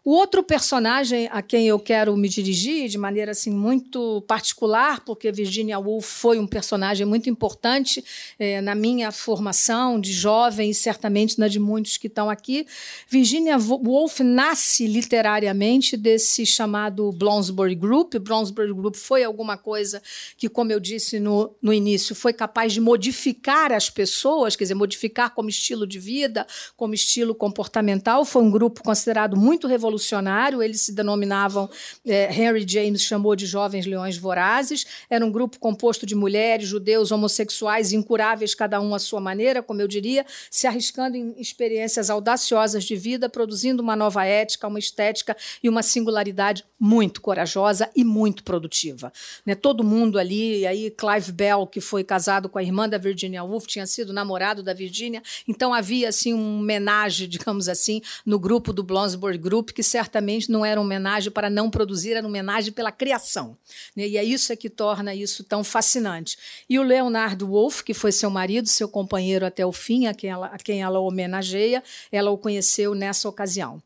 O 0.05 0.11
outro 0.15 0.43
personagem 0.43 1.29
a 1.31 1.41
quem 1.41 1.69
eu 1.69 1.79
quero 1.79 2.17
me 2.17 2.29
dirigir 2.29 2.89
de 2.89 2.99
maneira 2.99 3.31
assim 3.31 3.53
muito 3.53 4.21
particular, 4.23 5.05
porque 5.05 5.31
Virginia 5.31 5.79
Woolf 5.79 6.05
foi 6.05 6.41
um 6.41 6.47
personagem 6.47 7.07
muito 7.07 7.31
importante 7.31 8.05
eh, 8.37 8.61
na 8.61 8.75
minha 8.75 9.13
formação 9.13 10.01
de 10.01 10.13
jovem 10.13 10.71
e 10.71 10.75
certamente 10.75 11.39
na 11.39 11.47
de 11.47 11.61
muitos 11.61 11.99
que 11.99 12.09
estão 12.09 12.29
aqui. 12.29 12.67
Virginia 13.09 13.57
Woolf 13.57 14.19
nasce 14.25 14.89
literariamente 14.89 15.97
desse 15.97 16.45
chamado 16.45 17.13
Bloomsbury 17.13 17.77
Group. 17.77 18.17
Bloomsbury 18.17 18.75
Group 18.75 18.97
foi 18.97 19.23
alguma 19.23 19.57
coisa 19.57 20.03
que, 20.37 20.49
como 20.49 20.73
eu 20.73 20.81
disse 20.81 21.21
no, 21.21 21.55
no 21.63 21.73
início, 21.73 22.13
foi 22.13 22.33
capaz 22.33 22.73
de 22.73 22.81
modificar 22.81 23.71
as 23.71 23.89
pessoas, 23.89 24.57
quer 24.57 24.65
dizer, 24.65 24.75
modificar 24.75 25.33
como 25.33 25.49
estilo 25.49 25.87
de 25.87 26.01
vida, 26.01 26.45
como 26.77 26.93
estilo 26.93 27.37
comportamental. 27.37 28.25
Foi 28.25 28.43
um 28.43 28.51
grupo 28.51 28.83
considerado 28.83 29.37
muito 29.37 29.69
revolucionário 29.69 29.92
revolucionário, 29.93 30.63
eles 30.63 30.81
se 30.81 30.93
denominavam, 30.93 31.69
é, 32.07 32.33
Henry 32.33 32.65
James 32.67 33.03
chamou 33.03 33.37
de 33.37 33.47
Jovens 33.47 33.87
Leões 33.87 34.17
Vorazes, 34.17 34.87
era 35.11 35.25
um 35.25 35.31
grupo 35.31 35.59
composto 35.59 36.07
de 36.07 36.15
mulheres, 36.15 36.69
judeus, 36.69 37.11
homossexuais, 37.13 37.93
incuráveis, 37.93 38.55
cada 38.55 38.81
um 38.81 38.95
à 38.95 38.99
sua 38.99 39.21
maneira, 39.21 39.63
como 39.63 39.81
eu 39.81 39.89
diria, 39.89 40.25
se 40.51 40.67
arriscando 40.67 41.17
em 41.17 41.35
experiências 41.39 42.09
audaciosas 42.09 42.85
de 42.85 42.97
vida, 42.97 43.29
produzindo 43.29 43.83
uma 43.83 43.95
nova 43.95 44.25
ética, 44.25 44.67
uma 44.67 44.79
estética 44.79 45.37
e 45.63 45.69
uma 45.69 45.83
singularidade 45.83 46.65
muito 46.79 47.21
corajosa 47.21 47.91
e 47.95 48.05
muito 48.05 48.43
produtiva. 48.43 49.13
Né? 49.45 49.55
Todo 49.55 49.85
mundo 49.85 50.19
ali, 50.19 50.61
e 50.61 50.67
aí 50.67 50.91
Clive 50.91 51.33
Bell, 51.33 51.67
que 51.67 51.81
foi 51.81 52.03
casado 52.03 52.49
com 52.49 52.59
a 52.59 52.63
irmã 52.63 52.89
da 52.89 52.99
Virginia 52.99 53.45
Woolf, 53.45 53.67
tinha 53.67 53.87
sido 53.87 54.13
namorado 54.13 54.63
da 54.63 54.75
Virginia, 54.75 55.23
então 55.47 55.73
havia 55.75 56.09
assim 56.09 56.35
um 56.35 56.59
homenagem, 56.59 57.29
digamos 57.31 57.69
assim, 57.69 58.01
no 58.25 58.39
grupo 58.39 58.73
do 58.73 58.83
Bloomsbury 58.83 59.39
Group, 59.39 59.71
que 59.71 59.82
que 59.83 59.89
certamente 59.89 60.49
não 60.49 60.65
era 60.65 60.81
homenagem 60.81 61.33
para 61.33 61.51
não 61.51 61.69
produzir, 61.69 62.13
era 62.13 62.25
homenagem 62.25 62.73
pela 62.73 62.93
criação. 62.93 63.59
Né? 63.97 64.07
E 64.07 64.17
é 64.17 64.23
isso 64.23 64.53
é 64.53 64.57
que 64.57 64.71
torna 64.71 65.13
isso 65.13 65.43
tão 65.43 65.65
fascinante. 65.65 66.39
E 66.71 66.79
o 66.79 66.85
Leonardo 66.85 67.49
Wolff, 67.49 67.83
que 67.83 67.93
foi 67.93 68.13
seu 68.13 68.31
marido, 68.31 68.69
seu 68.69 68.89
companheiro 68.89 69.45
até 69.45 69.67
o 69.67 69.73
fim, 69.73 70.07
a 70.07 70.15
quem 70.15 70.31
ela, 70.31 70.47
a 70.47 70.59
quem 70.59 70.83
ela 70.83 71.01
homenageia, 71.01 71.83
ela 72.13 72.31
o 72.31 72.39
conheceu 72.39 72.95
nessa 72.95 73.29
ocasião. 73.29 73.83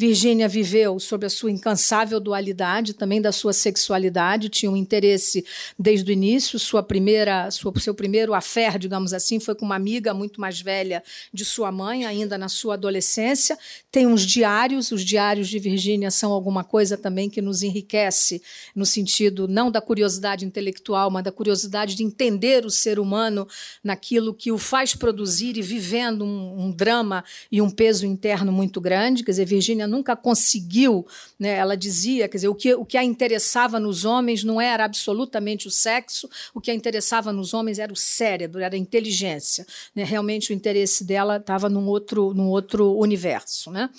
Virgínia 0.00 0.48
viveu 0.48 0.98
sob 0.98 1.26
a 1.26 1.28
sua 1.28 1.50
incansável 1.50 2.18
dualidade, 2.18 2.94
também 2.94 3.20
da 3.20 3.30
sua 3.30 3.52
sexualidade, 3.52 4.48
tinha 4.48 4.72
um 4.72 4.76
interesse 4.76 5.44
desde 5.78 6.10
o 6.10 6.12
início. 6.14 6.58
Sua 6.58 6.82
primeira, 6.82 7.50
sua, 7.50 7.70
seu 7.78 7.92
primeiro 7.92 8.32
affair, 8.32 8.78
digamos 8.78 9.12
assim, 9.12 9.38
foi 9.38 9.54
com 9.54 9.66
uma 9.66 9.76
amiga 9.76 10.14
muito 10.14 10.40
mais 10.40 10.58
velha 10.58 11.02
de 11.34 11.44
sua 11.44 11.70
mãe, 11.70 12.06
ainda 12.06 12.38
na 12.38 12.48
sua 12.48 12.74
adolescência. 12.74 13.58
Tem 13.92 14.06
uns 14.06 14.22
diários, 14.22 14.90
os 14.90 15.04
diários 15.04 15.50
de 15.50 15.58
Virgínia 15.58 16.10
são 16.10 16.32
alguma 16.32 16.64
coisa 16.64 16.96
também 16.96 17.28
que 17.28 17.42
nos 17.42 17.62
enriquece, 17.62 18.40
no 18.74 18.86
sentido 18.86 19.46
não 19.46 19.70
da 19.70 19.82
curiosidade 19.82 20.46
intelectual, 20.46 21.10
mas 21.10 21.24
da 21.24 21.30
curiosidade 21.30 21.94
de 21.94 22.02
entender 22.02 22.64
o 22.64 22.70
ser 22.70 22.98
humano 22.98 23.46
naquilo 23.84 24.32
que 24.32 24.50
o 24.50 24.56
faz 24.56 24.94
produzir 24.94 25.58
e 25.58 25.62
vivendo 25.62 26.24
um, 26.24 26.68
um 26.68 26.70
drama 26.70 27.22
e 27.52 27.60
um 27.60 27.68
peso 27.68 28.06
interno 28.06 28.50
muito 28.50 28.80
grande. 28.80 29.22
Quer 29.22 29.32
dizer, 29.32 29.44
Virgínia 29.44 29.89
nunca 29.90 30.16
conseguiu, 30.16 31.06
né, 31.38 31.50
ela 31.56 31.76
dizia, 31.76 32.28
quer 32.28 32.36
dizer, 32.38 32.48
o 32.48 32.54
que, 32.54 32.74
o 32.74 32.84
que 32.84 32.96
a 32.96 33.04
interessava 33.04 33.78
nos 33.78 34.04
homens 34.04 34.44
não 34.44 34.60
era 34.60 34.84
absolutamente 34.84 35.66
o 35.66 35.70
sexo, 35.70 36.28
o 36.54 36.60
que 36.60 36.70
a 36.70 36.74
interessava 36.74 37.32
nos 37.32 37.52
homens 37.52 37.78
era 37.78 37.92
o 37.92 37.96
cérebro, 37.96 38.60
era 38.62 38.74
a 38.74 38.78
inteligência. 38.78 39.66
Né? 39.94 40.04
Realmente 40.04 40.52
o 40.52 40.54
interesse 40.54 41.04
dela 41.04 41.36
estava 41.36 41.68
num 41.68 41.86
outro, 41.86 42.32
num 42.32 42.48
outro 42.48 42.96
universo. 42.96 43.70
Né? 43.70 43.90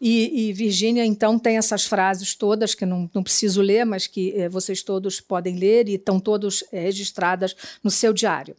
E, 0.00 0.48
e 0.48 0.52
Virgínia, 0.52 1.04
então, 1.04 1.38
tem 1.38 1.56
essas 1.56 1.84
frases 1.84 2.34
todas, 2.34 2.74
que 2.74 2.86
não, 2.86 3.10
não 3.12 3.22
preciso 3.22 3.60
ler, 3.60 3.84
mas 3.84 4.06
que 4.06 4.32
eh, 4.36 4.48
vocês 4.48 4.82
todos 4.82 5.20
podem 5.20 5.56
ler 5.56 5.88
e 5.88 5.94
estão 5.94 6.20
todas 6.20 6.64
eh, 6.72 6.80
registradas 6.80 7.56
no 7.82 7.90
seu 7.90 8.12
diário. 8.12 8.54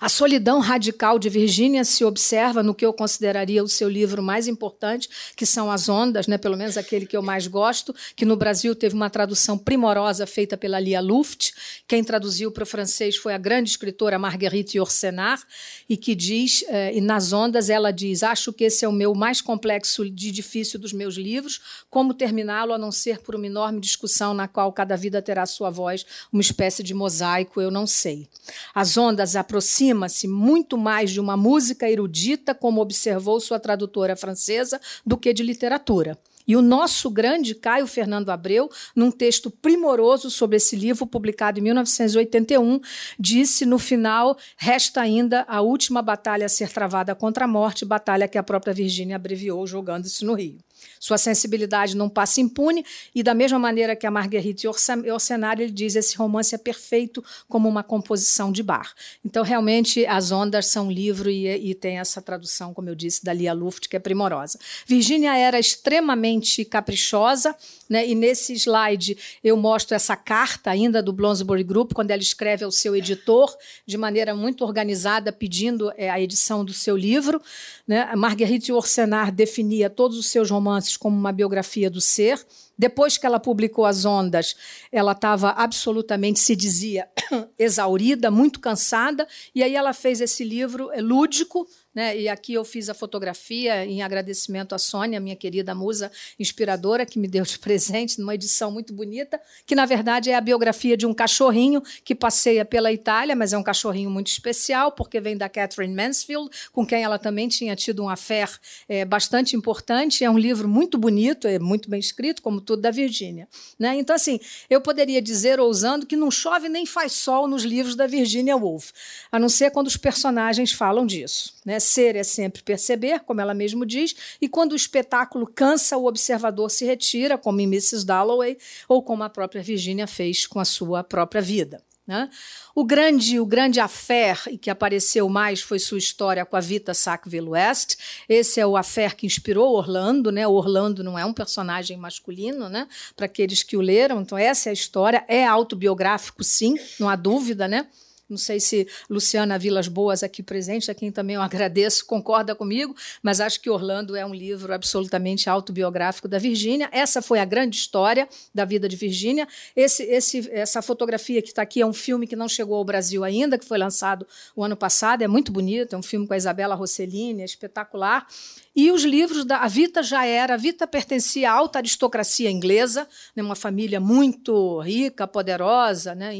A 0.00 0.08
solidão 0.08 0.58
radical 0.60 1.18
de 1.18 1.28
Virgínia 1.28 1.84
se 1.84 2.04
observa 2.04 2.62
no 2.62 2.74
que 2.74 2.84
eu 2.84 2.92
consideraria 2.92 3.62
o 3.62 3.68
seu 3.68 3.88
livro 3.88 4.22
mais 4.22 4.48
importante, 4.48 5.08
que 5.36 5.44
são 5.44 5.70
As 5.70 5.88
Ondas, 5.88 6.26
né, 6.26 6.38
pelo 6.38 6.56
menos 6.56 6.76
aquele 6.78 7.06
que 7.06 7.16
eu 7.16 7.22
mais 7.22 7.46
gosto, 7.46 7.94
que 8.14 8.24
no 8.24 8.36
Brasil 8.36 8.74
teve 8.74 8.94
uma 8.94 9.10
tradução 9.10 9.58
primorosa 9.58 10.26
feita 10.26 10.56
pela 10.56 10.80
Lia 10.80 11.00
Luft. 11.00 11.52
Quem 11.86 12.02
traduziu 12.02 12.50
para 12.50 12.62
o 12.62 12.66
francês 12.66 13.16
foi 13.16 13.34
a 13.34 13.38
grande 13.38 13.70
escritora 13.70 14.18
Marguerite 14.18 14.78
Yourcenar, 14.78 15.42
e 15.88 15.96
que 15.96 16.14
diz, 16.14 16.64
eh, 16.68 16.96
e 16.96 17.00
nas 17.00 17.32
Ondas 17.32 17.68
ela 17.68 17.90
diz: 17.90 18.22
Acho 18.22 18.52
que 18.52 18.64
esse 18.64 18.84
é 18.84 18.88
o 18.88 18.92
meu 18.92 19.14
mais 19.14 19.40
complexo 19.40 20.08
de 20.08 20.30
difícil 20.30 20.80
dos 20.80 20.92
meus 20.92 21.16
livros. 21.16 21.60
Como 21.90 22.14
terminá-lo 22.14 22.72
a 22.72 22.78
não 22.78 22.90
ser 22.90 23.20
por 23.20 23.34
uma 23.34 23.46
enorme 23.46 23.80
discussão 23.80 24.32
na 24.32 24.48
qual 24.48 24.72
cada 24.72 24.96
vida 24.96 25.20
terá 25.20 25.44
sua 25.44 25.70
voz, 25.70 26.06
uma 26.32 26.40
espécie 26.40 26.82
de 26.82 26.94
mosaico, 26.94 27.60
eu 27.60 27.70
não 27.70 27.86
sei. 27.86 28.28
As 28.74 28.96
Ondas 28.96 29.36
aproximam 29.36 29.65
aproxima-se 29.66 30.28
muito 30.28 30.78
mais 30.78 31.10
de 31.10 31.20
uma 31.20 31.36
música 31.36 31.90
erudita, 31.90 32.54
como 32.54 32.80
observou 32.80 33.40
sua 33.40 33.58
tradutora 33.58 34.14
francesa, 34.14 34.80
do 35.04 35.16
que 35.16 35.32
de 35.32 35.42
literatura. 35.42 36.16
E 36.46 36.54
o 36.54 36.62
nosso 36.62 37.10
grande 37.10 37.56
Caio 37.56 37.88
Fernando 37.88 38.30
Abreu, 38.30 38.70
num 38.94 39.10
texto 39.10 39.50
primoroso 39.50 40.30
sobre 40.30 40.58
esse 40.58 40.76
livro, 40.76 41.04
publicado 41.04 41.58
em 41.58 41.62
1981, 41.62 42.80
disse 43.18 43.66
no 43.66 43.80
final: 43.80 44.38
resta 44.56 45.00
ainda 45.00 45.44
a 45.48 45.60
última 45.60 46.00
batalha 46.00 46.46
a 46.46 46.48
ser 46.48 46.68
travada 46.68 47.16
contra 47.16 47.46
a 47.46 47.48
morte, 47.48 47.84
batalha 47.84 48.28
que 48.28 48.38
a 48.38 48.44
própria 48.44 48.72
Virgínia 48.72 49.16
abreviou 49.16 49.66
jogando-se 49.66 50.24
no 50.24 50.34
Rio. 50.34 50.58
Sua 50.98 51.18
sensibilidade 51.18 51.96
não 51.96 52.08
passa 52.08 52.40
impune, 52.40 52.84
e 53.14 53.22
da 53.22 53.34
mesma 53.34 53.58
maneira 53.58 53.96
que 53.96 54.06
a 54.06 54.10
Marguerite 54.10 54.66
Orsenário, 54.66 55.62
ele 55.62 55.72
diz 55.72 55.96
esse 55.96 56.16
romance 56.16 56.54
é 56.54 56.58
perfeito 56.58 57.22
como 57.48 57.68
uma 57.68 57.82
composição 57.82 58.50
de 58.50 58.62
bar. 58.62 58.92
Então, 59.24 59.42
realmente, 59.42 60.06
As 60.06 60.32
Ondas 60.32 60.66
são 60.66 60.86
um 60.86 60.90
livro 60.90 61.30
e, 61.30 61.46
e 61.46 61.74
tem 61.74 61.98
essa 61.98 62.20
tradução, 62.22 62.72
como 62.72 62.88
eu 62.88 62.94
disse, 62.94 63.24
da 63.24 63.32
Lia 63.32 63.52
Luft, 63.52 63.88
que 63.88 63.96
é 63.96 63.98
primorosa. 63.98 64.58
Virginia 64.86 65.36
era 65.36 65.58
extremamente 65.58 66.64
caprichosa, 66.64 67.54
né, 67.88 68.06
e 68.06 68.14
nesse 68.14 68.52
slide 68.54 69.16
eu 69.42 69.56
mostro 69.56 69.94
essa 69.94 70.16
carta 70.16 70.70
ainda 70.70 71.02
do 71.02 71.12
Bloomsbury 71.12 71.62
Group, 71.62 71.92
quando 71.92 72.10
ela 72.10 72.22
escreve 72.22 72.64
ao 72.64 72.70
seu 72.70 72.96
editor, 72.96 73.56
de 73.86 73.96
maneira 73.96 74.34
muito 74.34 74.64
organizada, 74.64 75.32
pedindo 75.32 75.92
é, 75.96 76.10
a 76.10 76.20
edição 76.20 76.64
do 76.64 76.72
seu 76.72 76.96
livro. 76.96 77.40
Né? 77.86 78.02
A 78.02 78.16
Marguerite 78.16 78.72
Orsenar 78.72 79.32
definia 79.32 79.88
todos 79.88 80.18
os 80.18 80.26
seus 80.26 80.50
romances 80.50 80.85
como 80.94 81.16
uma 81.16 81.32
biografia 81.32 81.88
do 81.88 82.02
ser. 82.02 82.38
Depois 82.78 83.16
que 83.16 83.24
ela 83.24 83.40
publicou 83.40 83.86
As 83.86 84.04
Ondas, 84.04 84.54
ela 84.92 85.12
estava 85.12 85.50
absolutamente, 85.52 86.38
se 86.38 86.54
dizia, 86.54 87.08
exaurida, 87.58 88.30
muito 88.30 88.60
cansada, 88.60 89.26
e 89.54 89.62
aí 89.62 89.74
ela 89.74 89.94
fez 89.94 90.20
esse 90.20 90.44
livro 90.44 90.90
é, 90.92 91.00
lúdico, 91.00 91.66
né? 91.96 92.14
E 92.14 92.28
aqui 92.28 92.52
eu 92.52 92.62
fiz 92.62 92.90
a 92.90 92.94
fotografia 92.94 93.86
em 93.86 94.02
agradecimento 94.02 94.74
à 94.74 94.78
Sônia, 94.78 95.18
minha 95.18 95.34
querida 95.34 95.74
musa 95.74 96.12
inspiradora, 96.38 97.06
que 97.06 97.18
me 97.18 97.26
deu 97.26 97.42
de 97.42 97.56
presente 97.58 98.20
numa 98.20 98.34
edição 98.34 98.70
muito 98.70 98.92
bonita, 98.92 99.40
que 99.64 99.74
na 99.74 99.86
verdade 99.86 100.30
é 100.30 100.34
a 100.34 100.40
biografia 100.42 100.94
de 100.94 101.06
um 101.06 101.14
cachorrinho 101.14 101.82
que 102.04 102.14
passeia 102.14 102.66
pela 102.66 102.92
Itália, 102.92 103.34
mas 103.34 103.54
é 103.54 103.58
um 103.58 103.62
cachorrinho 103.62 104.10
muito 104.10 104.26
especial, 104.26 104.92
porque 104.92 105.18
vem 105.18 105.38
da 105.38 105.48
Catherine 105.48 105.94
Mansfield, 105.94 106.50
com 106.70 106.86
quem 106.86 107.02
ela 107.02 107.18
também 107.18 107.48
tinha 107.48 107.74
tido 107.74 108.04
um 108.04 108.10
affair 108.10 108.50
é, 108.86 109.02
bastante 109.06 109.56
importante. 109.56 110.22
É 110.22 110.30
um 110.30 110.38
livro 110.38 110.68
muito 110.68 110.98
bonito, 110.98 111.48
é 111.48 111.58
muito 111.58 111.88
bem 111.88 111.98
escrito, 111.98 112.42
como 112.42 112.60
tudo 112.60 112.82
da 112.82 112.90
Virgínia. 112.90 113.48
Né? 113.78 113.96
Então, 113.96 114.14
assim, 114.14 114.38
eu 114.68 114.82
poderia 114.82 115.22
dizer, 115.22 115.58
ousando, 115.58 116.04
que 116.04 116.14
não 116.14 116.30
chove 116.30 116.68
nem 116.68 116.84
faz 116.84 117.12
sol 117.12 117.48
nos 117.48 117.64
livros 117.64 117.96
da 117.96 118.06
Virginia 118.06 118.54
Woolf, 118.54 118.90
a 119.32 119.38
não 119.38 119.48
ser 119.48 119.70
quando 119.70 119.86
os 119.86 119.96
personagens 119.96 120.72
falam 120.72 121.06
disso. 121.06 121.54
Né? 121.64 121.80
Ser 121.86 122.16
é 122.16 122.22
sempre 122.22 122.62
perceber, 122.62 123.20
como 123.20 123.40
ela 123.40 123.54
mesmo 123.54 123.86
diz, 123.86 124.14
e 124.40 124.48
quando 124.48 124.72
o 124.72 124.76
espetáculo 124.76 125.46
cansa, 125.46 125.96
o 125.96 126.06
observador 126.06 126.70
se 126.70 126.84
retira, 126.84 127.38
como 127.38 127.60
em 127.60 127.64
Mrs. 127.64 128.04
Dalloway, 128.04 128.58
ou 128.88 129.02
como 129.02 129.22
a 129.22 129.30
própria 129.30 129.62
Virginia 129.62 130.06
fez 130.06 130.46
com 130.46 130.60
a 130.60 130.64
sua 130.64 131.04
própria 131.04 131.40
vida. 131.40 131.82
Né? 132.06 132.30
O 132.72 132.84
grande 132.84 133.40
o 133.40 133.44
grande 133.44 133.80
affair 133.80 134.40
que 134.60 134.70
apareceu 134.70 135.28
mais 135.28 135.60
foi 135.60 135.80
sua 135.80 135.98
história 135.98 136.46
com 136.46 136.54
a 136.54 136.60
Vita 136.60 136.94
Sackville 136.94 137.48
West. 137.48 137.96
Esse 138.28 138.60
é 138.60 138.66
o 138.66 138.76
affair 138.76 139.16
que 139.16 139.26
inspirou 139.26 139.74
Orlando, 139.74 140.30
né? 140.30 140.46
Orlando 140.46 141.02
não 141.02 141.18
é 141.18 141.24
um 141.24 141.32
personagem 141.32 141.96
masculino, 141.96 142.68
né? 142.68 142.86
Para 143.16 143.26
aqueles 143.26 143.64
que 143.64 143.76
o 143.76 143.80
leram, 143.80 144.20
então 144.20 144.38
essa 144.38 144.68
é 144.68 144.70
a 144.70 144.72
história. 144.72 145.24
É 145.26 145.44
autobiográfico, 145.44 146.44
sim, 146.44 146.78
não 147.00 147.08
há 147.08 147.16
dúvida, 147.16 147.66
né? 147.66 147.88
Não 148.28 148.36
sei 148.36 148.58
se 148.58 148.88
Luciana 149.08 149.56
Vilas 149.56 149.86
Boas, 149.86 150.24
aqui 150.24 150.42
presente, 150.42 150.90
a 150.90 150.94
quem 150.94 151.12
também 151.12 151.36
eu 151.36 151.42
agradeço, 151.42 152.04
concorda 152.04 152.56
comigo, 152.56 152.94
mas 153.22 153.40
acho 153.40 153.60
que 153.60 153.70
Orlando 153.70 154.16
é 154.16 154.26
um 154.26 154.34
livro 154.34 154.74
absolutamente 154.74 155.48
autobiográfico 155.48 156.26
da 156.26 156.38
Virgínia. 156.38 156.88
Essa 156.90 157.22
foi 157.22 157.38
a 157.38 157.44
grande 157.44 157.76
história 157.76 158.28
da 158.52 158.64
vida 158.64 158.88
de 158.88 158.96
Virgínia. 158.96 159.46
Esse, 159.76 160.02
esse, 160.02 160.50
essa 160.50 160.82
fotografia 160.82 161.40
que 161.40 161.48
está 161.48 161.62
aqui 161.62 161.80
é 161.80 161.86
um 161.86 161.92
filme 161.92 162.26
que 162.26 162.34
não 162.34 162.48
chegou 162.48 162.76
ao 162.76 162.84
Brasil 162.84 163.22
ainda, 163.22 163.56
que 163.56 163.64
foi 163.64 163.78
lançado 163.78 164.26
o 164.56 164.64
ano 164.64 164.76
passado. 164.76 165.22
É 165.22 165.28
muito 165.28 165.52
bonito, 165.52 165.94
é 165.94 165.98
um 165.98 166.02
filme 166.02 166.26
com 166.26 166.34
a 166.34 166.36
Isabela 166.36 166.74
Rossellini, 166.74 167.42
é 167.42 167.44
espetacular. 167.44 168.26
E 168.74 168.92
os 168.92 169.04
livros 169.04 169.46
da 169.46 169.60
a 169.60 169.68
Vita 169.68 170.02
já 170.02 170.26
era, 170.26 170.52
a 170.52 170.56
Vita 170.58 170.86
pertencia 170.86 171.50
à 171.50 171.54
alta 171.54 171.78
aristocracia 171.78 172.50
inglesa, 172.50 173.08
né, 173.34 173.42
uma 173.42 173.54
família 173.54 173.98
muito 173.98 174.80
rica, 174.80 175.26
poderosa, 175.26 176.14
né, 176.14 176.34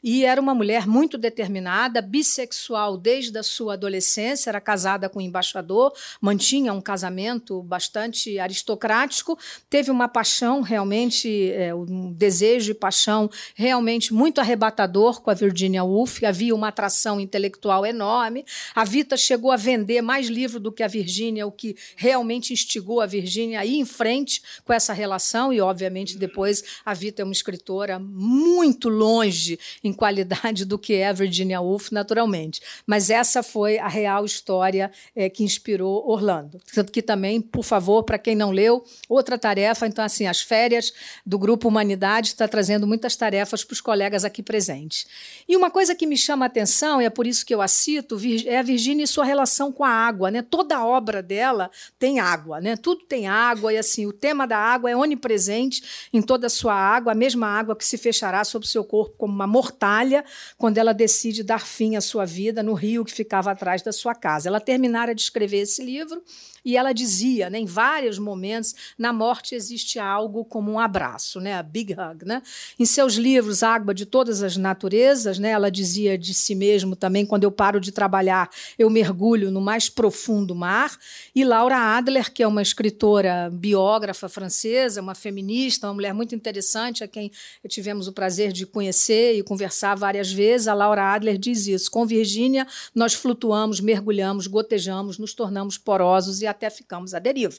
e 0.00 0.24
era 0.24 0.40
uma 0.40 0.54
mulher 0.54 0.86
muito 0.86 1.18
determinada, 1.22 2.02
bissexual 2.02 2.98
desde 2.98 3.38
a 3.38 3.42
sua 3.42 3.74
adolescência, 3.74 4.50
era 4.50 4.60
casada 4.60 5.08
com 5.08 5.20
um 5.20 5.22
embaixador, 5.22 5.92
mantinha 6.20 6.72
um 6.72 6.80
casamento 6.80 7.62
bastante 7.62 8.38
aristocrático, 8.38 9.38
teve 9.70 9.90
uma 9.90 10.08
paixão 10.08 10.60
realmente, 10.60 11.50
é, 11.52 11.74
um 11.74 12.12
desejo 12.12 12.72
e 12.72 12.74
paixão 12.74 13.30
realmente 13.54 14.12
muito 14.12 14.40
arrebatador 14.40 15.22
com 15.22 15.30
a 15.30 15.34
Virginia 15.34 15.84
Woolf, 15.84 16.22
havia 16.24 16.54
uma 16.54 16.68
atração 16.68 17.20
intelectual 17.20 17.86
enorme. 17.86 18.44
A 18.74 18.84
Vita 18.84 19.16
chegou 19.16 19.52
a 19.52 19.56
vender 19.56 20.02
mais 20.02 20.26
livro 20.26 20.58
do 20.58 20.72
que 20.72 20.82
a 20.82 20.88
Virginia, 20.88 21.46
o 21.46 21.52
que 21.52 21.76
realmente 21.96 22.52
instigou 22.52 23.00
a 23.00 23.06
Virgínia 23.06 23.60
a 23.60 23.64
ir 23.64 23.78
em 23.78 23.84
frente 23.84 24.42
com 24.64 24.72
essa 24.72 24.92
relação, 24.92 25.52
e, 25.52 25.60
obviamente, 25.60 26.18
depois 26.18 26.64
a 26.84 26.92
Vita 26.92 27.22
é 27.22 27.24
uma 27.24 27.32
escritora 27.32 27.98
muito 28.00 28.88
longe 28.88 29.58
em 29.84 29.92
qualidade 29.92 30.64
do 30.64 30.78
que 30.78 30.94
é 30.94 31.11
Virginia 31.12 31.60
Woolf, 31.60 31.90
naturalmente. 31.90 32.60
Mas 32.86 33.10
essa 33.10 33.42
foi 33.42 33.78
a 33.78 33.88
real 33.88 34.24
história 34.24 34.90
é, 35.14 35.28
que 35.28 35.44
inspirou 35.44 36.08
Orlando. 36.08 36.60
Tanto 36.74 36.92
que 36.92 37.02
também, 37.02 37.40
por 37.40 37.62
favor, 37.62 38.02
para 38.02 38.18
quem 38.18 38.34
não 38.34 38.50
leu, 38.50 38.84
outra 39.08 39.38
tarefa, 39.38 39.86
então, 39.86 40.04
assim, 40.04 40.26
as 40.26 40.40
férias 40.40 40.92
do 41.24 41.38
Grupo 41.38 41.68
Humanidade 41.68 42.28
está 42.28 42.48
trazendo 42.48 42.86
muitas 42.86 43.16
tarefas 43.16 43.64
para 43.64 43.74
os 43.74 43.80
colegas 43.80 44.24
aqui 44.24 44.42
presentes. 44.42 45.06
E 45.48 45.56
uma 45.56 45.70
coisa 45.70 45.94
que 45.94 46.06
me 46.06 46.16
chama 46.16 46.44
a 46.44 46.48
atenção, 46.48 47.00
e 47.00 47.04
é 47.04 47.10
por 47.10 47.26
isso 47.26 47.44
que 47.44 47.54
eu 47.54 47.60
a 47.60 47.68
cito, 47.68 48.16
é 48.46 48.58
a 48.58 48.62
Virgínia 48.62 49.04
e 49.04 49.06
sua 49.06 49.24
relação 49.24 49.72
com 49.72 49.84
a 49.84 49.90
água. 49.90 50.30
Né? 50.30 50.42
Toda 50.42 50.84
obra 50.84 51.22
dela 51.22 51.70
tem 51.98 52.20
água, 52.20 52.60
né? 52.60 52.76
Tudo 52.76 53.04
tem 53.04 53.26
água 53.26 53.72
e 53.72 53.78
assim 53.78 54.06
o 54.06 54.12
tema 54.12 54.46
da 54.46 54.58
água 54.58 54.90
é 54.90 54.96
onipresente 54.96 56.08
em 56.12 56.22
toda 56.22 56.46
a 56.46 56.50
sua 56.50 56.74
água, 56.74 57.12
a 57.12 57.14
mesma 57.14 57.46
água 57.46 57.76
que 57.76 57.84
se 57.84 57.98
fechará 57.98 58.44
sobre 58.44 58.66
o 58.66 58.70
seu 58.70 58.84
corpo 58.84 59.14
como 59.16 59.32
uma 59.32 59.46
mortalha 59.46 60.24
quando 60.56 60.78
ela 60.78 60.92
decide 61.02 61.42
dar 61.42 61.66
fim 61.66 61.96
à 61.96 62.00
sua 62.00 62.24
vida 62.24 62.62
no 62.62 62.74
rio 62.74 63.04
que 63.04 63.12
ficava 63.12 63.50
atrás 63.50 63.82
da 63.82 63.90
sua 63.90 64.14
casa. 64.14 64.48
Ela 64.48 64.60
terminara 64.60 65.12
de 65.14 65.20
escrever 65.20 65.58
esse 65.58 65.84
livro 65.84 66.22
e 66.64 66.76
ela 66.76 66.92
dizia, 66.92 67.50
né, 67.50 67.58
em 67.58 67.66
vários 67.66 68.18
momentos, 68.18 68.74
na 68.96 69.12
morte 69.12 69.54
existe 69.54 69.98
algo 69.98 70.44
como 70.44 70.70
um 70.70 70.78
abraço, 70.78 71.40
né, 71.40 71.54
a 71.54 71.62
big 71.62 71.92
hug, 71.92 72.24
né? 72.24 72.40
Em 72.78 72.84
seus 72.84 73.14
livros 73.14 73.64
Água 73.64 73.92
de 73.92 74.06
todas 74.06 74.42
as 74.44 74.56
naturezas, 74.56 75.40
né, 75.40 75.50
ela 75.50 75.70
dizia 75.70 76.16
de 76.16 76.32
si 76.32 76.54
mesmo 76.54 76.94
também, 76.94 77.26
quando 77.26 77.42
eu 77.42 77.50
paro 77.50 77.80
de 77.80 77.90
trabalhar, 77.90 78.48
eu 78.78 78.88
mergulho 78.88 79.50
no 79.50 79.60
mais 79.60 79.88
profundo 79.88 80.54
mar. 80.54 80.96
E 81.34 81.44
Laura 81.44 81.76
Adler, 81.76 82.32
que 82.32 82.44
é 82.44 82.46
uma 82.46 82.62
escritora 82.62 83.50
biógrafa 83.52 84.28
francesa, 84.28 85.00
uma 85.00 85.16
feminista, 85.16 85.88
uma 85.88 85.94
mulher 85.94 86.14
muito 86.14 86.32
interessante, 86.34 87.02
a 87.02 87.08
quem 87.08 87.32
tivemos 87.66 88.06
o 88.06 88.12
prazer 88.12 88.52
de 88.52 88.66
conhecer 88.66 89.36
e 89.36 89.42
conversar 89.42 89.96
várias 89.96 90.30
vezes, 90.30 90.68
a 90.68 90.74
Laura 90.74 90.91
Adler 90.98 91.38
diz 91.38 91.66
isso: 91.66 91.90
com 91.90 92.06
Virgínia 92.06 92.66
nós 92.94 93.14
flutuamos, 93.14 93.80
mergulhamos, 93.80 94.46
gotejamos, 94.46 95.18
nos 95.18 95.34
tornamos 95.34 95.78
porosos 95.78 96.42
e 96.42 96.46
até 96.46 96.70
ficamos 96.70 97.14
à 97.14 97.18
deriva. 97.18 97.58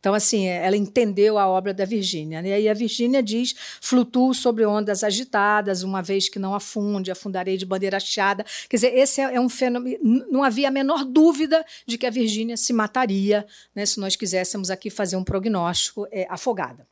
Então, 0.00 0.14
assim, 0.14 0.46
é, 0.46 0.64
ela 0.64 0.76
entendeu 0.76 1.38
a 1.38 1.48
obra 1.48 1.74
da 1.74 1.84
Virgínia. 1.84 2.40
Né? 2.40 2.60
E 2.60 2.68
a 2.68 2.74
Virgínia 2.74 3.22
diz: 3.22 3.54
flutuo 3.80 4.32
sobre 4.32 4.64
ondas 4.64 5.02
agitadas, 5.02 5.82
uma 5.82 6.02
vez 6.02 6.28
que 6.28 6.38
não 6.38 6.54
afunde, 6.54 7.10
afundarei 7.10 7.56
de 7.56 7.66
bandeira 7.66 7.96
hasteada. 7.96 8.44
Quer 8.68 8.76
dizer, 8.76 8.96
esse 8.96 9.20
é, 9.20 9.34
é 9.34 9.40
um 9.40 9.48
fenômeno. 9.48 9.98
Não 10.30 10.42
havia 10.42 10.68
a 10.68 10.70
menor 10.70 11.04
dúvida 11.04 11.64
de 11.86 11.98
que 11.98 12.06
a 12.06 12.10
Virgínia 12.10 12.56
se 12.56 12.72
mataria 12.72 13.46
né, 13.74 13.84
se 13.84 13.98
nós 13.98 14.14
quiséssemos 14.14 14.70
aqui 14.70 14.88
fazer 14.88 15.16
um 15.16 15.24
prognóstico 15.24 16.06
é, 16.12 16.26
afogada. 16.30 16.86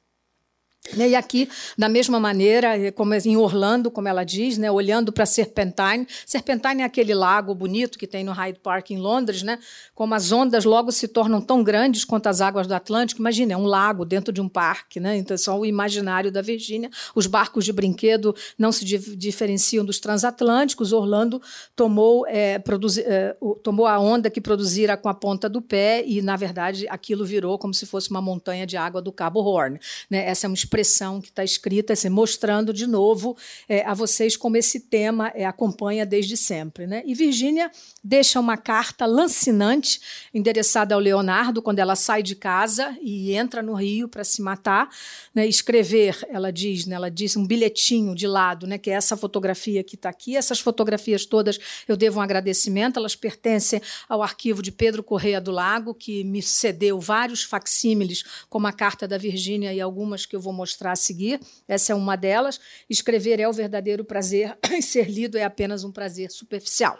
Né, 0.94 1.11
e 1.11 1.14
aqui, 1.14 1.49
da 1.77 1.88
mesma 1.88 2.20
maneira, 2.20 2.79
é 2.79 2.90
como 2.90 3.14
em 3.14 3.37
Orlando, 3.37 3.90
como 3.90 4.09
ela 4.09 4.25
diz, 4.25 4.59
né, 4.59 4.70
olhando 4.70 5.12
para 5.12 5.27
Serpentine. 5.27 6.07
Serpentine 6.25 6.83
é 6.83 6.85
aquele 6.85 7.14
lago 7.14 7.55
bonito 7.55 7.99
que 7.99 8.07
tem 8.07 8.22
no 8.22 8.33
Hyde 8.33 8.61
Park 8.61 8.90
em 8.90 8.99
Londres, 8.99 9.42
né, 9.42 9.59
como 9.94 10.14
as 10.14 10.31
ondas 10.33 10.64
logo 10.64 10.92
se 10.92 11.09
tornam 11.09 11.40
tão 11.40 11.62
grandes 11.64 12.05
quanto 12.05 12.29
as 12.29 12.40
águas 12.40 12.66
do 12.66 12.75
Atlântico. 12.75 13.20
Imagina, 13.20 13.55
é 13.55 13.57
um 13.57 13.64
lago 13.64 14.05
dentro 14.05 14.33
de 14.33 14.40
um 14.40 14.49
parque, 14.49 15.01
né, 15.01 15.16
então 15.16 15.35
é 15.35 15.38
só 15.38 15.59
o 15.59 15.66
imaginário 15.66 16.31
da 16.31 16.42
Virgínia. 16.42 16.90
Os 17.14 17.27
barcos 17.27 17.64
de 17.64 17.72
brinquedo 17.72 18.35
não 18.59 18.70
se 18.70 18.85
diferenciam 18.85 19.85
dos 19.85 19.99
transatlânticos. 19.99 20.92
Orlando 20.92 21.40
tomou, 21.75 22.27
é, 22.27 22.59
produzi, 22.59 23.03
é, 23.03 23.37
tomou 23.62 23.87
a 23.87 23.99
onda 23.99 24.31
que 24.31 24.40
produzira 24.40 24.96
com 24.96 25.09
a 25.09 25.14
ponta 25.14 25.49
do 25.49 25.61
pé 25.61 26.05
e, 26.07 26.22
na 26.22 26.37
verdade, 26.37 26.87
aquilo 26.88 27.25
virou 27.25 27.59
como 27.59 27.75
se 27.75 27.87
fosse 27.87 28.11
uma 28.11 28.20
montanha 28.20 28.66
de 28.66 28.77
água 28.77 29.03
do 29.03 29.12
Cabo 29.12 29.40
Horn. 29.40 29.79
Né? 30.11 30.27
Essa 30.27 30.46
é 30.46 30.49
uma 30.49 30.55
expressão 30.77 31.21
que 31.21 31.29
está 31.29 31.43
escrita, 31.43 31.95
assim, 31.95 32.09
mostrando 32.09 32.73
de 32.73 32.87
novo 32.87 33.37
é, 33.69 33.83
a 33.85 33.95
vocês 33.95 34.37
como 34.37 34.57
esse 34.57 34.81
tema 34.81 35.33
é, 35.35 35.45
acompanha 35.45 36.05
desde 36.05 36.37
sempre. 36.37 36.87
Né? 36.87 37.03
E 37.07 37.15
Virgínia 37.15 37.71
deixa 38.07 38.38
uma 38.38 38.57
carta 38.57 39.05
lancinante 39.05 40.01
endereçada 40.33 40.95
ao 40.95 41.01
Leonardo 41.01 41.61
quando 41.61 41.81
ela 41.81 41.97
sai 41.97 42.23
de 42.23 42.37
casa 42.37 42.97
e 43.03 43.33
entra 43.33 43.61
no 43.61 43.75
Rio 43.75 44.09
para 44.09 44.23
se 44.23 44.40
matar. 44.40 44.88
Né? 45.35 45.45
Escrever, 45.49 46.16
ela 46.31 46.53
diz, 46.53 46.87
né? 46.87 46.95
ela 46.95 47.11
diz 47.11 47.37
um 47.37 47.45
bilhetinho 47.45 48.14
de 48.14 48.29
lado, 48.29 48.64
né? 48.64 48.79
que 48.79 48.90
é 48.90 48.95
essa 48.95 49.16
fotografia 49.16 49.83
que 49.83 49.97
está 49.97 50.09
aqui. 50.09 50.37
Essas 50.37 50.61
fotografias 50.61 51.27
todas 51.27 51.59
eu 51.88 51.97
devo 51.97 52.21
um 52.21 52.23
agradecimento, 52.23 52.97
elas 52.97 53.16
pertencem 53.16 53.83
ao 54.09 54.23
arquivo 54.23 54.62
de 54.62 54.71
Pedro 54.71 55.03
Correia 55.03 55.40
do 55.40 55.51
Lago, 55.51 55.92
que 55.92 56.23
me 56.23 56.40
cedeu 56.40 57.01
vários 57.01 57.42
facsímiles, 57.42 58.23
como 58.49 58.69
a 58.69 58.73
carta 58.73 59.09
da 59.09 59.19
Virgínia 59.19 59.75
e 59.75 59.81
algumas 59.81 60.25
que 60.25 60.37
eu 60.37 60.40
vou 60.40 60.53
mostrar 60.53 60.92
a 60.92 60.97
seguir. 60.97 61.40
Essa 61.66 61.92
é 61.92 61.97
uma 61.97 62.14
delas. 62.14 62.61
Escrever 62.88 63.40
é 63.40 63.49
o 63.49 63.53
verdadeiro 63.53 64.05
prazer, 64.05 64.57
e 64.71 64.81
ser 64.81 65.11
lido 65.11 65.37
é 65.37 65.42
apenas 65.42 65.83
um 65.83 65.90
prazer 65.90 66.31
superficial. 66.31 66.97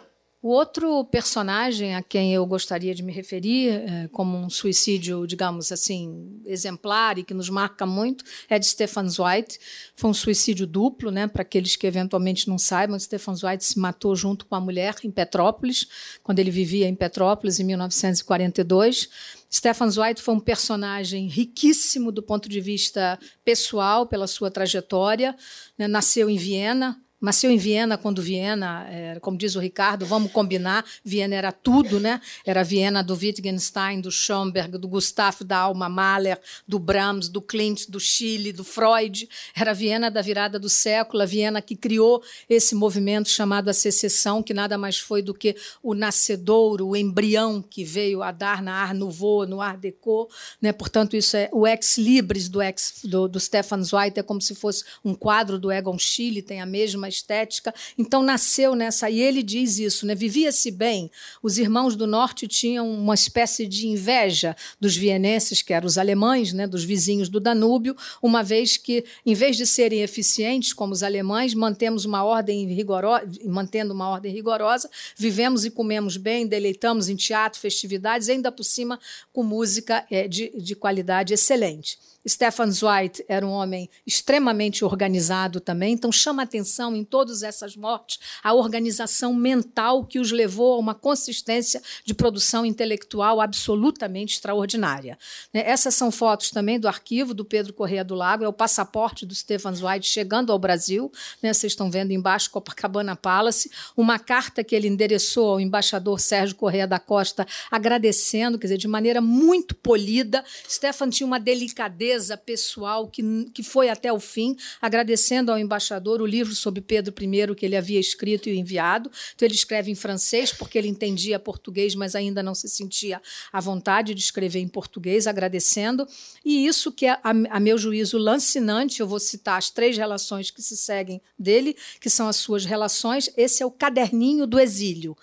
O 0.47 0.51
outro 0.51 1.03
personagem 1.03 1.93
a 1.93 2.01
quem 2.01 2.33
eu 2.33 2.45
gostaria 2.45 2.95
de 2.95 3.03
me 3.03 3.11
referir, 3.11 3.67
é, 3.67 4.07
como 4.13 4.37
um 4.37 4.49
suicídio, 4.49 5.27
digamos 5.27 5.73
assim, 5.73 6.41
exemplar 6.45 7.17
e 7.17 7.23
que 7.25 7.33
nos 7.33 7.49
marca 7.49 7.85
muito, 7.85 8.23
é 8.49 8.57
de 8.57 8.65
Stefan 8.65 9.09
Zweig. 9.09 9.57
Foi 9.93 10.09
um 10.09 10.13
suicídio 10.13 10.65
duplo, 10.65 11.11
né? 11.11 11.27
Para 11.27 11.41
aqueles 11.41 11.75
que 11.75 11.85
eventualmente 11.85 12.47
não 12.47 12.57
saibam, 12.57 12.97
Stefan 12.97 13.35
Zweig 13.35 13.61
se 13.61 13.77
matou 13.77 14.15
junto 14.15 14.45
com 14.45 14.55
a 14.55 14.61
mulher 14.61 14.95
em 15.03 15.11
Petrópolis, 15.11 15.85
quando 16.23 16.39
ele 16.39 16.49
vivia 16.49 16.87
em 16.87 16.95
Petrópolis 16.95 17.59
em 17.59 17.65
1942. 17.65 19.09
Stefan 19.51 19.89
Zweig 19.91 20.21
foi 20.21 20.33
um 20.33 20.39
personagem 20.39 21.27
riquíssimo 21.27 22.09
do 22.09 22.23
ponto 22.23 22.47
de 22.47 22.61
vista 22.61 23.19
pessoal, 23.43 24.07
pela 24.07 24.27
sua 24.27 24.49
trajetória. 24.49 25.35
Né? 25.77 25.89
Nasceu 25.89 26.29
em 26.29 26.37
Viena, 26.37 26.97
Nasceu 27.19 27.49
em 27.49 27.57
Viena, 27.57 27.97
quando 27.97 28.21
Viena, 28.21 28.85
é, 28.89 29.19
como 29.19 29.35
diz 29.35 29.55
o 29.55 29.59
Ricardo, 29.59 30.05
vamos 30.05 30.31
combinar, 30.31 30.85
Viena 31.03 31.33
era 31.33 31.51
tudo, 31.51 31.99
né? 31.99 32.21
Era 32.45 32.63
Viena 32.63 33.03
do 33.03 33.15
Wittgenstein, 33.15 33.99
do 33.99 34.11
Schoenberg, 34.11 34.77
do 34.77 34.87
Gustav, 34.87 35.43
da 35.43 35.57
Alma 35.57 35.89
Mahler, 35.89 36.39
do 36.67 36.77
Brahms, 36.77 37.27
do 37.27 37.41
Klimt, 37.41 37.89
do 37.89 37.99
Chile, 37.99 38.53
do 38.53 38.63
Freud. 38.63 39.27
Era 39.55 39.73
Viena 39.73 40.11
da 40.11 40.21
virada 40.21 40.59
do 40.59 40.69
século, 40.69 41.23
a 41.23 41.25
Viena 41.25 41.59
que 41.59 41.75
criou 41.75 42.21
esse 42.47 42.75
movimento 42.75 43.29
chamado 43.29 43.67
a 43.69 43.73
secessão, 43.73 44.43
que 44.43 44.53
nada 44.53 44.77
mais 44.77 44.99
foi 44.99 45.23
do 45.23 45.33
que 45.33 45.55
o 45.81 45.95
nascedouro, 45.95 46.89
o 46.89 46.95
embrião 46.95 47.63
que 47.63 47.83
veio 47.83 48.21
a 48.21 48.31
dar 48.31 48.61
na 48.61 48.75
Art 48.75 48.95
Nouveau, 48.95 49.47
no 49.47 49.59
Art 49.59 49.79
Deco. 49.79 50.29
Né? 50.61 50.71
Portanto, 50.71 51.15
isso 51.15 51.35
é 51.35 51.49
o 51.51 51.65
ex 51.65 51.97
libris 51.97 52.47
do, 52.47 52.61
ex, 52.61 53.01
do, 53.03 53.27
do 53.27 53.39
Stefan 53.39 53.81
Zweig, 53.81 54.19
é 54.19 54.23
como 54.23 54.39
se 54.39 54.53
fosse 54.53 54.83
um 55.03 55.15
quadro 55.15 55.57
do 55.57 55.71
Egon 55.71 55.97
Schiele, 55.97 56.43
tem 56.43 56.61
a 56.61 56.65
mesma 56.65 57.06
uma 57.07 57.09
estética. 57.09 57.73
Então 57.97 58.21
nasceu 58.21 58.75
nessa, 58.75 59.09
e 59.09 59.19
ele 59.19 59.41
diz 59.41 59.79
isso, 59.79 60.05
né? 60.05 60.13
Vivia-se 60.13 60.69
bem. 60.69 61.09
Os 61.41 61.57
irmãos 61.57 61.95
do 61.95 62.05
norte 62.05 62.47
tinham 62.47 62.89
uma 62.89 63.15
espécie 63.15 63.65
de 63.65 63.87
inveja 63.87 64.55
dos 64.79 64.95
vienenses, 64.95 65.61
que 65.61 65.73
eram 65.73 65.87
os 65.87 65.97
alemães, 65.97 66.53
né, 66.53 66.67
dos 66.67 66.83
vizinhos 66.83 67.29
do 67.29 67.39
Danúbio, 67.39 67.95
uma 68.21 68.43
vez 68.43 68.77
que, 68.77 69.05
em 69.25 69.33
vez 69.33 69.55
de 69.55 69.65
serem 69.65 70.01
eficientes 70.01 70.73
como 70.73 70.93
os 70.93 71.01
alemães, 71.01 71.53
mantemos 71.53 72.05
uma 72.05 72.23
ordem 72.23 72.67
rigorosa, 72.67 73.25
mantendo 73.45 73.93
uma 73.93 74.09
ordem 74.09 74.31
rigorosa, 74.31 74.89
vivemos 75.15 75.65
e 75.65 75.71
comemos 75.71 76.17
bem, 76.17 76.45
deleitamos 76.45 77.09
em 77.09 77.15
teatro, 77.15 77.59
festividades, 77.59 78.29
ainda 78.29 78.51
por 78.51 78.63
cima 78.63 78.99
com 79.31 79.43
música 79.43 80.05
é, 80.11 80.27
de, 80.27 80.51
de 80.57 80.75
qualidade 80.75 81.33
excelente. 81.33 81.97
Stefan 82.27 82.69
Zweig 82.69 83.23
era 83.27 83.45
um 83.45 83.51
homem 83.51 83.89
extremamente 84.05 84.83
organizado 84.83 85.61
também, 85.61 85.93
então 85.93 86.11
chama 86.11 86.43
atenção 86.43 86.95
em 86.95 87.03
todas 87.03 87.41
essas 87.41 87.75
mortes 87.75 88.19
a 88.43 88.53
organização 88.53 89.33
mental 89.33 90.03
que 90.03 90.19
os 90.19 90.31
levou 90.31 90.73
a 90.73 90.77
uma 90.77 90.93
consistência 90.93 91.81
de 92.03 92.13
produção 92.13 92.65
intelectual 92.65 93.39
absolutamente 93.39 94.35
extraordinária. 94.35 95.17
Né, 95.53 95.63
essas 95.65 95.95
são 95.95 96.11
fotos 96.11 96.51
também 96.51 96.79
do 96.79 96.87
arquivo 96.87 97.33
do 97.33 97.45
Pedro 97.45 97.73
Correia 97.73 98.03
do 98.03 98.15
Lago, 98.15 98.43
é 98.43 98.47
o 98.47 98.53
passaporte 98.53 99.25
do 99.25 99.33
Stefan 99.33 99.73
Zweig 99.73 100.05
chegando 100.05 100.51
ao 100.51 100.59
Brasil. 100.59 101.11
Né? 101.41 101.53
Vocês 101.53 101.71
estão 101.71 101.89
vendo 101.89 102.11
embaixo 102.11 102.51
Copacabana 102.51 103.15
Palace, 103.15 103.71
uma 103.95 104.19
carta 104.19 104.63
que 104.63 104.75
ele 104.75 104.87
endereçou 104.87 105.51
ao 105.51 105.59
embaixador 105.59 106.19
Sérgio 106.19 106.55
Correia 106.55 106.87
da 106.87 106.99
Costa, 106.99 107.47
agradecendo, 107.71 108.59
quer 108.59 108.67
dizer, 108.67 108.77
de 108.77 108.87
maneira 108.87 109.21
muito 109.21 109.75
polida. 109.75 110.43
Stefan 110.67 111.09
tinha 111.09 111.27
uma 111.27 111.39
delicadeza 111.39 112.16
pessoal 112.37 113.07
que, 113.07 113.23
que 113.53 113.63
foi 113.63 113.89
até 113.89 114.11
o 114.11 114.19
fim, 114.19 114.55
agradecendo 114.81 115.51
ao 115.51 115.59
embaixador 115.59 116.21
o 116.21 116.25
livro 116.25 116.55
sobre 116.55 116.81
Pedro 116.81 117.13
I 117.21 117.55
que 117.55 117.65
ele 117.65 117.75
havia 117.75 117.99
escrito 117.99 118.49
e 118.49 118.57
enviado. 118.57 119.11
Então, 119.35 119.45
ele 119.45 119.55
escreve 119.55 119.91
em 119.91 119.95
francês, 119.95 120.51
porque 120.51 120.77
ele 120.77 120.87
entendia 120.87 121.39
português, 121.39 121.95
mas 121.95 122.15
ainda 122.15 122.41
não 122.41 122.55
se 122.55 122.67
sentia 122.67 123.21
à 123.51 123.59
vontade 123.59 124.13
de 124.13 124.21
escrever 124.21 124.59
em 124.59 124.67
português, 124.67 125.27
agradecendo. 125.27 126.07
E 126.43 126.65
isso 126.65 126.91
que 126.91 127.05
é, 127.05 127.11
a, 127.11 127.31
a 127.49 127.59
meu 127.59 127.77
juízo, 127.77 128.17
lancinante, 128.17 128.99
eu 128.99 129.07
vou 129.07 129.19
citar 129.19 129.57
as 129.57 129.69
três 129.69 129.97
relações 129.97 130.51
que 130.51 130.61
se 130.61 130.75
seguem 130.75 131.21
dele, 131.37 131.75
que 131.99 132.09
são 132.09 132.27
as 132.27 132.37
suas 132.37 132.65
relações. 132.65 133.29
Esse 133.35 133.63
é 133.63 133.65
o 133.65 133.71
caderninho 133.71 134.47
do 134.47 134.59
exílio 134.59 135.15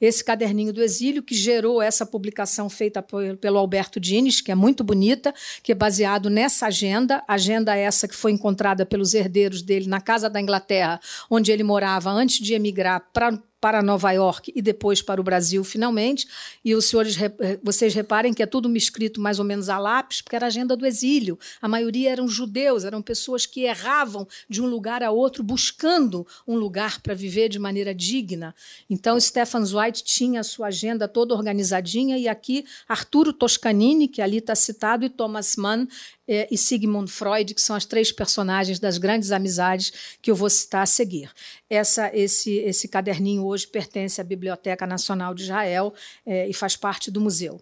esse 0.00 0.24
caderninho 0.24 0.72
do 0.72 0.82
exílio, 0.82 1.22
que 1.22 1.34
gerou 1.34 1.82
essa 1.82 2.06
publicação 2.06 2.70
feita 2.70 3.04
pelo 3.40 3.58
Alberto 3.58 4.00
Dines, 4.00 4.40
que 4.40 4.50
é 4.50 4.54
muito 4.54 4.82
bonita, 4.82 5.34
que 5.62 5.72
é 5.72 5.74
baseado 5.74 6.30
nessa 6.30 6.66
agenda, 6.66 7.22
agenda 7.28 7.76
essa 7.76 8.08
que 8.08 8.14
foi 8.14 8.32
encontrada 8.32 8.86
pelos 8.86 9.14
herdeiros 9.14 9.62
dele 9.62 9.86
na 9.86 10.00
Casa 10.00 10.30
da 10.30 10.40
Inglaterra, 10.40 11.00
onde 11.28 11.52
ele 11.52 11.62
morava 11.62 12.10
antes 12.10 12.38
de 12.38 12.54
emigrar 12.54 13.08
para 13.12 13.38
para 13.60 13.82
Nova 13.82 14.10
York 14.12 14.52
e 14.56 14.62
depois 14.62 15.02
para 15.02 15.20
o 15.20 15.24
Brasil, 15.24 15.62
finalmente. 15.62 16.26
E 16.64 16.74
os 16.74 16.86
senhores, 16.86 17.16
vocês 17.62 17.92
reparem 17.94 18.32
que 18.32 18.42
é 18.42 18.46
tudo 18.46 18.74
escrito 18.74 19.20
mais 19.20 19.38
ou 19.38 19.44
menos 19.44 19.68
a 19.68 19.78
lápis, 19.78 20.22
porque 20.22 20.36
era 20.36 20.46
a 20.46 20.48
agenda 20.48 20.74
do 20.74 20.86
exílio. 20.86 21.38
A 21.60 21.68
maioria 21.68 22.10
eram 22.10 22.26
judeus, 22.26 22.84
eram 22.84 23.02
pessoas 23.02 23.44
que 23.44 23.64
erravam 23.64 24.26
de 24.48 24.62
um 24.62 24.66
lugar 24.66 25.02
a 25.02 25.10
outro, 25.10 25.42
buscando 25.42 26.26
um 26.48 26.56
lugar 26.56 27.00
para 27.00 27.14
viver 27.14 27.48
de 27.48 27.58
maneira 27.58 27.94
digna. 27.94 28.54
Então, 28.88 29.20
Stefan 29.20 29.64
Zweig 29.64 30.02
tinha 30.02 30.40
a 30.40 30.44
sua 30.44 30.68
agenda 30.68 31.06
toda 31.06 31.34
organizadinha, 31.34 32.16
e 32.16 32.28
aqui 32.28 32.64
Arturo 32.88 33.32
Toscanini, 33.32 34.08
que 34.08 34.22
ali 34.22 34.38
está 34.38 34.54
citado, 34.54 35.04
e 35.04 35.10
Thomas 35.10 35.56
Mann 35.56 35.86
é, 36.30 36.46
e 36.48 36.56
Sigmund 36.56 37.10
Freud, 37.10 37.52
que 37.52 37.60
são 37.60 37.74
as 37.74 37.84
três 37.84 38.12
personagens 38.12 38.78
das 38.78 38.98
grandes 38.98 39.32
amizades 39.32 39.92
que 40.22 40.30
eu 40.30 40.36
vou 40.36 40.48
citar 40.48 40.84
a 40.84 40.86
seguir. 40.86 41.28
Essa, 41.68 42.08
esse, 42.16 42.52
esse 42.58 42.86
caderninho 42.86 43.44
hoje 43.44 43.66
pertence 43.66 44.20
à 44.20 44.24
Biblioteca 44.24 44.86
Nacional 44.86 45.34
de 45.34 45.42
Israel 45.42 45.92
é, 46.24 46.46
e 46.48 46.54
faz 46.54 46.76
parte 46.76 47.10
do 47.10 47.20
museu. 47.20 47.60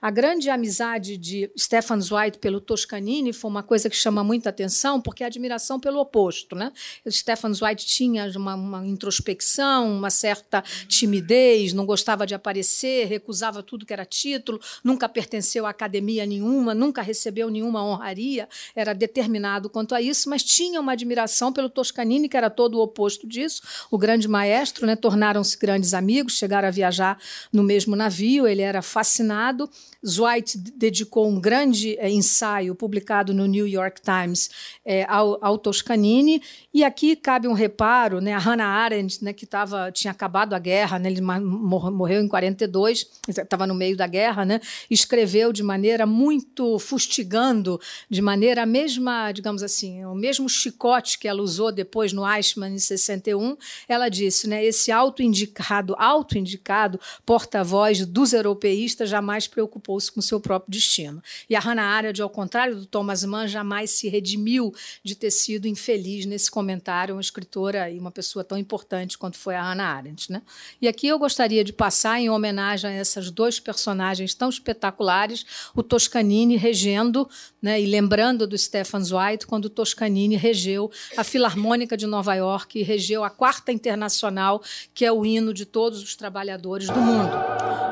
A 0.00 0.12
grande 0.12 0.48
amizade 0.48 1.16
de 1.16 1.50
Stefan 1.58 2.00
Zweig 2.00 2.38
pelo 2.38 2.60
Toscanini 2.60 3.32
foi 3.32 3.50
uma 3.50 3.64
coisa 3.64 3.90
que 3.90 3.96
chama 3.96 4.22
muita 4.22 4.48
atenção, 4.48 5.00
porque 5.00 5.24
é 5.24 5.26
admiração 5.26 5.80
pelo 5.80 5.98
oposto. 5.98 6.54
Né? 6.54 6.72
Stefan 7.10 7.52
Zweig 7.52 7.84
tinha 7.84 8.30
uma, 8.36 8.54
uma, 8.54 8.86
introspecção, 8.86 9.90
uma 9.90 10.08
certa 10.08 10.62
timidez, 10.86 11.72
não 11.72 11.84
gostava 11.84 12.24
de 12.24 12.32
aparecer, 12.32 13.08
recusava 13.08 13.60
tudo 13.60 13.84
que 13.84 13.92
era 13.92 14.04
título, 14.04 14.60
nunca 14.84 15.08
pertenceu 15.08 15.66
a 15.66 15.70
academia 15.70 16.24
nenhuma, 16.24 16.76
nunca 16.76 17.02
recebeu 17.02 17.50
nenhuma 17.50 17.84
honraria, 17.84 18.48
era 18.76 18.92
determinado 18.92 19.68
quanto 19.68 19.96
a 19.96 20.00
isso, 20.00 20.30
mas 20.30 20.44
tinha 20.44 20.80
uma 20.80 20.92
admiração 20.92 21.52
pelo 21.52 21.68
Toscanini, 21.68 22.28
que 22.28 22.36
era 22.36 22.48
todo 22.48 22.76
o 22.76 22.82
oposto 22.82 23.26
disso, 23.26 23.62
o 23.90 23.98
grande 23.98 24.28
maestro, 24.28 24.86
né? 24.86 24.94
tornaram-se 24.94 25.58
grandes 25.58 25.92
amigos, 25.92 26.38
chegaram 26.38 26.68
a 26.68 26.70
viajar 26.70 27.18
no 27.52 27.64
mesmo 27.64 27.96
navio, 27.96 28.46
ele 28.46 28.62
era 28.62 28.80
fascinado 28.80 29.68
Zweig 30.06 30.56
dedicou 30.76 31.28
um 31.28 31.40
grande 31.40 31.98
é, 31.98 32.08
ensaio 32.08 32.74
publicado 32.74 33.34
no 33.34 33.46
New 33.46 33.66
York 33.66 34.00
Times 34.00 34.48
é, 34.84 35.04
ao, 35.08 35.38
ao, 35.44 35.58
Toscanini. 35.58 36.40
E 36.72 36.84
aqui 36.84 37.16
cabe 37.16 37.48
um 37.48 37.52
reparo, 37.52 38.20
né? 38.20 38.32
A 38.32 38.38
Hannah 38.38 38.66
Arendt, 38.66 39.24
né, 39.24 39.32
que 39.32 39.44
tava, 39.44 39.90
tinha 39.90 40.12
acabado 40.12 40.54
a 40.54 40.58
guerra, 40.58 40.98
né, 40.98 41.10
ele 41.10 41.20
morreu 41.20 42.22
em 42.22 42.28
42, 42.28 43.06
estava 43.28 43.66
no 43.66 43.74
meio 43.74 43.96
da 43.96 44.06
guerra, 44.06 44.44
né, 44.44 44.60
escreveu 44.88 45.52
de 45.52 45.62
maneira 45.62 46.06
muito 46.06 46.78
fustigando, 46.78 47.80
de 48.08 48.22
maneira 48.22 48.62
a 48.62 48.66
mesma, 48.66 49.32
digamos 49.32 49.62
assim, 49.62 50.04
o 50.04 50.14
mesmo 50.14 50.48
chicote 50.48 51.18
que 51.18 51.26
ela 51.26 51.42
usou 51.42 51.72
depois 51.72 52.12
no 52.12 52.28
Eichmann 52.28 52.74
em 52.74 52.78
61. 52.78 53.56
Ela 53.88 54.08
disse, 54.08 54.46
né, 54.46 54.64
esse 54.64 54.92
auto-indicado, 54.92 55.96
auto-indicado 55.98 57.00
porta-voz 57.26 58.06
dos 58.06 58.32
europeístas 58.32 59.10
jamais 59.10 59.48
preocupou 59.48 59.77
preocupou-se 59.78 60.10
com 60.12 60.20
seu 60.20 60.40
próprio 60.40 60.70
destino. 60.70 61.22
E 61.48 61.54
a 61.54 61.60
Hannah 61.60 61.84
Arendt, 61.84 62.20
ao 62.20 62.28
contrário 62.28 62.76
do 62.76 62.86
Thomas 62.86 63.24
Mann, 63.24 63.46
jamais 63.46 63.90
se 63.90 64.08
redimiu 64.08 64.74
de 65.02 65.14
ter 65.14 65.30
sido 65.30 65.66
infeliz 65.66 66.26
nesse 66.26 66.50
comentário, 66.50 67.14
uma 67.14 67.20
escritora 67.20 67.90
e 67.90 67.98
uma 67.98 68.10
pessoa 68.10 68.44
tão 68.44 68.58
importante 68.58 69.16
quanto 69.16 69.38
foi 69.38 69.54
a 69.54 69.62
Hannah 69.62 69.96
Arendt. 69.96 70.30
Né? 70.30 70.42
E 70.82 70.88
aqui 70.88 71.06
eu 71.06 71.18
gostaria 71.18 71.64
de 71.64 71.72
passar, 71.72 72.20
em 72.20 72.28
homenagem 72.28 72.90
a 72.90 72.92
essas 72.92 73.30
dois 73.30 73.60
personagens 73.60 74.34
tão 74.34 74.48
espetaculares, 74.48 75.46
o 75.74 75.82
Toscanini 75.82 76.56
regendo 76.56 77.28
né, 77.60 77.80
e 77.80 77.86
lembrando 77.86 78.46
do 78.46 78.56
Stefan 78.56 79.02
Zweig, 79.02 79.46
quando 79.46 79.68
Toscanini 79.68 80.36
regeu 80.36 80.90
a 81.16 81.24
Filarmônica 81.24 81.96
de 81.96 82.06
Nova 82.06 82.34
York 82.34 82.78
e 82.78 82.82
regeu 82.82 83.24
a 83.24 83.30
Quarta 83.30 83.72
Internacional, 83.72 84.62
que 84.94 85.04
é 85.04 85.12
o 85.12 85.24
hino 85.24 85.52
de 85.52 85.64
todos 85.64 86.02
os 86.02 86.14
trabalhadores 86.16 86.88
do 86.88 87.00
mundo. 87.00 87.36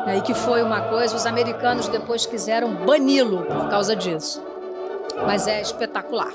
Né, 0.07 0.18
e 0.18 0.22
que 0.22 0.34
foi 0.34 0.62
uma 0.62 0.82
coisa, 0.82 1.16
os 1.16 1.26
americanos 1.26 1.76
americanos 1.77 1.89
depois 1.89 2.27
quiseram 2.27 2.74
bani-lo 2.74 3.43
por 3.43 3.68
causa 3.68 3.95
disso. 3.95 4.43
Mas 5.27 5.47
é 5.47 5.61
espetacular. 5.61 6.33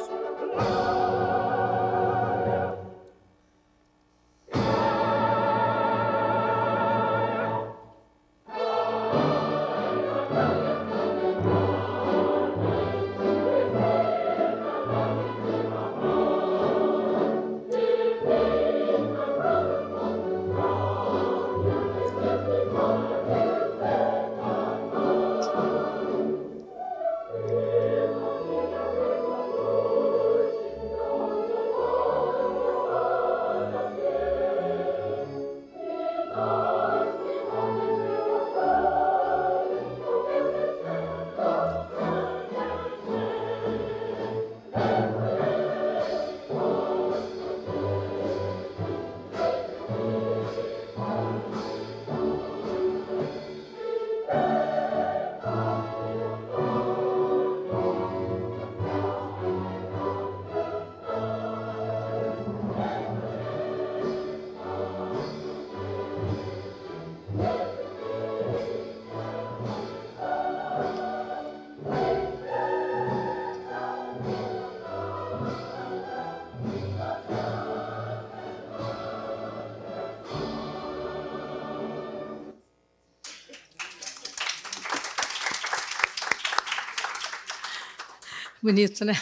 Bonito, 88.71 89.03
né? 89.03 89.13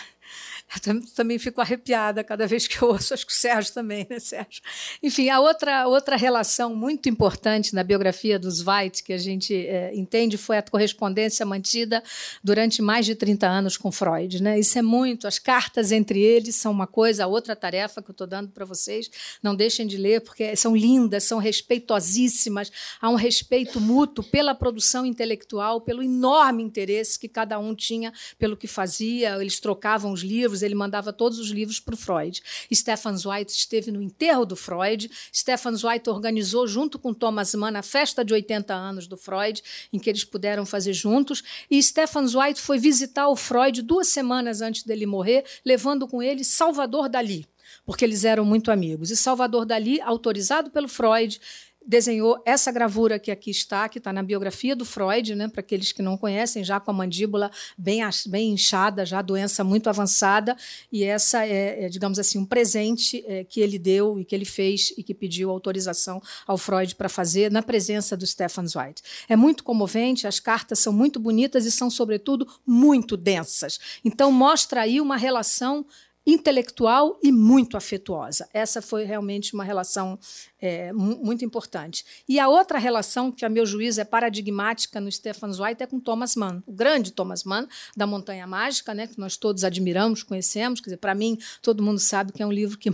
Também 1.16 1.38
fico 1.38 1.62
arrepiada 1.62 2.24
cada 2.24 2.48
vez 2.48 2.68
que 2.68 2.82
eu 2.82 2.90
ouço, 2.90 3.14
acho 3.14 3.26
que 3.26 3.32
o 3.32 3.36
Sérgio 3.36 3.74
também, 3.74 4.06
né, 4.10 4.20
Sérgio? 4.20 4.62
Enfim, 5.02 5.30
a 5.30 5.40
outra, 5.40 5.88
outra 5.88 6.16
relação 6.16 6.76
muito 6.76 7.10
importante 7.10 7.74
na 7.74 7.84
biografia 7.84 8.40
dos 8.40 8.66
White, 8.66 9.04
que 9.04 9.14
a 9.14 9.18
gente 9.18 9.54
é, 9.54 9.94
entende, 9.96 10.38
foi 10.38 10.58
a 10.58 10.62
correspondência 10.62 11.46
mantida 11.46 12.04
durante 12.44 12.82
mais 12.82 13.06
de 13.06 13.16
30 13.16 13.48
anos 13.48 13.78
com 13.78 13.92
Freud. 13.92 14.42
Né? 14.42 14.60
Isso 14.60 14.78
é 14.78 14.82
muito. 14.82 15.28
As 15.28 15.40
cartas 15.40 15.92
entre 15.92 16.22
eles 16.22 16.56
são 16.56 16.72
uma 16.72 16.88
coisa, 16.88 17.24
a 17.24 17.28
outra 17.28 17.56
tarefa 17.56 18.02
que 18.02 18.10
eu 18.10 18.14
estou 18.14 18.28
dando 18.28 18.50
para 18.50 18.66
vocês, 18.66 19.10
não 19.42 19.56
deixem 19.56 19.88
de 19.88 19.98
ler, 19.98 20.22
porque 20.22 20.56
são 20.56 20.76
lindas, 20.76 21.24
são 21.24 21.40
respeitosíssimas, 21.40 22.72
há 23.02 23.10
um 23.10 23.16
respeito 23.16 23.80
mútuo 23.80 24.24
pela 24.24 24.54
produção 24.54 25.06
intelectual, 25.06 25.82
pelo 25.82 26.04
enorme 26.04 26.64
interesse 26.64 27.20
que 27.20 27.28
cada 27.28 27.60
um 27.60 27.76
tinha 27.76 28.14
pelo 28.38 28.58
que 28.58 28.68
fazia, 28.68 29.36
eles 29.42 29.60
trocavam 29.60 30.12
os 30.12 30.22
livros, 30.22 30.62
ele 30.70 30.76
mandava 30.76 31.12
todos 31.12 31.40
os 31.40 31.50
livros 31.50 31.80
para 31.80 31.96
o 31.96 31.98
Freud. 31.98 32.42
Stefan 32.74 33.18
Zweig 33.18 33.52
esteve 33.52 33.92
no 33.92 34.02
enterro 34.02 34.46
do 34.46 34.56
Freud, 34.56 35.10
Stefan 35.36 35.76
Zweig 35.76 36.08
organizou 36.10 36.68
junto 36.68 36.98
com 36.98 37.14
Thomas 37.14 37.54
Mann 37.56 37.78
a 37.78 37.82
festa 37.82 38.24
de 38.24 38.34
80 38.34 38.74
anos 38.74 39.08
do 39.08 39.18
Freud, 39.18 39.62
em 39.92 40.00
que 40.00 40.10
eles 40.10 40.24
puderam 40.24 40.66
fazer 40.66 40.94
juntos, 40.94 41.44
e 41.70 41.82
Stefan 41.82 42.28
Zweig 42.28 42.60
foi 42.60 42.78
visitar 42.78 43.28
o 43.28 43.36
Freud 43.36 43.82
duas 43.82 44.08
semanas 44.08 44.62
antes 44.62 44.84
dele 44.84 45.06
morrer, 45.06 45.44
levando 45.66 46.08
com 46.08 46.22
ele 46.22 46.44
Salvador 46.44 47.10
Dali 47.10 47.48
porque 47.86 48.06
eles 48.06 48.24
eram 48.24 48.46
muito 48.46 48.72
amigos. 48.72 49.12
E 49.12 49.18
Salvador 49.18 49.66
Dali, 49.66 50.02
autorizado 50.02 50.70
pelo 50.70 50.88
Freud, 50.88 51.40
desenhou 51.86 52.42
essa 52.46 52.72
gravura 52.72 53.18
que 53.18 53.32
aqui 53.32 53.50
está, 53.50 53.90
que 53.90 53.98
está 53.98 54.14
na 54.14 54.22
biografia 54.22 54.76
do 54.76 54.86
Freud, 54.86 55.34
né, 55.36 55.48
para 55.48 55.62
aqueles 55.62 55.92
que 55.92 56.02
não 56.02 56.18
conhecem, 56.18 56.64
já 56.64 56.80
com 56.80 56.92
a 56.92 56.94
mandíbula 56.94 57.50
bem, 57.78 58.02
bem 58.28 58.52
inchada, 58.52 59.06
já 59.06 59.22
doença 59.22 59.64
muito 59.64 59.90
avançada, 59.90 60.56
e 60.92 61.04
essa 61.04 61.46
é, 61.46 61.86
é 61.86 61.90
digamos 61.90 62.20
assim, 62.20 62.38
um 62.38 62.46
presente 62.46 63.24
é, 63.28 63.44
que 63.44 63.60
ele 63.60 63.80
deu 63.80 64.20
e 64.20 64.26
que 64.26 64.36
ele 64.36 64.46
fez 64.46 64.94
e 64.98 65.04
que 65.04 65.14
pediu 65.14 65.50
autorização 65.50 66.22
ao 66.46 66.58
Freud 66.58 66.96
para 66.96 67.10
fazer 67.10 67.52
na 67.52 67.62
presença 67.62 68.16
do 68.16 68.26
Stefan 68.26 68.68
Zweig. 68.68 69.02
É 69.28 69.36
muito 69.36 69.64
comovente, 69.64 70.28
as 70.28 70.40
cartas 70.40 70.80
são 70.80 70.94
muito 70.94 71.20
bonitas 71.20 71.66
e 71.66 71.72
são, 71.72 71.90
sobretudo, 71.90 72.48
muito 72.66 73.18
densas. 73.18 73.80
Então, 74.04 74.32
mostra 74.32 74.82
aí 74.82 75.02
uma 75.02 75.18
relação 75.18 75.86
intelectual 76.26 77.18
e 77.24 77.32
muito 77.32 77.76
afetuosa. 77.76 78.48
Essa 78.54 78.82
foi 78.82 79.04
realmente 79.04 79.54
uma 79.54 79.64
relação 79.64 80.20
é, 80.62 80.92
muito 80.92 81.46
importante. 81.46 82.06
E 82.28 82.40
a 82.40 82.48
outra 82.48 82.78
relação, 82.78 83.32
que 83.32 83.46
a 83.46 83.50
meu 83.50 83.66
juízo 83.66 84.02
é 84.02 84.06
paradigmática 84.06 85.00
no 85.00 85.12
Stefan 85.12 85.52
Zweig, 85.54 85.82
é 85.82 85.88
com 85.88 86.00
Thomas 86.00 86.36
Mann, 86.36 86.62
o 86.66 86.72
grande 86.72 87.12
Thomas 87.12 87.44
Mann, 87.44 87.68
da 87.96 88.06
Montanha 88.06 88.46
Mágica, 88.46 88.94
né, 88.94 89.08
que 89.08 89.18
nós 89.18 89.38
todos 89.38 89.64
admiramos, 89.64 90.24
conhecemos. 90.24 90.80
Quer 90.80 90.86
dizer, 90.86 90.98
para 90.98 91.16
mim, 91.16 91.38
todo 91.62 91.82
mundo 91.82 92.00
sabe 92.00 92.32
que 92.34 92.44
é 92.44 92.46
um 92.46 92.52
livro 92.52 92.78
que 92.78 92.90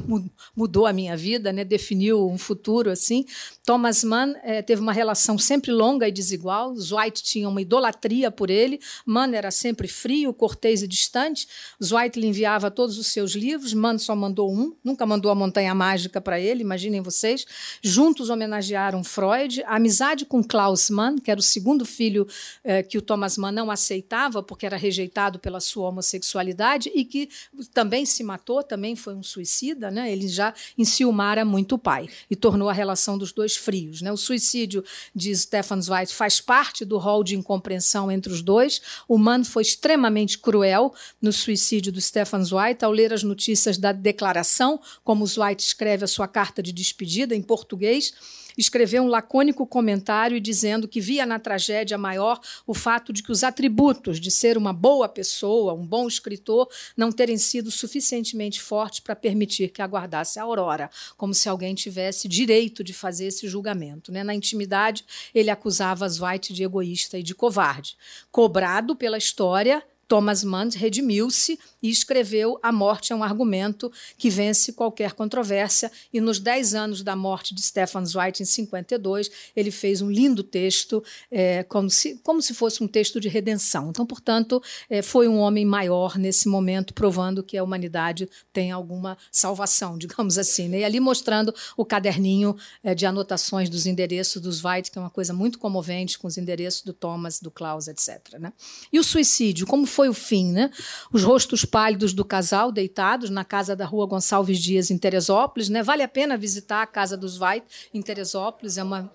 mudou 0.56 0.86
a 0.86 0.94
minha 0.94 1.18
vida, 1.18 1.52
né, 1.52 1.64
definiu 1.64 2.30
um 2.30 2.38
futuro. 2.38 2.90
assim. 2.92 3.26
Thomas 3.66 4.04
Mann 4.04 4.36
é, 4.44 4.62
teve 4.62 4.82
uma 4.82 4.94
relação 4.94 5.38
sempre 5.38 5.72
longa 5.72 6.08
e 6.08 6.12
desigual. 6.12 6.76
Zweig 6.76 7.22
tinha 7.22 7.50
uma 7.50 7.62
idolatria 7.62 8.30
por 8.30 8.50
ele. 8.50 8.80
Mann 9.06 9.34
era 9.34 9.50
sempre 9.50 9.88
frio, 9.88 10.34
cortês 10.34 10.84
e 10.84 10.88
distante. 10.88 11.48
Zweig 11.84 12.20
lhe 12.20 12.28
enviava 12.28 12.70
todos 12.70 12.98
os 12.98 13.08
seus 13.08 13.32
livros. 13.32 13.74
Mann 13.74 13.98
só 13.98 14.16
mandou 14.16 14.54
um, 14.54 14.76
nunca 14.84 15.06
mandou 15.06 15.32
a 15.32 15.36
Montanha 15.36 15.74
Mágica 15.74 16.22
para 16.22 16.40
ele, 16.40 16.62
imaginem 16.62 17.02
vocês. 17.02 17.46
Juntos 17.82 18.30
homenagearam 18.30 19.04
Freud. 19.04 19.64
A 19.64 19.76
amizade 19.76 20.26
com 20.26 20.44
Klaus 20.44 20.90
Mann, 20.90 21.18
que 21.18 21.32
era 21.32 21.40
o 21.40 21.44
segundo 21.44 21.86
filho 21.86 22.28
eh, 22.64 22.84
que 22.84 22.98
o 22.98 23.02
Thomas 23.02 23.38
Mann 23.38 23.52
não 23.52 23.72
aceitava 23.72 24.42
porque 24.42 24.66
era 24.66 24.78
rejeitado 24.78 25.40
pela 25.40 25.60
sua 25.60 25.90
homossexualidade 25.90 26.92
e 26.94 27.06
que 27.06 27.30
também 27.74 28.06
se 28.06 28.24
matou, 28.24 28.64
também 28.64 28.96
foi 28.96 29.16
um 29.16 29.24
suicida. 29.24 29.92
Né? 29.92 30.12
Ele 30.12 30.28
já 30.28 30.54
enciumara 30.78 31.46
muito 31.46 31.76
o 31.76 31.80
pai 31.80 32.10
e 32.30 32.36
tornou 32.36 32.70
a 32.70 32.74
relação 32.74 33.18
dos 33.18 33.32
dois 33.32 33.56
frios. 33.56 34.02
Né? 34.02 34.12
O 34.12 34.18
suicídio 34.18 34.84
de 35.14 35.36
Stefan 35.36 35.82
Zweig 35.82 36.14
faz 36.14 36.42
parte 36.42 36.84
do 36.86 36.98
rol 36.98 37.24
de 37.24 37.36
incompreensão 37.36 38.12
entre 38.12 38.32
os 38.32 38.42
dois. 38.42 38.82
O 39.08 39.18
Mann 39.18 39.44
foi 39.44 39.64
extremamente 39.64 40.38
cruel 40.38 40.94
no 41.22 41.32
suicídio 41.32 41.92
do 41.92 42.02
Stefan 42.02 42.44
Zweig 42.44 42.84
ao 42.84 42.92
ler 42.92 43.14
as 43.14 43.24
notícias 43.24 43.78
da 43.78 43.92
declaração, 43.92 44.80
como 45.04 45.26
Zweig 45.26 45.62
escreve 45.62 46.06
a 46.06 46.08
sua 46.08 46.28
carta 46.28 46.62
de 46.62 46.72
despedida 46.72 47.36
em 47.36 47.42
português, 47.46 48.14
escreveu 48.58 49.04
um 49.04 49.08
lacônico 49.08 49.66
comentário 49.66 50.40
dizendo 50.40 50.88
que 50.88 51.00
via 51.00 51.26
na 51.26 51.40
tragédia 51.40 51.98
maior 51.98 52.40
o 52.66 52.74
fato 52.74 53.12
de 53.12 53.22
que 53.22 53.32
os 53.32 53.44
atributos 53.44 54.20
de 54.20 54.32
ser 54.32 54.58
uma 54.58 54.74
boa 54.74 55.08
pessoa, 55.08 55.74
um 55.74 55.86
bom 55.86 56.08
escritor, 56.08 56.70
não 56.96 57.12
terem 57.12 57.38
sido 57.38 57.72
suficientemente 57.72 58.62
fortes 58.62 59.00
para 59.00 59.16
permitir 59.16 59.70
que 59.70 59.82
aguardasse 59.82 60.40
a 60.40 60.44
aurora, 60.44 60.90
como 61.18 61.34
se 61.34 61.50
alguém 61.50 61.76
tivesse 61.76 62.28
direito 62.28 62.84
de 62.84 62.94
fazer 62.94 63.28
esse 63.28 63.48
julgamento. 63.48 64.12
Né? 64.12 64.24
Na 64.24 64.34
intimidade, 64.34 65.06
ele 65.34 65.50
acusava 65.50 66.08
Zweig 66.08 66.54
de 66.54 66.64
egoísta 66.64 67.18
e 67.18 67.24
de 67.24 67.36
covarde. 67.36 67.98
Cobrado 68.32 68.96
pela 68.96 69.18
história, 69.18 69.84
Thomas 70.08 70.44
Mann 70.44 70.70
redimiu-se 70.76 71.60
e 71.86 71.90
escreveu 71.92 72.58
A 72.64 72.72
Morte 72.72 73.14
é 73.14 73.16
um 73.16 73.24
Argumento 73.24 73.92
que 74.18 74.28
vence 74.28 74.74
qualquer 74.74 75.14
controvérsia. 75.14 75.92
E 76.12 76.20
nos 76.20 76.40
dez 76.40 76.74
anos 76.74 77.04
da 77.04 77.16
morte 77.16 77.54
de 77.54 77.62
Stefan 77.62 78.04
Zweig, 78.04 78.42
em 78.42 78.46
52, 78.46 79.30
ele 79.56 79.70
fez 79.70 80.02
um 80.02 80.10
lindo 80.10 80.42
texto, 80.42 81.04
é, 81.30 81.62
como, 81.62 81.88
se, 81.88 82.20
como 82.24 82.42
se 82.42 82.56
fosse 82.56 82.84
um 82.84 82.88
texto 82.88 83.20
de 83.20 83.30
redenção. 83.30 83.90
Então, 83.92 84.04
portanto, 84.04 84.62
é, 84.90 85.04
foi 85.04 85.28
um 85.28 85.38
homem 85.38 85.64
maior 85.64 86.18
nesse 86.18 86.48
momento, 86.48 86.92
provando 86.92 87.44
que 87.44 87.56
a 87.56 87.64
humanidade 87.64 88.28
tem 88.52 88.72
alguma 88.72 89.16
salvação, 89.32 89.96
digamos 90.00 90.40
assim. 90.40 90.68
Né? 90.68 90.80
E 90.80 90.84
ali 90.84 91.00
mostrando 91.00 91.54
o 91.78 91.86
caderninho 91.86 92.58
é, 92.84 92.96
de 92.96 93.06
anotações 93.06 93.70
dos 93.70 93.86
endereços 93.86 94.42
dos 94.42 94.58
Zweig, 94.58 94.90
que 94.90 94.98
é 94.98 95.02
uma 95.02 95.12
coisa 95.12 95.34
muito 95.34 95.60
comovente, 95.60 96.18
com 96.18 96.28
os 96.28 96.36
endereços 96.36 96.82
do 96.82 96.94
Thomas, 96.94 97.40
do 97.40 97.52
Klaus, 97.52 97.88
etc. 97.88 98.40
Né? 98.40 98.52
E 98.92 98.98
o 98.98 99.04
suicídio, 99.04 99.68
como 99.68 99.86
foi 99.86 100.10
o 100.10 100.14
fim? 100.16 100.52
Né? 100.52 100.72
Os 101.14 101.24
rostos 101.24 101.64
pálidos 101.76 102.14
do 102.14 102.24
casal 102.24 102.72
deitados 102.72 103.30
na 103.30 103.44
casa 103.44 103.76
da 103.76 103.84
rua 103.86 104.08
Gonçalves 104.08 104.60
Dias, 104.60 104.90
em 104.90 104.98
Teresópolis. 104.98 105.68
Né? 105.68 105.84
Vale 105.84 106.04
a 106.04 106.08
pena 106.08 106.38
visitar 106.38 106.82
a 106.82 106.88
casa 106.88 107.18
dos 107.18 107.36
Vai, 107.36 107.62
em 107.94 108.02
Teresópolis. 108.02 108.78
É 108.78 108.84
uma. 108.84 109.12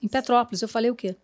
Em 0.00 0.06
Petrópolis, 0.06 0.62
eu 0.62 0.68
falei 0.68 0.88
o 0.88 0.94
quê? 0.94 1.16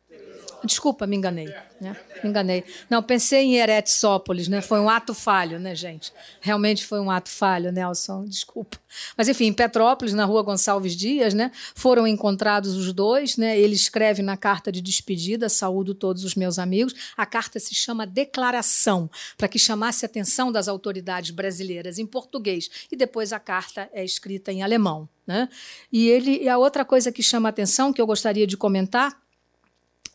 Desculpa, 0.64 1.07
me 1.07 1.16
enganei. 1.16 1.52
Né? 1.80 1.96
Me 2.22 2.30
enganei. 2.30 2.64
Não, 2.88 3.02
pensei 3.02 3.42
em 3.42 3.57
Eretissópolis, 3.57 4.48
né? 4.48 4.61
Foi 4.61 4.80
um 4.80 4.88
ato 4.88 5.12
falho, 5.12 5.59
né, 5.59 5.74
gente? 5.74 6.12
Realmente 6.40 6.84
foi 6.84 6.98
um 6.98 7.11
ato 7.11 7.28
falho, 7.28 7.70
Nelson, 7.70 8.24
desculpa. 8.24 8.78
Mas, 9.16 9.28
enfim, 9.28 9.46
em 9.46 9.52
Petrópolis, 9.52 10.14
na 10.14 10.24
rua 10.24 10.42
Gonçalves 10.42 10.96
Dias, 10.96 11.34
né, 11.34 11.52
foram 11.74 12.07
encontrados 12.07 12.74
os 12.74 12.92
dois. 12.92 13.36
Né? 13.36 13.59
Ele 13.59 13.74
escreve 13.74 14.22
na 14.22 14.36
carta 14.36 14.72
de 14.72 14.80
despedida: 14.80 15.48
saúdo 15.48 15.94
todos 15.94 16.24
os 16.24 16.34
meus 16.34 16.59
amigos. 16.59 16.94
A 17.16 17.26
carta 17.26 17.61
se 17.61 17.74
chama 17.74 18.07
Declaração, 18.07 19.11
para 19.36 19.48
que 19.48 19.59
chamasse 19.59 20.04
a 20.04 20.09
atenção 20.09 20.50
das 20.50 20.68
autoridades 20.68 21.30
brasileiras 21.30 21.98
em 21.98 22.07
português. 22.07 22.70
E 22.90 22.96
depois 22.96 23.32
a 23.32 23.38
carta 23.38 23.88
é 23.92 24.04
escrita 24.04 24.50
em 24.50 24.62
alemão. 24.62 25.09
Né? 25.26 25.48
E 25.92 26.09
ele 26.09 26.38
e 26.42 26.48
a 26.48 26.57
outra 26.57 26.84
coisa 26.84 27.11
que 27.11 27.22
chama 27.22 27.48
a 27.48 27.50
atenção, 27.50 27.92
que 27.92 28.00
eu 28.00 28.07
gostaria 28.07 28.46
de 28.46 28.57
comentar, 28.57 29.26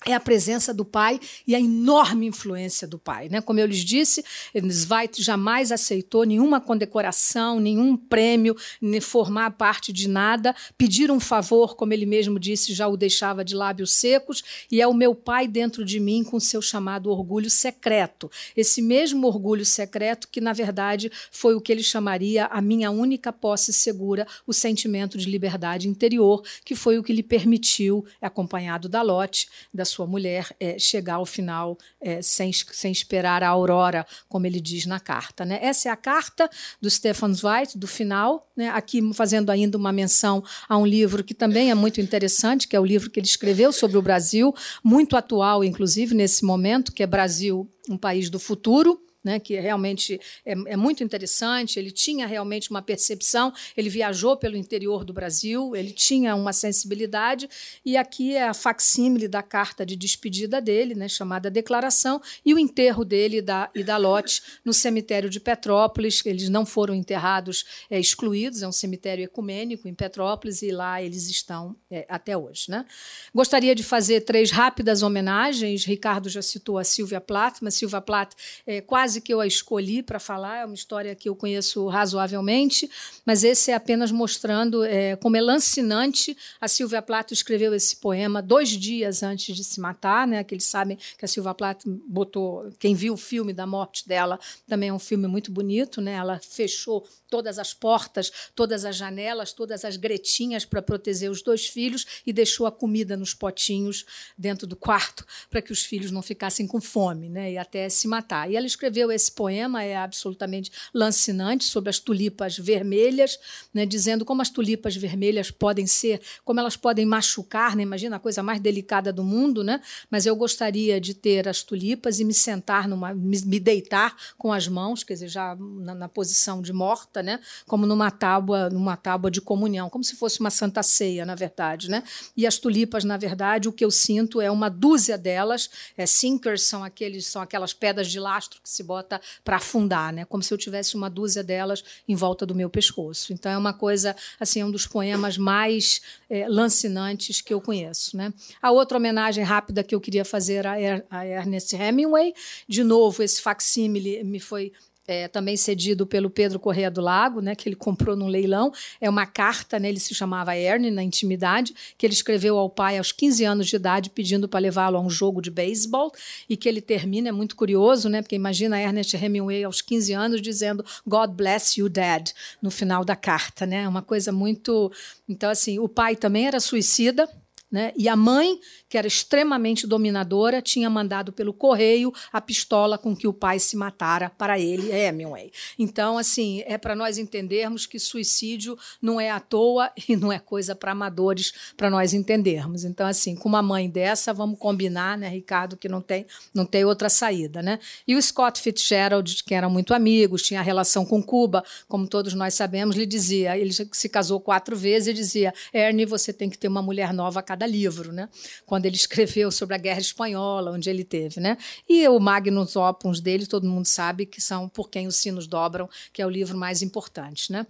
é 0.05 0.15
a 0.15 0.19
presença 0.19 0.73
do 0.73 0.83
pai 0.83 1.19
e 1.45 1.53
a 1.53 1.59
enorme 1.59 2.25
influência 2.25 2.87
do 2.87 2.97
pai. 2.97 3.29
Né? 3.29 3.39
Como 3.39 3.59
eu 3.59 3.67
lhes 3.67 3.85
disse, 3.85 4.23
Zweig 4.71 5.21
jamais 5.21 5.71
aceitou 5.71 6.23
nenhuma 6.23 6.59
condecoração, 6.59 7.59
nenhum 7.59 7.95
prêmio, 7.95 8.55
nem 8.81 8.99
formar 8.99 9.51
parte 9.51 9.93
de 9.93 10.07
nada. 10.07 10.55
Pedir 10.75 11.11
um 11.11 11.19
favor, 11.19 11.75
como 11.75 11.93
ele 11.93 12.07
mesmo 12.07 12.39
disse, 12.39 12.73
já 12.73 12.87
o 12.87 12.97
deixava 12.97 13.45
de 13.45 13.53
lábios 13.53 13.91
secos, 13.91 14.43
e 14.71 14.81
é 14.81 14.87
o 14.87 14.93
meu 14.93 15.13
pai 15.13 15.47
dentro 15.47 15.85
de 15.85 15.99
mim 15.99 16.23
com 16.23 16.39
seu 16.39 16.61
chamado 16.61 17.11
orgulho 17.11 17.49
secreto. 17.49 18.31
Esse 18.57 18.81
mesmo 18.81 19.27
orgulho 19.27 19.65
secreto 19.65 20.27
que, 20.31 20.41
na 20.41 20.53
verdade, 20.53 21.11
foi 21.29 21.53
o 21.53 21.61
que 21.61 21.71
ele 21.71 21.83
chamaria 21.83 22.45
a 22.45 22.59
minha 22.59 22.89
única 22.89 23.31
posse 23.31 23.71
segura, 23.71 24.25
o 24.47 24.53
sentimento 24.53 25.15
de 25.17 25.29
liberdade 25.29 25.87
interior, 25.87 26.41
que 26.65 26.73
foi 26.73 26.97
o 26.97 27.03
que 27.03 27.13
lhe 27.13 27.23
permitiu, 27.23 28.03
acompanhado 28.19 28.89
da 28.89 29.03
Lotte, 29.03 29.47
da 29.71 29.85
sua 29.91 30.07
mulher 30.07 30.55
é, 30.59 30.79
chegar 30.79 31.15
ao 31.15 31.25
final 31.25 31.77
é, 31.99 32.21
sem, 32.21 32.51
sem 32.53 32.91
esperar 32.91 33.43
a 33.43 33.49
aurora, 33.49 34.05
como 34.27 34.45
ele 34.45 34.59
diz 34.59 34.85
na 34.85 34.99
carta. 34.99 35.45
Né? 35.45 35.59
Essa 35.61 35.89
é 35.89 35.91
a 35.91 35.95
carta 35.95 36.49
do 36.79 36.89
Stefan 36.89 37.33
Zweig, 37.33 37.77
do 37.77 37.87
final, 37.87 38.49
né? 38.55 38.69
aqui 38.69 39.01
fazendo 39.13 39.49
ainda 39.49 39.77
uma 39.77 39.91
menção 39.91 40.43
a 40.67 40.77
um 40.77 40.85
livro 40.85 41.23
que 41.23 41.33
também 41.33 41.69
é 41.69 41.75
muito 41.75 41.99
interessante, 41.99 42.67
que 42.67 42.75
é 42.75 42.79
o 42.79 42.85
livro 42.85 43.09
que 43.09 43.19
ele 43.19 43.27
escreveu 43.27 43.71
sobre 43.71 43.97
o 43.97 44.01
Brasil, 44.01 44.53
muito 44.83 45.15
atual, 45.15 45.63
inclusive, 45.63 46.15
nesse 46.15 46.43
momento, 46.45 46.91
que 46.91 47.03
é 47.03 47.07
Brasil, 47.07 47.69
um 47.89 47.97
país 47.97 48.29
do 48.29 48.39
futuro 48.39 48.99
né, 49.23 49.39
que 49.39 49.59
realmente 49.59 50.19
é, 50.45 50.51
é, 50.51 50.75
muito 50.75 51.03
interessante. 51.03 51.79
Ele 51.79 51.91
tinha 51.91 52.25
realmente 52.25 52.69
uma 52.69 52.81
percepção, 52.81 53.53
ele 53.75 53.89
viajou 53.89 54.37
pelo 54.37 54.55
interior 54.55 55.03
do 55.03 55.13
Brasil, 55.13 55.75
ele 55.75 55.91
tinha 55.91 56.35
uma 56.35 56.53
sensibilidade, 56.53 57.49
e 57.85 57.97
aqui 57.97 58.35
é 58.35 58.47
a 58.47 58.53
facsímile 58.53 59.27
da 59.27 59.41
carta 59.41 59.85
de 59.85 59.95
despedida 59.95 60.61
dele, 60.61 60.95
né, 60.95 61.07
chamada 61.07 61.49
Declaração, 61.49 62.21
e 62.45 62.53
o 62.53 62.59
enterro 62.59 63.03
dele 63.03 63.37
e 63.37 63.41
da, 63.41 63.69
e 63.75 63.83
da 63.83 63.97
Lotte 63.97 64.41
no 64.63 64.73
cemitério 64.73 65.29
de 65.29 65.39
Petrópolis. 65.39 66.25
Eles 66.25 66.49
não 66.49 66.65
foram 66.65 66.93
enterrados 66.93 67.65
é, 67.89 67.99
excluídos, 67.99 68.61
é 68.61 68.67
um 68.67 68.71
cemitério 68.71 69.23
ecumênico 69.23 69.87
em 69.87 69.93
Petrópolis, 69.93 70.61
e 70.61 70.71
lá 70.71 71.01
eles 71.01 71.29
estão 71.29 71.75
é, 71.89 72.05
até 72.09 72.37
hoje. 72.37 72.69
Né? 72.69 72.85
Gostaria 73.33 73.75
de 73.75 73.83
fazer 73.83 74.21
três 74.21 74.51
rápidas 74.51 75.01
homenagens. 75.01 75.85
Ricardo 75.85 76.29
já 76.29 76.41
citou 76.41 76.77
a 76.77 76.83
Silvia 76.83 77.21
Plath, 77.21 77.57
mas 77.61 77.75
Silvia 77.75 78.01
Plath 78.01 78.33
é 78.65 78.81
quase 78.81 79.10
que 79.19 79.33
eu 79.33 79.41
a 79.41 79.47
escolhi 79.47 80.01
para 80.01 80.19
falar, 80.19 80.59
é 80.59 80.65
uma 80.65 80.75
história 80.75 81.15
que 81.15 81.27
eu 81.27 81.35
conheço 81.35 81.87
razoavelmente, 81.87 82.89
mas 83.25 83.43
esse 83.43 83.71
é 83.71 83.73
apenas 83.73 84.11
mostrando 84.11 84.83
é, 84.83 85.15
como 85.15 85.35
é 85.35 85.41
lancinante. 85.41 86.37
A 86.59 86.67
Silvia 86.67 87.01
Plath 87.01 87.31
escreveu 87.31 87.73
esse 87.73 87.95
poema 87.95 88.41
dois 88.41 88.69
dias 88.69 89.23
antes 89.23 89.55
de 89.55 89.63
se 89.63 89.81
matar, 89.81 90.27
né? 90.27 90.43
que 90.43 90.53
eles 90.53 90.65
sabem 90.65 90.97
que 91.17 91.25
a 91.25 91.27
Silvia 91.27 91.53
Plath 91.53 91.81
botou. 91.85 92.71
Quem 92.79 92.93
viu 92.93 93.15
o 93.15 93.17
filme 93.17 93.51
da 93.51 93.65
morte 93.65 94.07
dela 94.07 94.39
também 94.67 94.89
é 94.89 94.93
um 94.93 94.99
filme 94.99 95.27
muito 95.27 95.51
bonito, 95.51 95.99
né? 95.99 96.13
ela 96.13 96.39
fechou 96.39 97.05
todas 97.31 97.57
as 97.57 97.73
portas, 97.73 98.29
todas 98.53 98.83
as 98.83 98.97
janelas, 98.97 99.53
todas 99.53 99.85
as 99.85 99.95
gretinhas 99.95 100.65
para 100.65 100.81
proteger 100.81 101.31
os 101.31 101.41
dois 101.41 101.65
filhos 101.65 102.05
e 102.27 102.33
deixou 102.33 102.67
a 102.67 102.71
comida 102.71 103.15
nos 103.15 103.33
potinhos 103.33 104.05
dentro 104.37 104.67
do 104.67 104.75
quarto 104.75 105.25
para 105.49 105.61
que 105.61 105.71
os 105.71 105.81
filhos 105.81 106.11
não 106.11 106.21
ficassem 106.21 106.67
com 106.67 106.81
fome, 106.81 107.29
né, 107.29 107.53
e 107.53 107.57
até 107.57 107.87
se 107.87 108.05
matar. 108.05 108.51
E 108.51 108.57
ela 108.57 108.67
escreveu 108.67 109.09
esse 109.09 109.31
poema, 109.31 109.81
é 109.81 109.95
absolutamente 109.95 110.69
lancinante, 110.93 111.63
sobre 111.63 111.89
as 111.89 111.99
tulipas 111.99 112.57
vermelhas, 112.57 113.39
né, 113.73 113.85
dizendo 113.85 114.25
como 114.25 114.41
as 114.41 114.49
tulipas 114.49 114.95
vermelhas 114.95 115.49
podem 115.49 115.87
ser, 115.87 116.21
como 116.43 116.59
elas 116.59 116.75
podem 116.75 117.05
machucar, 117.05 117.77
né, 117.77 117.83
imagina 117.83 118.17
a 118.17 118.19
coisa 118.19 118.43
mais 118.43 118.59
delicada 118.59 119.13
do 119.13 119.23
mundo, 119.23 119.63
né, 119.63 119.81
mas 120.09 120.25
eu 120.25 120.35
gostaria 120.35 120.99
de 120.99 121.13
ter 121.13 121.47
as 121.47 121.63
tulipas 121.63 122.19
e 122.19 122.25
me 122.25 122.33
sentar, 122.33 122.89
numa, 122.89 123.13
me, 123.13 123.59
deitar 123.59 124.17
com 124.37 124.51
as 124.51 124.67
mãos, 124.67 125.01
quer 125.01 125.13
dizer, 125.13 125.29
já 125.29 125.55
na, 125.55 125.95
na 125.95 126.09
posição 126.09 126.61
de 126.61 126.73
morta, 126.73 127.20
né? 127.21 127.39
Como 127.67 127.85
numa 127.85 128.11
tábua, 128.11 128.69
numa 128.69 128.95
tábua 128.95 129.29
de 129.29 129.41
comunhão, 129.41 129.89
como 129.89 130.03
se 130.03 130.15
fosse 130.15 130.39
uma 130.39 130.49
santa 130.49 130.83
ceia, 130.83 131.25
na 131.25 131.35
verdade, 131.35 131.89
né? 131.89 132.03
E 132.35 132.45
as 132.47 132.57
tulipas, 132.57 133.03
na 133.03 133.17
verdade, 133.17 133.67
o 133.67 133.73
que 133.73 133.83
eu 133.83 133.91
sinto 133.91 134.41
é 134.41 134.49
uma 134.49 134.69
dúzia 134.69 135.17
delas. 135.17 135.69
É, 135.97 136.05
sinkers 136.05 136.63
são 136.63 136.83
aqueles, 136.83 137.27
são 137.27 137.41
aquelas 137.41 137.73
pedras 137.73 138.09
de 138.09 138.19
lastro 138.19 138.61
que 138.61 138.69
se 138.69 138.83
bota 138.83 139.21
para 139.43 139.57
afundar, 139.57 140.13
né? 140.13 140.25
Como 140.25 140.43
se 140.43 140.53
eu 140.53 140.57
tivesse 140.57 140.95
uma 140.95 141.09
dúzia 141.09 141.43
delas 141.43 141.83
em 142.07 142.15
volta 142.15 142.45
do 142.45 142.55
meu 142.55 142.69
pescoço. 142.69 143.33
Então 143.33 143.51
é 143.51 143.57
uma 143.57 143.73
coisa, 143.73 144.15
assim, 144.39 144.61
é 144.61 144.65
um 144.65 144.71
dos 144.71 144.87
poemas 144.87 145.37
mais 145.37 146.01
é, 146.29 146.47
lancinantes 146.47 147.41
que 147.41 147.53
eu 147.53 147.61
conheço, 147.61 148.15
né? 148.15 148.33
A 148.61 148.71
outra 148.71 148.97
homenagem 148.97 149.43
rápida 149.43 149.83
que 149.83 149.93
eu 149.93 150.01
queria 150.01 150.25
fazer 150.25 150.65
a, 150.65 150.79
er 150.79 151.05
a 151.09 151.25
Ernest 151.25 151.75
Hemingway, 151.75 152.33
de 152.67 152.83
novo 152.83 153.23
esse 153.23 153.41
facsímile 153.41 154.23
me 154.23 154.39
foi 154.39 154.71
é, 155.07 155.27
também 155.27 155.57
cedido 155.57 156.05
pelo 156.05 156.29
Pedro 156.29 156.59
Correia 156.59 156.91
do 156.91 157.01
Lago, 157.01 157.41
né, 157.41 157.55
que 157.55 157.67
ele 157.67 157.75
comprou 157.75 158.15
num 158.15 158.27
leilão. 158.27 158.71
É 158.99 159.09
uma 159.09 159.25
carta, 159.25 159.79
né, 159.79 159.89
ele 159.89 159.99
se 159.99 160.13
chamava 160.13 160.55
Ernie 160.55 160.91
na 160.91 161.03
intimidade, 161.03 161.73
que 161.97 162.05
ele 162.05 162.13
escreveu 162.13 162.57
ao 162.57 162.69
pai 162.69 162.97
aos 162.97 163.11
15 163.11 163.43
anos 163.43 163.67
de 163.67 163.75
idade, 163.75 164.09
pedindo 164.09 164.47
para 164.47 164.59
levá-lo 164.59 164.97
a 164.97 165.01
um 165.01 165.09
jogo 165.09 165.41
de 165.41 165.49
beisebol, 165.49 166.11
e 166.47 166.55
que 166.55 166.69
ele 166.69 166.81
termina, 166.81 167.29
é 167.29 167.31
muito 167.31 167.55
curioso, 167.55 168.09
né, 168.09 168.21
porque 168.21 168.35
imagina 168.35 168.79
Ernest 168.79 169.15
Hemingway 169.15 169.63
aos 169.63 169.81
15 169.81 170.13
anos 170.13 170.41
dizendo 170.41 170.85
God 171.05 171.31
bless 171.31 171.79
you, 171.79 171.89
Dad, 171.89 172.29
no 172.61 172.71
final 172.71 173.03
da 173.03 173.15
carta. 173.15 173.65
Né, 173.65 173.83
é 173.83 173.87
uma 173.87 174.01
coisa 174.01 174.31
muito. 174.31 174.91
Então, 175.27 175.49
assim, 175.49 175.79
o 175.79 175.87
pai 175.87 176.15
também 176.15 176.47
era 176.47 176.59
suicida, 176.59 177.27
né, 177.71 177.93
e 177.95 178.09
a 178.09 178.15
mãe 178.15 178.59
que 178.91 178.97
era 178.97 179.07
extremamente 179.07 179.87
dominadora, 179.87 180.61
tinha 180.61 180.89
mandado 180.89 181.31
pelo 181.31 181.53
correio 181.53 182.13
a 182.29 182.41
pistola 182.41 182.97
com 182.97 183.15
que 183.15 183.25
o 183.25 183.31
pai 183.31 183.57
se 183.57 183.77
matara 183.77 184.29
para 184.29 184.59
ele, 184.59 184.91
Hemingway. 184.91 185.49
Então, 185.79 186.17
assim, 186.17 186.61
é 186.65 186.77
para 186.77 186.93
nós 186.93 187.17
entendermos 187.17 187.85
que 187.85 187.97
suicídio 187.97 188.77
não 189.01 189.17
é 189.17 189.31
à 189.31 189.39
toa 189.39 189.89
e 190.09 190.17
não 190.17 190.29
é 190.29 190.39
coisa 190.39 190.75
para 190.75 190.91
amadores, 190.91 191.53
para 191.77 191.89
nós 191.89 192.13
entendermos. 192.13 192.83
Então, 192.83 193.07
assim, 193.07 193.33
com 193.33 193.47
uma 193.47 193.61
mãe 193.61 193.89
dessa, 193.89 194.33
vamos 194.33 194.59
combinar, 194.59 195.17
né, 195.17 195.29
Ricardo, 195.29 195.77
que 195.77 195.87
não 195.87 196.01
tem, 196.01 196.25
não 196.53 196.65
tem 196.65 196.83
outra 196.83 197.07
saída, 197.07 197.61
né? 197.61 197.79
E 198.05 198.13
o 198.13 198.21
Scott 198.21 198.59
Fitzgerald, 198.59 199.41
que 199.45 199.55
eram 199.55 199.69
muito 199.69 199.93
amigos, 199.93 200.41
tinha 200.41 200.61
relação 200.61 201.05
com 201.05 201.23
Cuba, 201.23 201.63
como 201.87 202.05
todos 202.09 202.33
nós 202.33 202.55
sabemos, 202.55 202.97
lhe 202.97 203.05
dizia, 203.05 203.57
ele 203.57 203.71
se 203.71 204.09
casou 204.09 204.41
quatro 204.41 204.75
vezes 204.75 205.07
e 205.07 205.13
dizia, 205.13 205.53
Ernie, 205.73 206.05
você 206.05 206.33
tem 206.33 206.49
que 206.49 206.57
ter 206.57 206.67
uma 206.67 206.81
mulher 206.81 207.13
nova 207.13 207.39
a 207.39 207.43
cada 207.43 207.65
livro, 207.65 208.11
né? 208.11 208.27
Quando 208.65 208.80
quando 208.81 208.87
ele 208.87 208.95
escreveu 208.95 209.51
sobre 209.51 209.75
a 209.75 209.77
Guerra 209.77 209.99
Espanhola, 209.99 210.71
onde 210.71 210.89
ele 210.89 211.03
teve, 211.03 211.39
né? 211.39 211.55
E 211.87 212.07
o 212.07 212.19
Magnus 212.19 212.75
Opus 212.75 213.21
dele, 213.21 213.45
todo 213.45 213.69
mundo 213.69 213.85
sabe 213.85 214.25
que 214.25 214.41
são 214.41 214.67
Por 214.67 214.89
Quem 214.89 215.05
os 215.05 215.17
Sinos 215.17 215.45
Dobram, 215.45 215.87
que 216.11 216.19
é 216.19 216.25
o 216.25 216.29
livro 216.29 216.57
mais 216.57 216.81
importante, 216.81 217.51
né? 217.51 217.67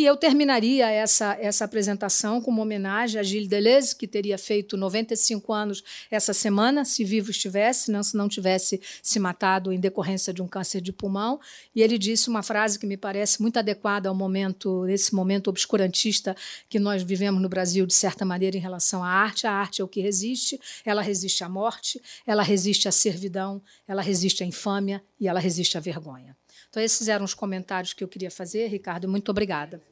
E 0.00 0.06
eu 0.06 0.16
terminaria 0.16 0.90
essa, 0.90 1.36
essa 1.38 1.62
apresentação 1.66 2.40
com 2.40 2.50
uma 2.50 2.62
homenagem 2.62 3.20
a 3.20 3.22
Gilles 3.22 3.46
Deleuze, 3.46 3.94
que 3.94 4.08
teria 4.08 4.38
feito 4.38 4.74
95 4.74 5.52
anos 5.52 5.84
essa 6.10 6.32
semana, 6.32 6.86
se 6.86 7.04
vivo 7.04 7.30
estivesse, 7.30 7.90
não 7.90 8.02
se 8.02 8.16
não 8.16 8.26
tivesse 8.26 8.80
se 9.02 9.20
matado 9.20 9.70
em 9.70 9.78
decorrência 9.78 10.32
de 10.32 10.40
um 10.40 10.48
câncer 10.48 10.80
de 10.80 10.90
pulmão. 10.90 11.38
E 11.74 11.82
ele 11.82 11.98
disse 11.98 12.30
uma 12.30 12.42
frase 12.42 12.78
que 12.78 12.86
me 12.86 12.96
parece 12.96 13.42
muito 13.42 13.58
adequada 13.58 14.08
ao 14.08 14.14
momento, 14.14 14.88
esse 14.88 15.14
momento 15.14 15.48
obscurantista 15.48 16.34
que 16.70 16.78
nós 16.78 17.02
vivemos 17.02 17.42
no 17.42 17.48
Brasil, 17.50 17.84
de 17.84 17.92
certa 17.92 18.24
maneira, 18.24 18.56
em 18.56 18.60
relação 18.60 19.04
à 19.04 19.08
arte. 19.10 19.46
A 19.46 19.52
arte 19.52 19.82
é 19.82 19.84
o 19.84 19.88
que 19.88 20.00
resiste, 20.00 20.58
ela 20.82 21.02
resiste 21.02 21.44
à 21.44 21.48
morte, 21.50 22.00
ela 22.26 22.42
resiste 22.42 22.88
à 22.88 22.90
servidão, 22.90 23.60
ela 23.86 24.00
resiste 24.00 24.42
à 24.42 24.46
infâmia 24.46 25.04
e 25.20 25.28
ela 25.28 25.40
resiste 25.40 25.76
à 25.76 25.80
vergonha. 25.80 26.39
Então, 26.70 26.80
esses 26.80 27.08
eram 27.08 27.24
os 27.24 27.34
comentários 27.34 27.92
que 27.92 28.04
eu 28.04 28.06
queria 28.06 28.30
fazer. 28.30 28.68
Ricardo, 28.68 29.08
muito 29.08 29.28
obrigada. 29.28 29.82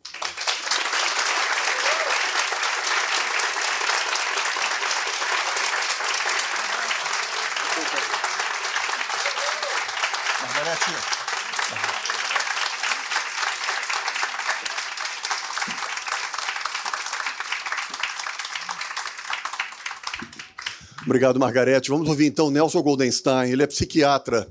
Obrigado, 21.04 21.40
Margarete. 21.40 21.88
Vamos 21.90 22.08
ouvir 22.08 22.26
então 22.26 22.50
Nelson 22.50 22.82
Goldenstein. 22.82 23.50
Ele 23.50 23.64
é 23.64 23.66
psiquiatra 23.66 24.46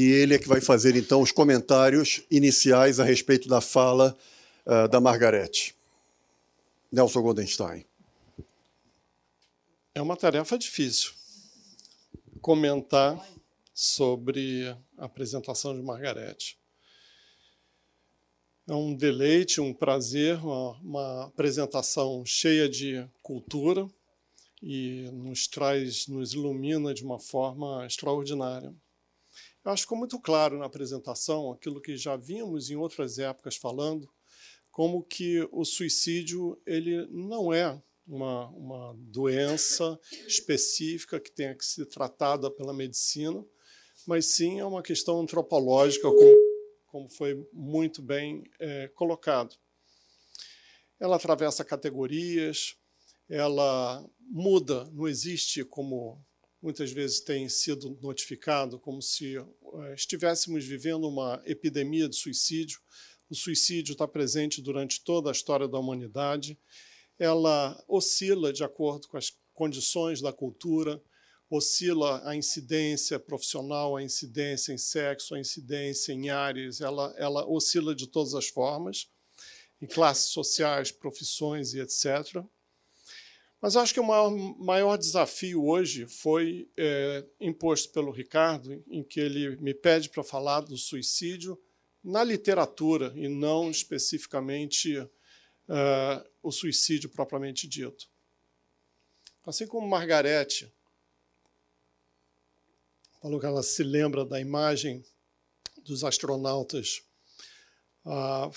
e 0.00 0.12
ele 0.12 0.32
é 0.32 0.38
que 0.38 0.46
vai 0.46 0.60
fazer 0.60 0.94
então 0.94 1.20
os 1.20 1.32
comentários 1.32 2.22
iniciais 2.30 3.00
a 3.00 3.04
respeito 3.04 3.48
da 3.48 3.60
fala 3.60 4.16
uh, 4.64 4.86
da 4.86 5.00
Margarete. 5.00 5.74
Nelson 6.92 7.20
Goldenstein. 7.20 7.84
É 9.92 10.00
uma 10.00 10.16
tarefa 10.16 10.56
difícil 10.56 11.10
comentar 12.40 13.20
sobre 13.74 14.68
a 14.96 15.06
apresentação 15.06 15.74
de 15.74 15.82
Margarete. 15.82 16.56
É 18.68 18.74
um 18.74 18.94
deleite, 18.94 19.60
um 19.60 19.74
prazer, 19.74 20.38
uma, 20.38 20.78
uma 20.78 21.24
apresentação 21.24 22.24
cheia 22.24 22.68
de 22.68 23.04
cultura 23.20 23.84
e 24.62 25.10
nos 25.12 25.48
traz, 25.48 26.06
nos 26.06 26.34
ilumina 26.34 26.94
de 26.94 27.02
uma 27.02 27.18
forma 27.18 27.84
extraordinária. 27.84 28.72
Eu 29.68 29.74
acho 29.74 29.82
que 29.82 29.84
ficou 29.84 29.98
muito 29.98 30.18
claro 30.18 30.58
na 30.58 30.64
apresentação 30.64 31.52
aquilo 31.52 31.78
que 31.78 31.94
já 31.94 32.16
vimos 32.16 32.70
em 32.70 32.76
outras 32.76 33.18
épocas 33.18 33.54
falando, 33.54 34.08
como 34.70 35.02
que 35.02 35.46
o 35.52 35.62
suicídio 35.62 36.58
ele 36.64 37.06
não 37.10 37.52
é 37.52 37.78
uma, 38.06 38.48
uma 38.48 38.96
doença 38.96 40.00
específica 40.26 41.20
que 41.20 41.30
tenha 41.30 41.54
que 41.54 41.66
ser 41.66 41.84
tratada 41.84 42.50
pela 42.50 42.72
medicina, 42.72 43.44
mas 44.06 44.24
sim 44.24 44.58
é 44.58 44.64
uma 44.64 44.82
questão 44.82 45.20
antropológica, 45.20 46.08
como, 46.08 46.34
como 46.86 47.08
foi 47.10 47.46
muito 47.52 48.00
bem 48.00 48.44
é, 48.58 48.88
colocado. 48.94 49.54
Ela 50.98 51.16
atravessa 51.16 51.62
categorias, 51.62 52.74
ela 53.28 54.02
muda, 54.18 54.88
não 54.94 55.06
existe 55.06 55.62
como 55.62 56.24
muitas 56.62 56.90
vezes 56.90 57.20
tem 57.20 57.48
sido 57.48 57.98
notificado 58.02 58.78
como 58.78 59.00
se 59.00 59.36
eh, 59.36 59.94
estivéssemos 59.94 60.64
vivendo 60.64 61.08
uma 61.08 61.40
epidemia 61.44 62.08
de 62.08 62.16
suicídio. 62.16 62.80
O 63.30 63.34
suicídio 63.34 63.92
está 63.92 64.08
presente 64.08 64.60
durante 64.60 65.02
toda 65.02 65.30
a 65.30 65.32
história 65.32 65.68
da 65.68 65.78
humanidade. 65.78 66.58
Ela 67.18 67.82
oscila 67.86 68.52
de 68.52 68.64
acordo 68.64 69.08
com 69.08 69.16
as 69.16 69.32
condições 69.52 70.20
da 70.20 70.32
cultura, 70.32 71.02
oscila 71.50 72.22
a 72.28 72.36
incidência 72.36 73.18
profissional, 73.18 73.96
a 73.96 74.02
incidência 74.02 74.72
em 74.72 74.78
sexo, 74.78 75.34
a 75.34 75.40
incidência 75.40 76.12
em 76.12 76.30
áreas, 76.30 76.80
ela, 76.80 77.14
ela 77.16 77.46
oscila 77.48 77.94
de 77.94 78.06
todas 78.06 78.34
as 78.34 78.48
formas, 78.48 79.08
em 79.80 79.86
classes 79.86 80.30
sociais, 80.30 80.90
profissões 80.90 81.72
e 81.74 81.80
etc. 81.80 82.44
Mas 83.60 83.76
acho 83.76 83.92
que 83.92 84.00
o 84.00 84.04
maior, 84.04 84.30
maior 84.30 84.96
desafio 84.96 85.64
hoje 85.64 86.06
foi 86.06 86.70
é, 86.76 87.24
imposto 87.40 87.92
pelo 87.92 88.12
Ricardo, 88.12 88.72
em 88.88 89.02
que 89.02 89.18
ele 89.18 89.56
me 89.56 89.74
pede 89.74 90.08
para 90.08 90.22
falar 90.22 90.60
do 90.60 90.76
suicídio 90.76 91.60
na 92.02 92.22
literatura 92.22 93.12
e 93.16 93.28
não 93.28 93.70
especificamente 93.70 94.96
uh, 94.98 96.30
o 96.42 96.52
suicídio 96.52 97.10
propriamente 97.10 97.66
dito. 97.66 98.08
Assim 99.44 99.66
como 99.66 99.88
Margarete 99.88 100.72
falou 103.20 103.40
que 103.40 103.46
ela 103.46 103.62
se 103.62 103.82
lembra 103.82 104.24
da 104.24 104.40
imagem 104.40 105.04
dos 105.82 106.04
astronautas 106.04 107.02
uh, 108.04 108.50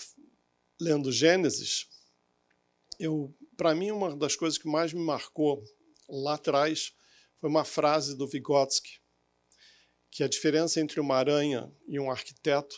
lendo 0.80 1.12
Gênesis, 1.12 1.88
eu 3.00 3.34
para 3.62 3.76
mim, 3.76 3.92
uma 3.92 4.16
das 4.16 4.36
coisas 4.36 4.58
que 4.58 4.68
mais 4.68 4.92
me 4.92 5.06
marcou 5.06 5.64
lá 6.10 6.34
atrás 6.34 6.94
foi 7.40 7.48
uma 7.48 7.64
frase 7.64 8.18
do 8.18 8.28
Vygotsky, 8.28 9.00
que 10.10 10.24
a 10.24 10.28
diferença 10.28 10.82
entre 10.82 11.00
uma 11.00 11.16
aranha 11.16 11.72
e 11.88 12.00
um 12.00 12.10
arquiteto 12.10 12.76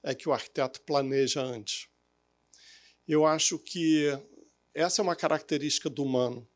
é 0.00 0.14
que 0.14 0.28
o 0.28 0.32
arquiteto 0.32 0.80
planeja 0.82 1.42
antes. 1.42 1.88
Eu 3.04 3.26
acho 3.26 3.58
que 3.58 4.16
essa 4.72 5.02
é 5.02 5.02
uma 5.02 5.16
característica 5.16 5.90
do 5.90 6.04
humano, 6.04 6.48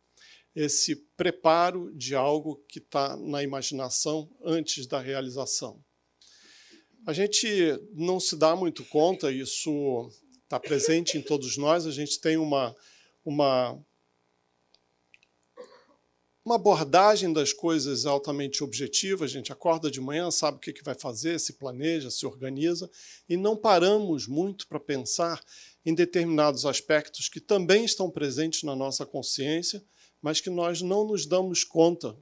esse 0.54 0.94
preparo 1.16 1.92
de 1.92 2.14
algo 2.14 2.64
que 2.68 2.78
está 2.78 3.16
na 3.16 3.42
imaginação 3.42 4.30
antes 4.44 4.86
da 4.86 5.00
realização. 5.00 5.84
A 7.04 7.12
gente 7.12 7.48
não 7.94 8.20
se 8.20 8.36
dá 8.36 8.54
muito 8.54 8.84
conta, 8.84 9.32
isso 9.32 10.08
está 10.44 10.60
presente 10.60 11.18
em 11.18 11.20
todos 11.20 11.56
nós, 11.56 11.84
a 11.84 11.90
gente 11.90 12.20
tem 12.20 12.36
uma 12.36 12.72
uma, 13.26 13.76
uma 16.44 16.54
abordagem 16.54 17.32
das 17.32 17.52
coisas 17.52 18.06
altamente 18.06 18.62
objetiva. 18.62 19.24
A 19.24 19.28
gente 19.28 19.52
acorda 19.52 19.90
de 19.90 20.00
manhã, 20.00 20.30
sabe 20.30 20.58
o 20.58 20.60
que 20.60 20.84
vai 20.84 20.94
fazer, 20.94 21.40
se 21.40 21.54
planeja, 21.54 22.10
se 22.10 22.24
organiza, 22.24 22.88
e 23.28 23.36
não 23.36 23.56
paramos 23.56 24.28
muito 24.28 24.68
para 24.68 24.78
pensar 24.78 25.42
em 25.84 25.92
determinados 25.92 26.64
aspectos 26.64 27.28
que 27.28 27.40
também 27.40 27.84
estão 27.84 28.10
presentes 28.10 28.62
na 28.62 28.76
nossa 28.76 29.04
consciência, 29.04 29.84
mas 30.22 30.40
que 30.40 30.48
nós 30.48 30.80
não 30.80 31.04
nos 31.04 31.26
damos 31.26 31.64
conta 31.64 32.16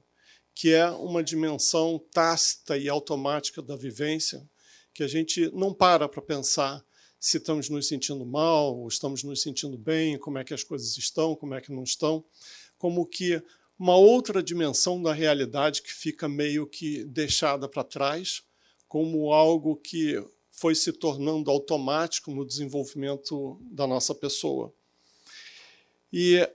que 0.55 0.71
é 0.71 0.89
uma 0.89 1.21
dimensão 1.21 1.99
tácita 2.13 2.77
e 2.77 2.87
automática 2.87 3.61
da 3.61 3.75
vivência, 3.75 4.49
que 4.93 5.03
a 5.03 5.07
gente 5.07 5.51
não 5.53 5.73
para 5.73 6.07
para 6.07 6.21
pensar 6.21 6.83
se 7.25 7.37
estamos 7.37 7.71
nos 7.71 7.87
sentindo 7.87 8.23
mal, 8.23 8.77
ou 8.77 8.87
estamos 8.87 9.23
nos 9.23 9.41
sentindo 9.41 9.79
bem, 9.79 10.15
como 10.15 10.37
é 10.37 10.43
que 10.43 10.53
as 10.53 10.63
coisas 10.63 10.95
estão, 10.95 11.35
como 11.35 11.55
é 11.55 11.59
que 11.59 11.71
não 11.71 11.81
estão, 11.81 12.23
como 12.77 13.03
que 13.03 13.41
uma 13.79 13.95
outra 13.95 14.43
dimensão 14.43 15.01
da 15.01 15.11
realidade 15.11 15.81
que 15.81 15.91
fica 15.91 16.29
meio 16.29 16.67
que 16.67 17.03
deixada 17.03 17.67
para 17.67 17.83
trás, 17.83 18.43
como 18.87 19.33
algo 19.33 19.75
que 19.75 20.23
foi 20.51 20.75
se 20.75 20.93
tornando 20.93 21.49
automático 21.49 22.29
no 22.29 22.45
desenvolvimento 22.45 23.59
da 23.71 23.87
nossa 23.87 24.13
pessoa. 24.13 24.71
E 26.13 26.47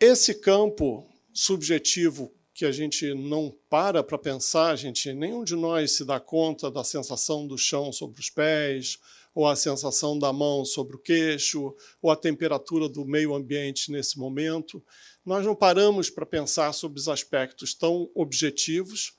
esse 0.00 0.34
campo 0.34 1.08
subjetivo 1.32 2.34
que 2.52 2.64
a 2.64 2.72
gente 2.72 3.14
não 3.14 3.56
para 3.70 4.02
para 4.02 4.18
pensar, 4.18 4.74
gente 4.74 5.12
nenhum 5.12 5.44
de 5.44 5.54
nós 5.54 5.92
se 5.92 6.04
dá 6.04 6.18
conta 6.18 6.72
da 6.72 6.82
sensação 6.82 7.46
do 7.46 7.56
chão 7.56 7.92
sobre 7.92 8.18
os 8.18 8.30
pés, 8.30 8.98
ou 9.36 9.46
a 9.46 9.54
sensação 9.54 10.18
da 10.18 10.32
mão 10.32 10.64
sobre 10.64 10.96
o 10.96 10.98
queixo, 10.98 11.76
ou 12.00 12.10
a 12.10 12.16
temperatura 12.16 12.88
do 12.88 13.04
meio 13.04 13.34
ambiente 13.34 13.92
nesse 13.92 14.18
momento. 14.18 14.82
Nós 15.22 15.44
não 15.44 15.54
paramos 15.54 16.08
para 16.08 16.24
pensar 16.24 16.72
sobre 16.72 16.98
os 16.98 17.06
aspectos 17.06 17.74
tão 17.74 18.10
objetivos, 18.14 19.12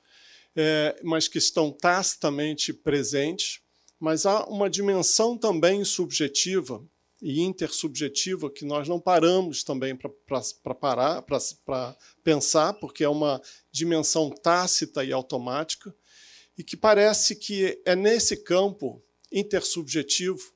é, 0.55 0.99
mas 1.03 1.28
que 1.28 1.38
estão 1.38 1.70
tacitamente 1.72 2.74
presentes. 2.74 3.61
Mas 3.99 4.26
há 4.26 4.43
uma 4.45 4.68
dimensão 4.68 5.38
também 5.38 5.86
subjetiva 5.86 6.84
e 7.22 7.41
intersubjetiva 7.41 8.49
que 8.49 8.65
nós 8.65 8.88
não 8.88 8.99
paramos 8.99 9.63
também 9.63 9.95
para 9.95 10.74
parar, 10.74 11.22
para 11.22 11.95
pensar, 12.24 12.74
porque 12.74 13.03
é 13.03 13.09
uma 13.09 13.39
dimensão 13.72 14.32
tácita 14.32 15.05
e 15.05 15.13
automática, 15.13 15.93
e 16.57 16.63
que 16.63 16.76
parece 16.76 17.36
que 17.36 17.80
é 17.86 17.95
nesse 17.95 18.36
campo 18.36 19.03
intersubjetivo 19.38 20.53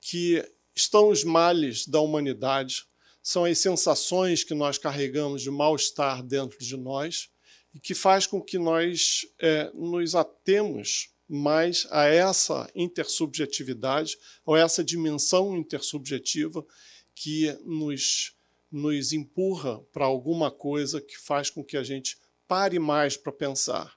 que 0.00 0.44
estão 0.74 1.08
os 1.08 1.24
males 1.24 1.86
da 1.86 2.00
humanidade, 2.00 2.84
são 3.22 3.44
as 3.44 3.58
sensações 3.58 4.42
que 4.42 4.54
nós 4.54 4.78
carregamos 4.78 5.42
de 5.42 5.50
mal-estar 5.50 6.22
dentro 6.22 6.58
de 6.58 6.76
nós 6.76 7.30
e 7.74 7.78
que 7.78 7.94
faz 7.94 8.26
com 8.26 8.40
que 8.40 8.58
nós 8.58 9.26
é, 9.38 9.70
nos 9.74 10.14
atemos 10.14 11.10
mais 11.28 11.86
a 11.90 12.06
essa 12.06 12.70
intersubjetividade, 12.74 14.18
ou 14.44 14.56
essa 14.56 14.84
dimensão 14.84 15.56
intersubjetiva 15.56 16.64
que 17.14 17.56
nos, 17.64 18.36
nos 18.70 19.12
empurra 19.12 19.80
para 19.92 20.04
alguma 20.04 20.50
coisa 20.50 21.00
que 21.00 21.18
faz 21.18 21.48
com 21.48 21.64
que 21.64 21.76
a 21.76 21.82
gente 21.82 22.18
pare 22.46 22.78
mais 22.78 23.16
para 23.16 23.32
pensar. 23.32 23.96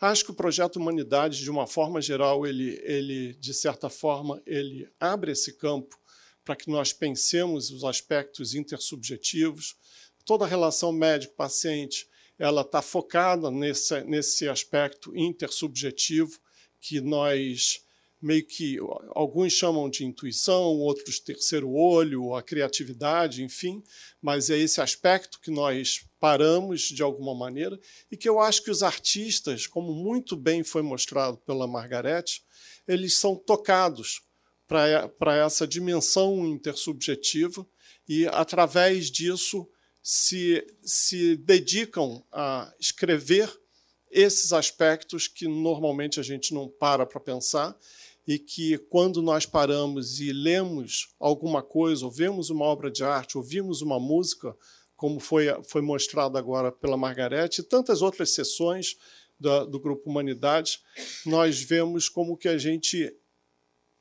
Acho 0.00 0.26
que 0.26 0.30
o 0.30 0.34
projeto 0.34 0.76
Humanidade, 0.76 1.42
de 1.42 1.50
uma 1.50 1.66
forma 1.66 2.00
geral, 2.00 2.46
ele, 2.46 2.80
ele 2.84 3.34
de 3.34 3.52
certa 3.52 3.90
forma, 3.90 4.40
ele 4.46 4.88
abre 5.00 5.32
esse 5.32 5.54
campo 5.54 5.98
para 6.44 6.54
que 6.54 6.70
nós 6.70 6.92
pensemos 6.92 7.70
os 7.70 7.82
aspectos 7.84 8.54
intersubjetivos. 8.54 9.76
Toda 10.24 10.44
a 10.44 10.48
relação 10.48 10.92
médico-paciente 10.92 12.06
ela 12.38 12.62
está 12.62 12.80
focada 12.80 13.50
nesse, 13.50 14.00
nesse 14.02 14.48
aspecto 14.48 15.16
intersubjetivo 15.16 16.38
que 16.80 17.00
nós 17.00 17.82
meio 18.20 18.44
que 18.44 18.78
alguns 19.10 19.52
chamam 19.52 19.88
de 19.88 20.04
intuição, 20.04 20.76
outros 20.78 21.20
terceiro 21.20 21.70
olho, 21.70 22.34
a 22.34 22.42
criatividade, 22.42 23.42
enfim, 23.42 23.82
mas 24.20 24.50
é 24.50 24.58
esse 24.58 24.80
aspecto 24.80 25.40
que 25.40 25.50
nós 25.50 26.04
paramos 26.20 26.82
de 26.82 27.02
alguma 27.02 27.34
maneira 27.34 27.78
e 28.10 28.16
que 28.16 28.28
eu 28.28 28.40
acho 28.40 28.62
que 28.62 28.70
os 28.70 28.82
artistas, 28.82 29.66
como 29.66 29.92
muito 29.92 30.36
bem 30.36 30.62
foi 30.62 30.82
mostrado 30.82 31.38
pela 31.38 31.66
Margarete, 31.66 32.42
eles 32.86 33.16
são 33.18 33.36
tocados 33.36 34.22
para 34.66 35.36
essa 35.36 35.66
dimensão 35.66 36.46
intersubjetiva 36.46 37.66
e 38.08 38.26
através 38.26 39.10
disso 39.10 39.68
se, 40.02 40.66
se 40.82 41.36
dedicam 41.36 42.24
a 42.32 42.72
escrever 42.78 43.50
esses 44.10 44.52
aspectos 44.52 45.28
que 45.28 45.46
normalmente 45.46 46.18
a 46.18 46.22
gente 46.22 46.54
não 46.54 46.68
para 46.68 47.04
para 47.04 47.20
pensar 47.20 47.78
e 48.26 48.38
que 48.38 48.76
quando 48.76 49.22
nós 49.22 49.46
paramos 49.46 50.20
e 50.20 50.32
lemos 50.32 51.14
alguma 51.18 51.62
coisa, 51.62 52.04
ou 52.04 52.10
vemos 52.10 52.50
uma 52.50 52.66
obra 52.66 52.90
de 52.90 53.02
arte, 53.02 53.38
ouvimos 53.38 53.80
uma 53.80 53.98
música, 53.98 54.54
como 54.98 55.20
foi, 55.20 55.46
foi 55.62 55.80
mostrado 55.80 56.36
agora 56.36 56.72
pela 56.72 56.96
Margarete, 56.96 57.60
e 57.60 57.64
tantas 57.64 58.02
outras 58.02 58.30
sessões 58.30 58.96
da, 59.38 59.64
do 59.64 59.78
Grupo 59.78 60.10
Humanidade, 60.10 60.80
nós 61.24 61.62
vemos 61.62 62.08
como 62.08 62.36
que 62.36 62.48
a 62.48 62.58
gente 62.58 63.16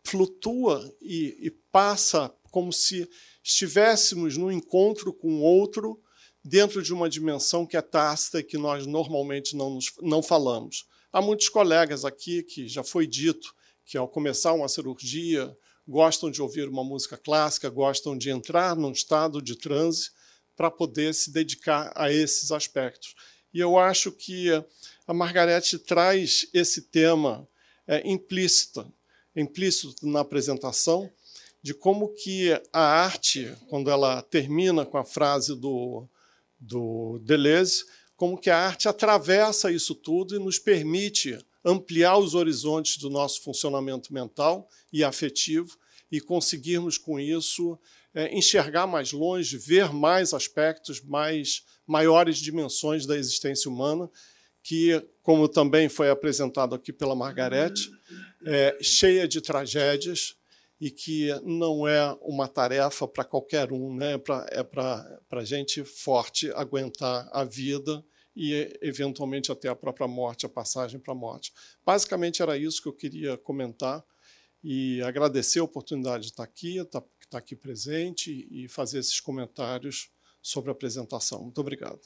flutua 0.03 0.91
e, 0.99 1.37
e 1.39 1.51
passa 1.71 2.33
como 2.49 2.73
se 2.73 3.07
estivéssemos 3.43 4.37
num 4.37 4.51
encontro 4.51 5.13
com 5.13 5.39
outro 5.39 6.01
dentro 6.43 6.81
de 6.81 6.91
uma 6.91 7.07
dimensão 7.07 7.63
que 7.63 7.77
é 7.77 7.81
tácita 7.81 8.39
e 8.39 8.43
que 8.43 8.57
nós 8.57 8.87
normalmente 8.87 9.55
não, 9.55 9.75
nos, 9.75 9.91
não 10.01 10.23
falamos. 10.23 10.87
Há 11.13 11.21
muitos 11.21 11.47
colegas 11.47 12.05
aqui 12.05 12.41
que 12.41 12.67
já 12.67 12.83
foi 12.83 13.05
dito 13.05 13.53
que, 13.85 13.99
ao 13.99 14.07
começar 14.07 14.53
uma 14.53 14.67
cirurgia, 14.67 15.55
gostam 15.87 16.31
de 16.31 16.41
ouvir 16.41 16.67
uma 16.67 16.83
música 16.83 17.17
clássica, 17.17 17.69
gostam 17.69 18.17
de 18.17 18.31
entrar 18.31 18.75
num 18.75 18.91
estado 18.91 19.43
de 19.43 19.55
transe 19.55 20.09
para 20.57 20.71
poder 20.71 21.13
se 21.13 21.31
dedicar 21.31 21.93
a 21.95 22.11
esses 22.11 22.51
aspectos. 22.51 23.15
E 23.53 23.59
eu 23.59 23.77
acho 23.77 24.11
que 24.11 24.49
a 25.05 25.13
Margarete 25.13 25.77
traz 25.77 26.47
esse 26.53 26.81
tema 26.81 27.47
é, 27.87 28.05
implícito, 28.05 28.91
implícito 29.35 30.05
na 30.05 30.21
apresentação, 30.21 31.09
de 31.61 31.73
como 31.73 32.09
que 32.09 32.51
a 32.73 32.81
arte, 32.81 33.55
quando 33.69 33.89
ela 33.89 34.21
termina 34.23 34.85
com 34.85 34.97
a 34.97 35.05
frase 35.05 35.55
do, 35.55 36.07
do 36.59 37.19
Deleuze, 37.19 37.85
como 38.15 38.37
que 38.37 38.49
a 38.49 38.57
arte 38.57 38.89
atravessa 38.89 39.71
isso 39.71 39.93
tudo 39.93 40.35
e 40.35 40.39
nos 40.39 40.57
permite 40.57 41.37
ampliar 41.63 42.17
os 42.17 42.33
horizontes 42.33 42.97
do 42.97 43.09
nosso 43.09 43.43
funcionamento 43.43 44.11
mental 44.11 44.67
e 44.91 45.03
afetivo 45.03 45.77
e 46.11 46.19
conseguirmos 46.19 46.97
com 46.97 47.19
isso 47.19 47.77
é, 48.13 48.35
enxergar 48.35 48.87
mais 48.87 49.11
longe, 49.11 49.57
ver 49.57 49.93
mais 49.93 50.33
aspectos, 50.33 51.01
mais 51.01 51.63
maiores 51.85 52.37
dimensões 52.37 53.05
da 53.05 53.17
existência 53.17 53.69
humana 53.69 54.09
que, 54.67 55.01
como 55.23 55.47
também 55.47 55.87
foi 55.87 56.09
apresentado 56.09 56.75
aqui 56.75 56.91
pela 56.91 57.15
Margarete, 57.15 57.89
é 58.45 58.77
cheia 58.81 59.25
de 59.25 59.39
tragédias 59.39 60.35
e 60.79 60.91
que 60.91 61.29
não 61.41 61.87
é 61.87 62.17
uma 62.21 62.49
tarefa 62.49 63.07
para 63.07 63.23
qualquer 63.23 63.71
um, 63.71 63.95
né? 63.95 64.15
é 64.49 64.63
para 64.63 65.43
gente 65.45 65.85
forte 65.85 66.51
aguentar 66.51 67.29
a 67.31 67.45
vida 67.45 68.03
e, 68.35 68.77
eventualmente, 68.81 69.53
até 69.53 69.69
a 69.69 69.75
própria 69.75 70.05
morte, 70.05 70.45
a 70.45 70.49
passagem 70.49 70.99
para 70.99 71.13
a 71.13 71.17
morte. 71.17 71.53
Basicamente, 71.85 72.41
era 72.41 72.57
isso 72.57 72.81
que 72.81 72.89
eu 72.89 72.93
queria 72.93 73.37
comentar 73.37 74.03
e 74.61 75.01
agradecer 75.01 75.59
a 75.59 75.63
oportunidade 75.63 76.25
de 76.25 76.29
estar 76.31 76.43
aqui, 76.43 76.77
estar, 76.77 77.01
estar 77.27 77.37
aqui 77.39 77.55
presente 77.55 78.47
e 78.49 78.67
fazer 78.67 78.99
esses 78.99 79.19
comentários 79.19 80.09
sobre 80.41 80.69
a 80.69 80.73
apresentação. 80.73 81.43
Muito 81.43 81.59
obrigado. 81.59 81.99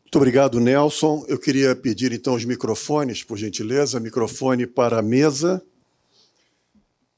Muito 0.00 0.16
obrigado, 0.16 0.60
Nelson. 0.60 1.24
Eu 1.28 1.38
queria 1.38 1.76
pedir 1.76 2.12
então 2.12 2.34
os 2.34 2.44
microfones, 2.44 3.22
por 3.22 3.36
gentileza, 3.36 4.00
microfone 4.00 4.66
para 4.66 5.00
a 5.00 5.02
mesa. 5.02 5.62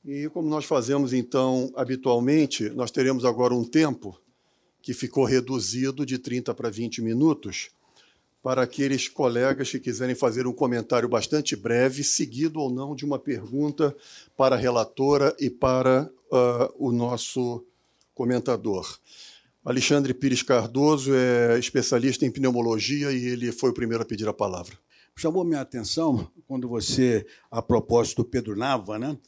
E 0.05 0.29
como 0.31 0.49
nós 0.49 0.65
fazemos 0.65 1.13
então 1.13 1.71
habitualmente, 1.77 2.71
nós 2.71 2.91
teremos 2.91 3.25
agora 3.25 3.55
um 3.55 3.65
tempo 3.65 4.19
que 4.83 4.95
ficou 4.95 5.25
reduzido 5.25 6.07
de 6.07 6.19
30 6.19 6.55
para 6.55 6.71
20 6.71 7.03
minutos 7.03 7.71
para 8.43 8.63
aqueles 8.63 9.09
colegas 9.09 9.71
que 9.71 9.79
quiserem 9.79 10.15
fazer 10.15 10.47
um 10.47 10.53
comentário 10.53 11.09
bastante 11.09 11.55
breve, 11.55 12.03
seguido 12.03 12.59
ou 12.61 12.71
não 12.73 12.95
de 12.95 13.05
uma 13.05 13.19
pergunta 13.19 13.95
para 14.37 14.57
a 14.57 14.59
relatora 14.59 15.37
e 15.39 15.51
para 15.51 16.11
uh, 16.33 16.73
o 16.79 16.91
nosso 16.91 17.65
comentador. 18.15 18.99
Alexandre 19.63 20.15
Pires 20.15 20.43
Cardoso 20.43 21.13
é 21.15 21.59
especialista 21.59 22.25
em 22.25 22.31
pneumologia 22.31 23.13
e 23.13 23.27
ele 23.27 23.53
foi 23.53 23.71
o 23.71 23.75
primeiro 23.75 24.03
a 24.03 24.07
pedir 24.07 24.27
a 24.27 24.33
palavra. 24.33 24.75
Chamou 25.15 25.45
minha 25.45 25.61
atenção 25.61 26.31
quando 26.47 26.67
você, 26.67 27.27
a 27.51 27.61
propósito 27.61 28.23
do 28.23 28.25
Pedro 28.25 28.57
Nava, 28.57 28.99
né, 28.99 29.19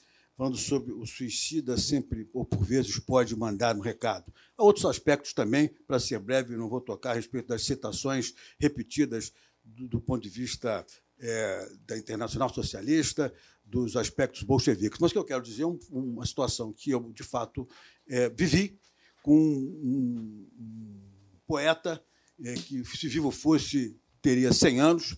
falando 0.43 0.59
sobre 0.59 0.93
o 0.93 1.07
suicida 1.07 1.77
sempre, 1.77 2.29
ou 2.35 2.45
por 2.45 2.65
vezes, 2.65 2.99
pode 2.99 3.37
mandar 3.37 3.77
um 3.77 3.81
recado. 3.81 4.33
Há 4.59 4.65
outros 4.65 4.85
aspectos 4.85 5.33
também, 5.33 5.69
para 5.87 6.01
ser 6.01 6.19
breve, 6.19 6.57
não 6.57 6.69
vou 6.69 6.81
tocar 6.81 7.13
a 7.13 7.15
respeito 7.15 7.47
das 7.47 7.65
citações 7.65 8.35
repetidas 8.59 9.33
do, 9.63 9.87
do 9.87 10.01
ponto 10.01 10.21
de 10.21 10.29
vista 10.29 10.85
é, 11.21 11.73
da 11.87 11.97
Internacional 11.97 12.53
Socialista, 12.53 13.33
dos 13.65 13.95
aspectos 13.95 14.43
bolcheviques. 14.43 14.99
Mas 14.99 15.13
o 15.13 15.15
que 15.15 15.19
eu 15.19 15.25
quero 15.25 15.45
dizer 15.45 15.63
é 15.63 15.67
um, 15.67 15.79
uma 15.93 16.27
situação 16.27 16.73
que 16.73 16.91
eu, 16.91 17.13
de 17.13 17.23
fato, 17.23 17.69
é, 18.09 18.29
vivi 18.29 18.81
com 19.23 19.39
um, 19.39 20.49
um 20.59 21.01
poeta 21.47 22.05
é, 22.43 22.55
que, 22.55 22.85
se 22.85 23.07
vivo 23.07 23.31
fosse, 23.31 23.97
teria 24.21 24.53
100 24.53 24.81
anos, 24.81 25.17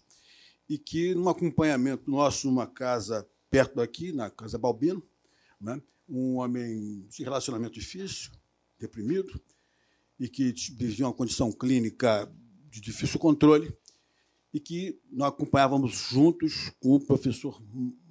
e 0.69 0.77
que, 0.77 1.15
num 1.15 1.31
acompanhamento 1.31 2.11
nosso 2.11 2.47
numa 2.47 2.67
casa 2.67 3.27
perto 3.51 3.77
daqui, 3.77 4.13
na 4.13 4.29
Casa 4.29 4.59
Balbino, 4.59 5.03
né, 5.65 5.81
um 6.09 6.37
homem 6.37 7.07
de 7.09 7.25
relacionamento 7.25 7.75
difícil, 7.75 8.31
deprimido, 8.79 9.41
e 10.21 10.29
que 10.29 10.53
vivia 10.77 11.07
uma 11.07 11.15
condição 11.15 11.51
clínica 11.51 12.31
de 12.71 12.81
difícil 12.81 13.19
controle, 13.19 13.75
e 14.53 14.61
que 14.61 15.01
nós 15.11 15.29
acompanhávamos 15.29 15.93
juntos 16.11 16.71
com 16.79 16.95
o 16.95 17.05
professor 17.05 17.61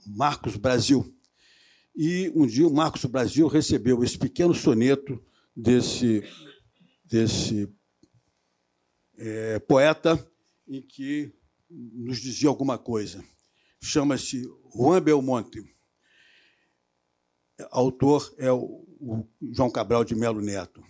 Marcos 0.06 0.58
Brasil. 0.58 1.16
E 1.96 2.32
um 2.36 2.46
dia 2.46 2.68
o 2.68 2.74
Marcos 2.74 3.06
Brasil 3.06 3.48
recebeu 3.48 4.04
esse 4.04 4.18
pequeno 4.18 4.54
soneto 4.54 5.24
desse, 5.56 6.24
desse 7.06 7.72
é, 9.16 9.60
poeta 9.60 10.20
em 10.68 10.82
que 10.82 11.32
nos 11.70 12.20
dizia 12.20 12.50
alguma 12.50 12.78
coisa. 12.78 13.24
Chama-se 13.80 14.44
Juan 14.76 15.02
Belmonte. 15.02 15.73
Autor 17.72 18.34
é 18.38 18.52
o, 18.52 18.86
o 19.00 19.28
João 19.52 19.70
Cabral 19.70 20.04
de 20.04 20.16
Melo 20.16 20.42
Neto. 20.42 20.84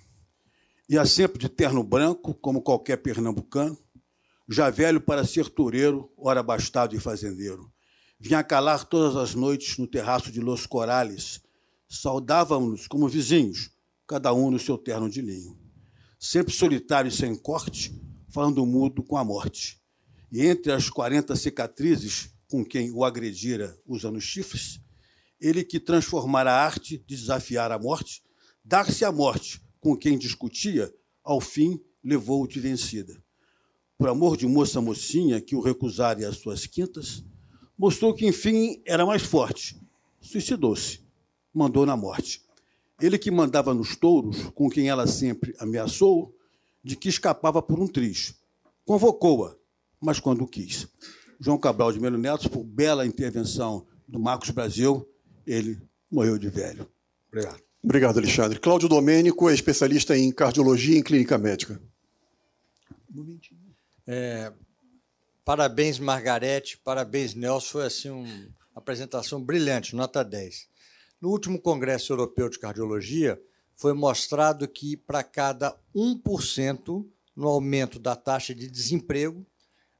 Há 0.97 1.05
sempre 1.05 1.39
de 1.39 1.49
terno 1.49 1.83
branco, 1.83 2.33
como 2.35 2.61
qualquer 2.61 2.97
pernambucano, 2.97 3.77
já 4.47 4.69
velho 4.69 5.01
para 5.01 5.25
ser 5.25 5.49
toureiro, 5.49 6.11
ora 6.17 6.43
bastado 6.43 6.95
e 6.95 6.99
fazendeiro. 6.99 7.71
Vinha 8.19 8.43
calar 8.43 8.85
todas 8.85 9.15
as 9.15 9.33
noites 9.33 9.77
no 9.77 9.87
terraço 9.87 10.31
de 10.31 10.39
Los 10.39 10.65
Corales. 10.65 11.41
Saudávamos-nos 11.89 12.87
como 12.87 13.07
vizinhos, 13.07 13.71
cada 14.07 14.33
um 14.33 14.51
no 14.51 14.59
seu 14.59 14.77
terno 14.77 15.09
de 15.09 15.21
linho. 15.21 15.57
Sempre 16.19 16.53
solitário 16.53 17.09
e 17.09 17.11
sem 17.11 17.35
corte, 17.35 17.99
falando 18.29 18.65
mudo 18.65 19.03
com 19.03 19.17
a 19.17 19.23
morte. 19.23 19.81
E 20.31 20.45
entre 20.45 20.71
as 20.71 20.89
quarenta 20.89 21.35
cicatrizes 21.35 22.29
com 22.47 22.63
quem 22.63 22.91
o 22.91 23.03
agredira 23.03 23.77
usando 23.85 24.21
chifres, 24.21 24.79
ele 25.43 25.61
que 25.61 25.77
transformara 25.77 26.53
a 26.53 26.63
arte 26.63 26.97
de 27.05 27.17
desafiar 27.17 27.69
a 27.69 27.77
morte, 27.77 28.23
dar-se 28.63 29.03
à 29.03 29.11
morte 29.11 29.61
com 29.81 29.93
quem 29.93 30.17
discutia, 30.17 30.89
ao 31.21 31.41
fim 31.41 31.81
levou-o 32.01 32.47
de 32.47 32.61
vencida. 32.61 33.21
Por 33.97 34.07
amor 34.07 34.37
de 34.37 34.47
moça 34.47 34.79
mocinha 34.79 35.41
que 35.41 35.53
o 35.53 35.59
recusara 35.59 36.25
às 36.25 36.37
suas 36.37 36.65
quintas, 36.65 37.25
mostrou 37.77 38.13
que, 38.13 38.25
enfim, 38.25 38.81
era 38.85 39.05
mais 39.05 39.21
forte. 39.21 39.77
Suicidou-se, 40.21 41.01
mandou 41.53 41.85
na 41.85 41.97
morte. 41.97 42.41
Ele 43.01 43.17
que 43.17 43.29
mandava 43.29 43.73
nos 43.73 43.97
touros, 43.97 44.43
com 44.55 44.69
quem 44.69 44.87
ela 44.87 45.05
sempre 45.05 45.53
ameaçou, 45.59 46.33
de 46.81 46.95
que 46.95 47.09
escapava 47.09 47.61
por 47.61 47.81
um 47.81 47.87
triz. 47.87 48.33
Convocou-a, 48.85 49.57
mas 49.99 50.21
quando 50.21 50.47
quis. 50.47 50.87
João 51.37 51.57
Cabral 51.57 51.91
de 51.91 51.99
Melo 51.99 52.17
Neto, 52.17 52.49
por 52.49 52.63
bela 52.63 53.05
intervenção 53.05 53.85
do 54.07 54.17
Marcos 54.19 54.49
Brasil, 54.49 55.05
ele 55.45 55.79
morreu 56.09 56.37
de 56.37 56.49
velho. 56.49 56.87
Obrigado. 57.27 57.61
Obrigado, 57.83 58.17
Alexandre. 58.17 58.59
Cláudio 58.59 58.87
Domênico 58.87 59.49
é 59.49 59.53
especialista 59.53 60.17
em 60.17 60.31
cardiologia 60.31 60.95
e 60.95 60.99
em 60.99 61.03
clínica 61.03 61.37
médica. 61.37 61.81
É, 64.07 64.53
parabéns, 65.43 65.99
Margarete, 65.99 66.77
parabéns, 66.77 67.33
Nelson. 67.33 67.67
Foi 67.67 67.85
assim 67.85 68.09
uma 68.09 68.53
apresentação 68.73 69.43
brilhante, 69.43 69.95
nota 69.95 70.23
10. 70.23 70.67
No 71.21 71.29
último 71.29 71.59
Congresso 71.59 72.13
Europeu 72.13 72.49
de 72.49 72.59
Cardiologia, 72.59 73.41
foi 73.75 73.93
mostrado 73.93 74.67
que 74.67 74.95
para 74.95 75.23
cada 75.23 75.75
1% 75.95 77.05
no 77.35 77.47
aumento 77.47 77.99
da 77.99 78.15
taxa 78.15 78.53
de 78.53 78.69
desemprego, 78.69 79.45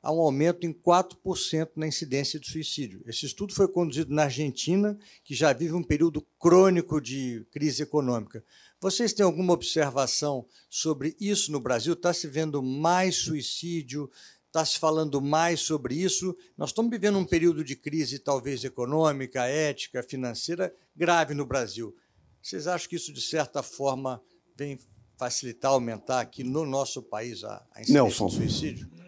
há 0.03 0.11
um 0.11 0.19
aumento 0.19 0.67
em 0.67 0.73
4% 0.73 1.69
na 1.77 1.87
incidência 1.87 2.37
de 2.37 2.51
suicídio. 2.51 3.01
Esse 3.07 3.25
estudo 3.25 3.53
foi 3.53 3.69
conduzido 3.69 4.13
na 4.13 4.23
Argentina, 4.23 4.99
que 5.23 5.33
já 5.33 5.53
vive 5.53 5.73
um 5.73 5.81
período 5.81 6.21
crônico 6.37 6.99
de 6.99 7.47
crise 7.49 7.83
econômica. 7.83 8.43
Vocês 8.81 9.13
têm 9.13 9.25
alguma 9.25 9.53
observação 9.53 10.45
sobre 10.69 11.15
isso 11.19 11.53
no 11.53 11.61
Brasil? 11.61 11.93
Está 11.93 12.13
se 12.13 12.27
vendo 12.27 12.61
mais 12.61 13.15
suicídio? 13.15 14.11
está 14.53 14.63
se 14.63 14.77
falando 14.77 15.19
mais 15.19 15.61
sobre 15.61 15.95
isso. 15.95 16.37
Nós 16.55 16.69
estamos 16.69 16.91
vivendo 16.91 17.17
um 17.17 17.25
período 17.25 17.63
de 17.63 17.75
crise, 17.75 18.19
talvez 18.19 18.63
econômica, 18.63 19.47
ética, 19.47 20.03
financeira, 20.03 20.71
grave 20.95 21.33
no 21.33 21.43
Brasil. 21.43 21.95
Vocês 22.39 22.67
acham 22.67 22.87
que 22.87 22.95
isso, 22.95 23.11
de 23.11 23.21
certa 23.21 23.63
forma, 23.63 24.21
vem 24.55 24.77
facilitar, 25.17 25.71
aumentar 25.71 26.19
aqui 26.19 26.43
no 26.43 26.67
nosso 26.67 27.01
país 27.01 27.43
a, 27.43 27.65
a 27.73 27.81
incidência 27.81 28.03
Nelson. 28.03 28.27
de 28.27 28.35
suicídio? 28.35 29.02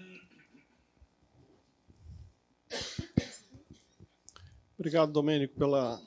Obrigado, 4.78 5.11
Domênico, 5.11 5.55
pela, 5.55 6.01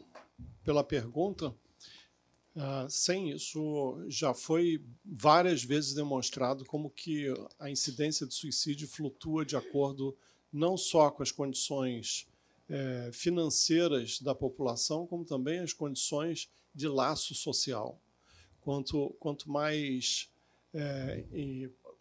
pela 0.63 0.85
pergunta. 0.85 1.55
Uh, 2.55 2.91
sim, 2.91 3.31
isso 3.31 4.05
já 4.09 4.35
foi 4.35 4.85
várias 5.05 5.63
vezes 5.63 5.95
demonstrado 5.95 6.65
como 6.65 6.91
que 6.91 7.33
a 7.59 7.71
incidência 7.71 8.27
de 8.27 8.35
suicídio 8.35 8.89
flutua 8.89 9.45
de 9.45 9.57
acordo 9.57 10.17
não 10.53 10.77
só 10.77 11.11
com 11.11 11.23
as 11.23 11.31
condições 11.31 12.27
é, 12.69 13.11
financeiras 13.13 14.21
da 14.21 14.35
população, 14.35 15.07
como 15.07 15.25
também 15.25 15.61
as 15.61 15.73
condições 15.73 16.51
de 16.75 16.87
laço 16.87 17.35
social. 17.35 18.01
Quanto, 18.61 19.17
quanto 19.19 19.51
mais 19.51 20.31
é, 20.75 21.25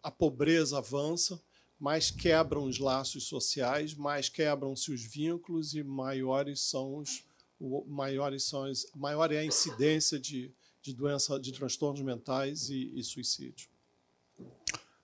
a 0.02 0.10
pobreza 0.10 0.78
avança, 0.78 1.40
mais 1.78 2.10
quebram 2.10 2.64
os 2.64 2.78
laços 2.78 3.24
sociais, 3.24 3.94
mais 3.94 4.28
quebram-se 4.28 4.92
os 4.92 5.02
vínculos 5.02 5.74
e 5.74 5.82
maiores 5.82 6.60
são 6.60 6.96
os 6.96 7.26
o 7.60 7.84
maiores 7.88 8.44
são 8.44 8.64
as, 8.64 8.86
maior 8.94 9.32
é 9.32 9.38
a 9.38 9.44
incidência 9.44 10.18
de, 10.18 10.52
de 10.80 10.94
doença, 10.94 11.38
de 11.40 11.52
transtornos 11.52 12.00
mentais 12.02 12.68
e, 12.70 12.92
e 12.94 13.02
suicídio. 13.02 13.68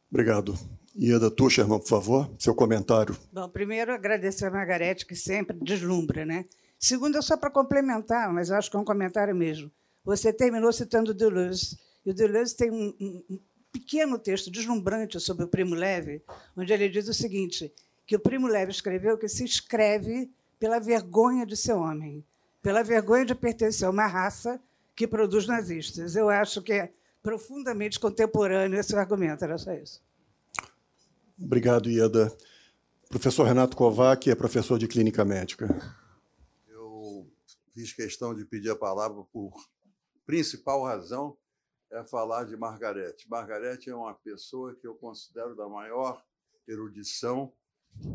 Obrigado. 0.09 0.57
Ieda 0.97 1.31
Tucherman, 1.31 1.81
por 1.81 1.89
favor, 1.89 2.31
seu 2.39 2.55
comentário. 2.55 3.17
Bom, 3.33 3.49
primeiro 3.49 3.93
agradecer 3.93 4.47
a 4.47 4.51
Margarete, 4.51 5.05
que 5.05 5.17
sempre 5.17 5.59
deslumbra, 5.61 6.25
né? 6.25 6.45
Segundo, 6.79 7.19
é 7.19 7.23
só 7.23 7.37
para 7.37 7.51
complementar, 7.51 8.33
mas 8.33 8.51
eu 8.51 8.57
acho 8.57 8.71
que 8.71 8.77
é 8.77 8.81
um 8.81 8.85
comentário 8.85 9.35
mesmo. 9.35 9.71
Você 10.05 10.33
terminou 10.33 10.73
citando 10.73 11.13
Deleuze, 11.13 11.77
e 12.07 12.11
o 12.11 12.15
Deleuze 12.15 12.57
tem 12.57 12.71
um 12.71 13.41
pequeno 13.75 14.21
texto 14.21 14.53
deslumbrante 14.53 15.19
sobre 15.19 15.45
o 15.45 15.49
Primo 15.49 15.75
Levi, 15.75 16.23
onde 16.57 16.73
ele 16.73 16.89
diz 16.89 17.09
o 17.09 17.13
seguinte, 17.13 17.75
que 18.07 18.15
o 18.15 18.21
Primo 18.21 18.47
Levi 18.47 18.71
escreveu 18.71 19.19
que 19.19 19.29
se 19.29 19.45
escreve 19.45 20.31
pela 20.61 20.79
vergonha 20.79 21.45
de 21.45 21.57
ser 21.57 21.73
homem, 21.73 22.25
pela 22.63 22.85
vergonha 22.85 23.25
de 23.25 23.35
pertencer 23.35 23.89
a 23.89 23.91
uma 23.91 24.07
raça 24.07 24.63
que 24.95 25.09
produz 25.09 25.49
nazistas. 25.49 26.15
Eu 26.15 26.29
acho 26.31 26.63
que 26.63 26.73
é 26.73 26.93
profundamente 27.21 27.99
contemporâneo 27.99 28.79
esse 28.79 28.95
argumento, 28.95 29.43
era 29.43 29.59
só 29.59 29.73
isso. 29.73 30.01
Obrigado, 31.37 31.91
Ieda. 31.91 32.33
Professor 33.09 33.45
Renato 33.45 33.77
Kovac 33.77 34.31
é 34.31 34.37
professor 34.37 34.79
de 34.79 34.87
clínica 34.87 35.25
médica. 35.25 35.67
Eu 36.69 37.27
fiz 37.75 37.93
questão 37.93 38.33
de 38.33 38.45
pedir 38.45 38.71
a 38.71 38.77
palavra 38.77 39.25
por 39.33 39.53
principal 40.25 40.85
razão 40.85 41.37
é 41.95 42.05
falar 42.05 42.45
de 42.45 42.57
Margarete. 42.57 43.29
Margarete 43.29 43.89
é 43.89 43.95
uma 43.95 44.15
pessoa 44.15 44.75
que 44.75 44.87
eu 44.87 44.95
considero 44.97 45.55
da 45.55 45.69
maior 45.69 46.23
erudição, 46.67 47.53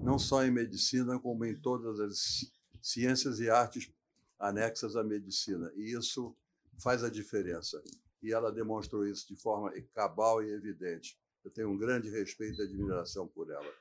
não 0.03 0.19
só 0.19 0.43
em 0.43 0.51
medicina, 0.51 1.17
como 1.17 1.45
em 1.45 1.55
todas 1.55 1.99
as 1.99 2.51
ciências 2.81 3.39
e 3.39 3.49
artes 3.49 3.89
anexas 4.37 4.97
à 4.97 5.03
medicina. 5.03 5.71
E 5.75 5.93
isso 5.97 6.35
faz 6.77 7.03
a 7.03 7.09
diferença. 7.09 7.81
E 8.21 8.33
ela 8.33 8.51
demonstrou 8.51 9.05
isso 9.07 9.25
de 9.27 9.37
forma 9.37 9.71
cabal 9.93 10.43
e 10.43 10.51
evidente. 10.51 11.17
Eu 11.43 11.49
tenho 11.49 11.69
um 11.69 11.77
grande 11.77 12.09
respeito 12.09 12.61
e 12.61 12.65
admiração 12.65 13.27
por 13.27 13.49
ela. 13.49 13.73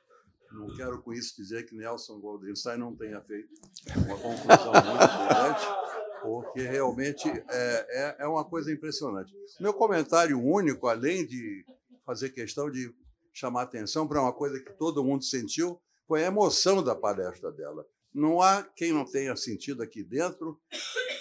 Não 0.51 0.73
quero 0.75 1.01
com 1.01 1.13
isso 1.13 1.35
dizer 1.35 1.65
que 1.65 1.75
Nelson 1.75 2.19
Goldenstein 2.19 2.77
não 2.77 2.95
tenha 2.95 3.21
feito 3.21 3.53
uma 3.97 4.17
conclusão 4.17 4.71
muito 4.71 5.07
brilhante, 5.27 5.98
porque 6.21 6.61
realmente 6.61 7.27
é, 7.27 7.43
é, 7.49 8.15
é 8.19 8.27
uma 8.27 8.43
coisa 8.43 8.71
impressionante. 8.71 9.33
Meu 9.59 9.73
comentário 9.73 10.39
único, 10.41 10.87
além 10.87 11.25
de 11.25 11.65
fazer 12.05 12.29
questão 12.29 12.69
de 12.69 12.93
chamar 13.33 13.63
atenção 13.63 14.07
para 14.07 14.21
uma 14.21 14.33
coisa 14.33 14.59
que 14.59 14.71
todo 14.73 15.03
mundo 15.03 15.23
sentiu, 15.23 15.79
foi 16.07 16.23
a 16.23 16.27
emoção 16.27 16.83
da 16.83 16.95
palestra 16.95 17.51
dela. 17.51 17.85
Não 18.13 18.41
há 18.41 18.63
quem 18.75 18.91
não 18.91 19.05
tenha 19.05 19.35
sentido 19.35 19.83
aqui 19.83 20.03
dentro 20.03 20.59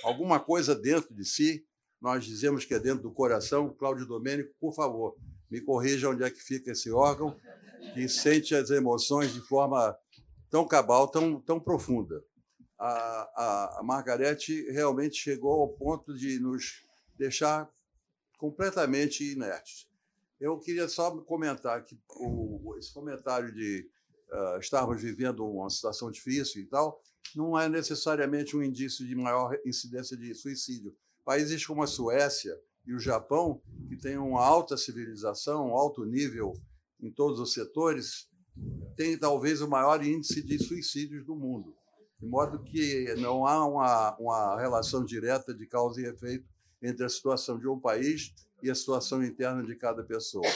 alguma 0.02 0.40
coisa 0.40 0.74
dentro 0.74 1.14
de 1.14 1.24
si. 1.24 1.64
Nós 2.00 2.24
dizemos 2.24 2.64
que 2.64 2.74
é 2.74 2.78
dentro 2.78 3.02
do 3.02 3.12
coração. 3.12 3.74
Cláudio 3.74 4.06
Domênico, 4.06 4.54
por 4.58 4.74
favor, 4.74 5.16
me 5.50 5.60
corrija 5.60 6.08
onde 6.08 6.22
é 6.22 6.30
que 6.30 6.40
fica 6.40 6.72
esse 6.72 6.90
órgão 6.90 7.36
que 7.92 8.08
sente 8.08 8.54
as 8.54 8.70
emoções 8.70 9.32
de 9.32 9.40
forma 9.40 9.96
tão 10.50 10.66
cabal, 10.66 11.08
tão, 11.08 11.40
tão 11.40 11.60
profunda. 11.60 12.22
A, 12.78 13.78
a, 13.78 13.82
Margarete 13.82 14.70
realmente 14.70 15.16
chegou 15.16 15.62
ao 15.62 15.68
ponto 15.68 16.16
de 16.16 16.38
nos 16.38 16.82
deixar 17.16 17.68
completamente 18.38 19.24
inertes. 19.32 19.88
Eu 20.40 20.58
queria 20.60 20.88
só 20.88 21.10
comentar 21.22 21.84
que 21.84 21.98
o, 22.20 22.76
esse 22.78 22.94
comentário 22.94 23.52
de 23.52 23.90
uh, 24.30 24.58
estarmos 24.58 25.02
vivendo 25.02 25.44
uma 25.44 25.68
situação 25.70 26.10
difícil 26.10 26.62
e 26.62 26.66
tal, 26.66 27.02
não 27.34 27.58
é 27.58 27.68
necessariamente 27.68 28.56
um 28.56 28.62
indício 28.62 29.06
de 29.06 29.14
maior 29.14 29.58
incidência 29.64 30.16
de 30.16 30.34
suicídio. 30.34 30.94
Países 31.24 31.64
como 31.66 31.82
a 31.82 31.86
Suécia 31.86 32.58
e 32.86 32.94
o 32.94 32.98
Japão, 32.98 33.60
que 33.88 33.96
têm 33.96 34.16
uma 34.16 34.42
alta 34.42 34.76
civilização, 34.76 35.68
um 35.68 35.76
alto 35.76 36.04
nível 36.04 36.54
em 37.00 37.10
todos 37.10 37.38
os 37.38 37.52
setores, 37.52 38.28
têm 38.96 39.18
talvez 39.18 39.60
o 39.60 39.68
maior 39.68 40.04
índice 40.04 40.42
de 40.42 40.58
suicídios 40.58 41.24
do 41.24 41.36
mundo. 41.36 41.77
De 42.20 42.26
modo 42.26 42.58
que 42.62 43.14
não 43.16 43.46
há 43.46 43.64
uma, 43.66 44.16
uma 44.18 44.60
relação 44.60 45.04
direta 45.04 45.54
de 45.54 45.66
causa 45.66 46.00
e 46.00 46.06
efeito 46.06 46.46
entre 46.82 47.04
a 47.04 47.08
situação 47.08 47.58
de 47.58 47.68
um 47.68 47.78
país 47.78 48.34
e 48.62 48.70
a 48.70 48.74
situação 48.74 49.22
interna 49.22 49.62
de 49.62 49.74
cada 49.76 50.02
pessoa. 50.02 50.46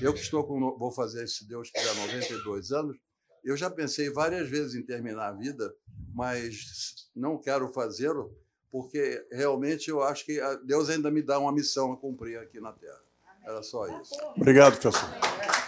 Eu 0.00 0.12
que 0.12 0.20
estou 0.20 0.44
com, 0.44 0.76
vou 0.78 0.90
fazer, 0.90 1.26
se 1.28 1.46
Deus 1.46 1.70
quiser, 1.70 1.94
92 1.94 2.72
anos, 2.72 2.96
eu 3.44 3.56
já 3.56 3.68
pensei 3.68 4.08
várias 4.10 4.48
vezes 4.48 4.74
em 4.74 4.82
terminar 4.82 5.28
a 5.28 5.32
vida, 5.32 5.74
mas 6.14 7.08
não 7.14 7.38
quero 7.38 7.72
fazê-lo, 7.72 8.34
porque 8.70 9.26
realmente 9.30 9.90
eu 9.90 10.02
acho 10.02 10.24
que 10.24 10.40
Deus 10.64 10.88
ainda 10.88 11.10
me 11.10 11.22
dá 11.22 11.38
uma 11.38 11.52
missão 11.52 11.92
a 11.92 11.96
cumprir 11.96 12.38
aqui 12.38 12.60
na 12.60 12.72
Terra. 12.72 13.00
Era 13.44 13.62
só 13.62 13.86
isso. 14.00 14.14
Obrigado, 14.36 14.78
professor. 14.78 15.61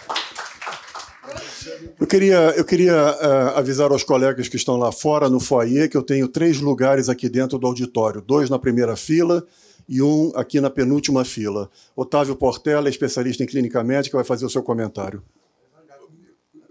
Eu 1.99 2.07
queria, 2.07 2.37
eu 2.55 2.65
queria 2.65 2.93
uh, 2.93 3.57
avisar 3.57 3.91
aos 3.91 4.03
colegas 4.03 4.47
que 4.47 4.55
estão 4.55 4.77
lá 4.77 4.91
fora 4.91 5.29
no 5.29 5.39
foyer 5.39 5.89
que 5.89 5.97
eu 5.97 6.03
tenho 6.03 6.27
três 6.27 6.59
lugares 6.59 7.09
aqui 7.09 7.29
dentro 7.29 7.57
do 7.57 7.67
auditório: 7.67 8.21
dois 8.21 8.49
na 8.49 8.59
primeira 8.59 8.95
fila 8.95 9.45
e 9.87 10.01
um 10.01 10.31
aqui 10.35 10.59
na 10.59 10.69
penúltima 10.69 11.23
fila. 11.23 11.69
Otávio 11.95 12.35
Portela, 12.35 12.89
especialista 12.89 13.43
em 13.43 13.47
clínica 13.47 13.83
médica, 13.83 14.17
vai 14.17 14.25
fazer 14.25 14.45
o 14.45 14.49
seu 14.49 14.63
comentário. 14.63 15.23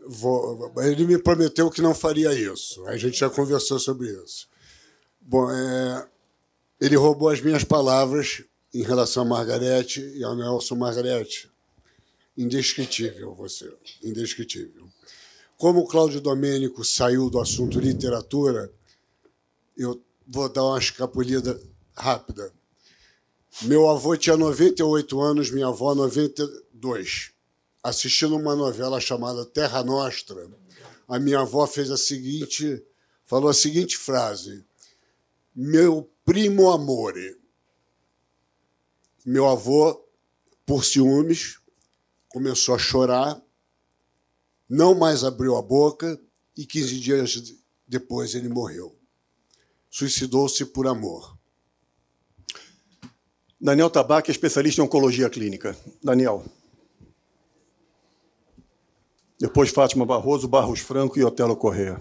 Vou, 0.07 0.73
ele 0.79 1.07
me 1.07 1.19
prometeu 1.19 1.71
que 1.71 1.81
não 1.81 1.95
faria 1.95 2.33
isso. 2.35 2.85
A 2.87 2.97
gente 2.97 3.19
já 3.19 3.31
conversou 3.31 3.79
sobre 3.79 4.09
isso. 4.09 4.49
Bom, 5.21 5.51
é, 5.51 6.07
ele 6.81 6.97
roubou 6.97 7.31
as 7.31 7.41
minhas 7.41 7.65
palavras 7.65 8.45
em 8.75 8.83
relação 8.83 9.23
a 9.23 9.27
Margarete 9.27 10.01
e 10.15 10.23
ao 10.23 10.37
Nelson 10.37 10.75
Margarete. 10.75 11.51
Indescritível 12.37 13.35
você, 13.35 13.73
indescritível. 14.03 14.89
Como 15.57 15.81
o 15.81 15.87
Cláudio 15.87 16.21
Domênico 16.21 16.85
saiu 16.85 17.31
do 17.31 17.41
assunto 17.41 17.79
literatura, 17.79 18.73
eu 19.77 20.03
vou 20.27 20.49
dar 20.49 20.65
uma 20.65 20.79
escapulida 20.79 21.61
rápida. 21.95 22.53
Meu 23.63 23.89
avô 23.89 24.17
tinha 24.17 24.37
98 24.37 25.21
anos, 25.21 25.51
minha 25.51 25.69
avó 25.69 25.95
92 25.95 27.35
assistindo 27.85 28.35
uma 28.35 28.57
novela 28.57 28.99
chamada 28.99 29.45
Terra 29.45 29.85
Nostra, 29.85 30.49
a 31.07 31.19
minha 31.19 31.41
avó 31.41 31.67
fez 31.67 31.91
a 31.91 31.99
seguinte, 31.99 32.83
falou 33.27 33.51
a 33.51 33.55
seguinte 33.55 33.99
frase: 33.99 34.65
Meu 35.55 36.11
primo 36.25 36.71
amore. 36.71 37.39
Meu 39.27 39.47
avô, 39.47 40.03
por 40.65 40.83
ciúmes, 40.83 41.59
começou 42.35 42.75
a 42.75 42.79
chorar, 42.79 43.41
não 44.69 44.93
mais 44.93 45.23
abriu 45.23 45.55
a 45.55 45.63
boca 45.63 46.21
e 46.57 46.67
15 46.67 46.99
dias 46.99 47.55
depois 47.87 48.35
ele 48.35 48.49
morreu. 48.49 48.99
Suicidou-se 49.89 50.65
por 50.67 50.89
amor. 50.89 51.39
Daniel 53.61 53.89
Tabac 53.89 54.29
é 54.29 54.33
especialista 54.33 54.81
em 54.81 54.85
oncologia 54.85 55.31
clínica. 55.31 55.77
Daniel. 56.03 56.45
Depois 59.39 59.71
Fátima 59.71 60.05
Barroso, 60.05 60.49
Barros 60.49 60.81
Franco 60.81 61.17
e 61.17 61.25
Otelo 61.25 61.57
Correa. 61.57 62.01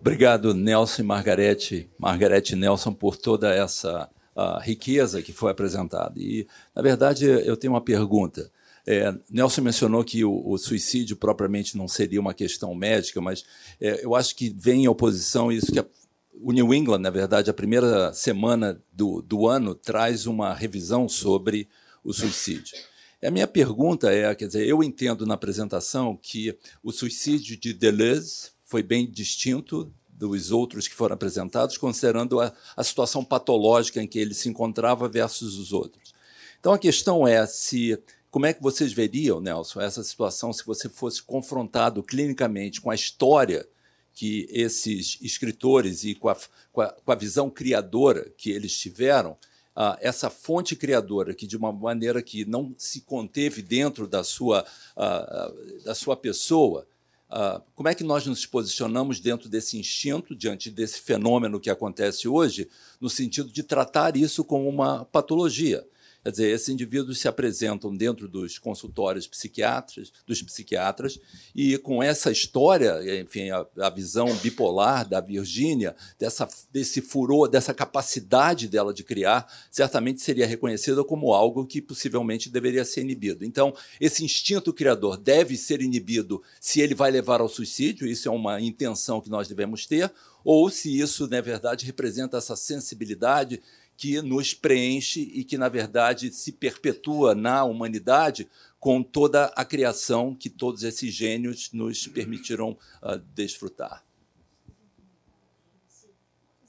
Obrigado, 0.00 0.52
Nelson 0.52 1.02
e 1.02 1.04
Margarete, 1.04 1.88
Margarete 1.96 2.56
Nelson, 2.56 2.92
por 2.92 3.16
toda 3.16 3.54
essa 3.54 4.10
uh, 4.34 4.58
riqueza 4.60 5.22
que 5.22 5.32
foi 5.32 5.52
apresentada. 5.52 6.14
E, 6.16 6.46
na 6.74 6.82
verdade, 6.82 7.24
eu 7.24 7.56
tenho 7.56 7.72
uma 7.72 7.80
pergunta. 7.80 8.50
É, 8.86 9.14
Nelson 9.30 9.62
mencionou 9.62 10.04
que 10.04 10.24
o, 10.24 10.42
o, 10.46 10.58
suicídio 10.58 11.16
propriamente 11.16 11.76
não 11.76 11.88
seria 11.88 12.20
uma 12.20 12.34
questão 12.34 12.74
médica, 12.74 13.20
mas 13.20 13.44
é, 13.80 14.04
eu 14.04 14.14
acho 14.14 14.36
que 14.36 14.54
vem 14.56 14.84
em 14.84 14.88
oposição 14.88 15.50
isso 15.50 15.72
que 15.72 15.78
a, 15.78 15.86
o 16.34 16.52
New 16.52 16.74
England, 16.74 16.98
na 16.98 17.10
verdade, 17.10 17.48
a 17.48 17.54
primeira 17.54 18.12
semana 18.12 18.82
do, 18.92 19.22
do 19.22 19.46
ano 19.46 19.74
traz 19.74 20.26
uma 20.26 20.52
revisão 20.52 21.08
sobre 21.08 21.68
o 22.02 22.12
suicídio. 22.12 22.76
A 23.22 23.30
minha 23.30 23.46
pergunta 23.46 24.12
é, 24.12 24.34
quer 24.34 24.46
dizer, 24.46 24.68
eu 24.68 24.82
entendo 24.82 25.24
na 25.24 25.32
apresentação 25.32 26.14
que 26.20 26.54
o 26.82 26.92
suicídio 26.92 27.56
de 27.56 27.72
Deleuze 27.72 28.50
foi 28.66 28.82
bem 28.82 29.10
distinto 29.10 29.90
dos 30.10 30.50
outros 30.50 30.86
que 30.86 30.94
foram 30.94 31.14
apresentados, 31.14 31.78
considerando 31.78 32.38
a, 32.38 32.52
a 32.76 32.84
situação 32.84 33.24
patológica 33.24 34.02
em 34.02 34.06
que 34.06 34.18
ele 34.18 34.34
se 34.34 34.50
encontrava 34.50 35.08
versus 35.08 35.56
os 35.56 35.72
outros. 35.72 36.12
Então 36.60 36.72
a 36.72 36.78
questão 36.78 37.26
é 37.26 37.46
se 37.46 37.98
como 38.34 38.46
é 38.46 38.52
que 38.52 38.60
vocês 38.60 38.92
veriam, 38.92 39.40
Nelson, 39.40 39.80
essa 39.80 40.02
situação 40.02 40.52
se 40.52 40.66
você 40.66 40.88
fosse 40.88 41.22
confrontado 41.22 42.02
clinicamente 42.02 42.80
com 42.80 42.90
a 42.90 42.94
história 42.96 43.64
que 44.12 44.48
esses 44.50 45.16
escritores 45.22 46.02
e 46.02 46.16
com 46.16 46.28
a, 46.28 46.36
com 46.72 46.80
a, 46.80 46.88
com 46.88 47.12
a 47.12 47.14
visão 47.14 47.48
criadora 47.48 48.28
que 48.36 48.50
eles 48.50 48.76
tiveram, 48.76 49.38
uh, 49.76 49.96
essa 50.00 50.28
fonte 50.30 50.74
criadora 50.74 51.32
que 51.32 51.46
de 51.46 51.56
uma 51.56 51.70
maneira 51.72 52.20
que 52.20 52.44
não 52.44 52.74
se 52.76 53.02
conteve 53.02 53.62
dentro 53.62 54.08
da 54.08 54.24
sua, 54.24 54.66
uh, 54.96 55.84
da 55.84 55.94
sua 55.94 56.16
pessoa, 56.16 56.88
uh, 57.30 57.62
como 57.76 57.88
é 57.88 57.94
que 57.94 58.02
nós 58.02 58.26
nos 58.26 58.44
posicionamos 58.44 59.20
dentro 59.20 59.48
desse 59.48 59.78
instinto, 59.78 60.34
diante 60.34 60.72
desse 60.72 61.00
fenômeno 61.00 61.60
que 61.60 61.70
acontece 61.70 62.26
hoje, 62.26 62.68
no 63.00 63.08
sentido 63.08 63.52
de 63.52 63.62
tratar 63.62 64.16
isso 64.16 64.42
como 64.42 64.68
uma 64.68 65.04
patologia? 65.04 65.86
Quer 66.24 66.30
dizer, 66.30 66.50
esses 66.54 66.70
indivíduos 66.70 67.18
se 67.18 67.28
apresentam 67.28 67.94
dentro 67.94 68.26
dos 68.26 68.58
consultórios 68.58 69.26
psiquiatras, 69.26 70.10
dos 70.26 70.40
psiquiatras, 70.40 71.20
e 71.54 71.76
com 71.76 72.02
essa 72.02 72.32
história, 72.32 73.20
enfim, 73.20 73.50
a, 73.50 73.66
a 73.78 73.90
visão 73.90 74.34
bipolar 74.36 75.06
da 75.06 75.20
Virgínia, 75.20 75.94
dessa, 76.18 76.48
desse 76.72 77.02
furor, 77.02 77.46
dessa 77.46 77.74
capacidade 77.74 78.68
dela 78.68 78.94
de 78.94 79.04
criar, 79.04 79.46
certamente 79.70 80.22
seria 80.22 80.46
reconhecida 80.46 81.04
como 81.04 81.34
algo 81.34 81.66
que 81.66 81.82
possivelmente 81.82 82.48
deveria 82.48 82.86
ser 82.86 83.02
inibido. 83.02 83.44
Então, 83.44 83.74
esse 84.00 84.24
instinto 84.24 84.72
criador 84.72 85.18
deve 85.18 85.58
ser 85.58 85.82
inibido 85.82 86.42
se 86.58 86.80
ele 86.80 86.94
vai 86.94 87.10
levar 87.10 87.42
ao 87.42 87.50
suicídio, 87.50 88.06
isso 88.06 88.28
é 88.28 88.32
uma 88.32 88.58
intenção 88.62 89.20
que 89.20 89.28
nós 89.28 89.46
devemos 89.46 89.84
ter, 89.84 90.10
ou 90.44 90.68
se 90.68 90.98
isso, 90.98 91.26
na 91.26 91.40
verdade, 91.40 91.86
representa 91.86 92.36
essa 92.36 92.54
sensibilidade 92.54 93.62
que 93.96 94.20
nos 94.20 94.54
preenche 94.54 95.20
e 95.20 95.44
que, 95.44 95.56
na 95.56 95.68
verdade, 95.68 96.32
se 96.32 96.52
perpetua 96.52 97.34
na 97.34 97.64
humanidade 97.64 98.48
com 98.84 99.02
toda 99.02 99.46
a 99.56 99.64
criação 99.64 100.34
que 100.34 100.50
todos 100.50 100.82
esses 100.82 101.12
gênios 101.12 101.72
nos 101.72 102.06
permitiram 102.06 102.76
uh, 103.02 103.18
desfrutar. 103.34 104.04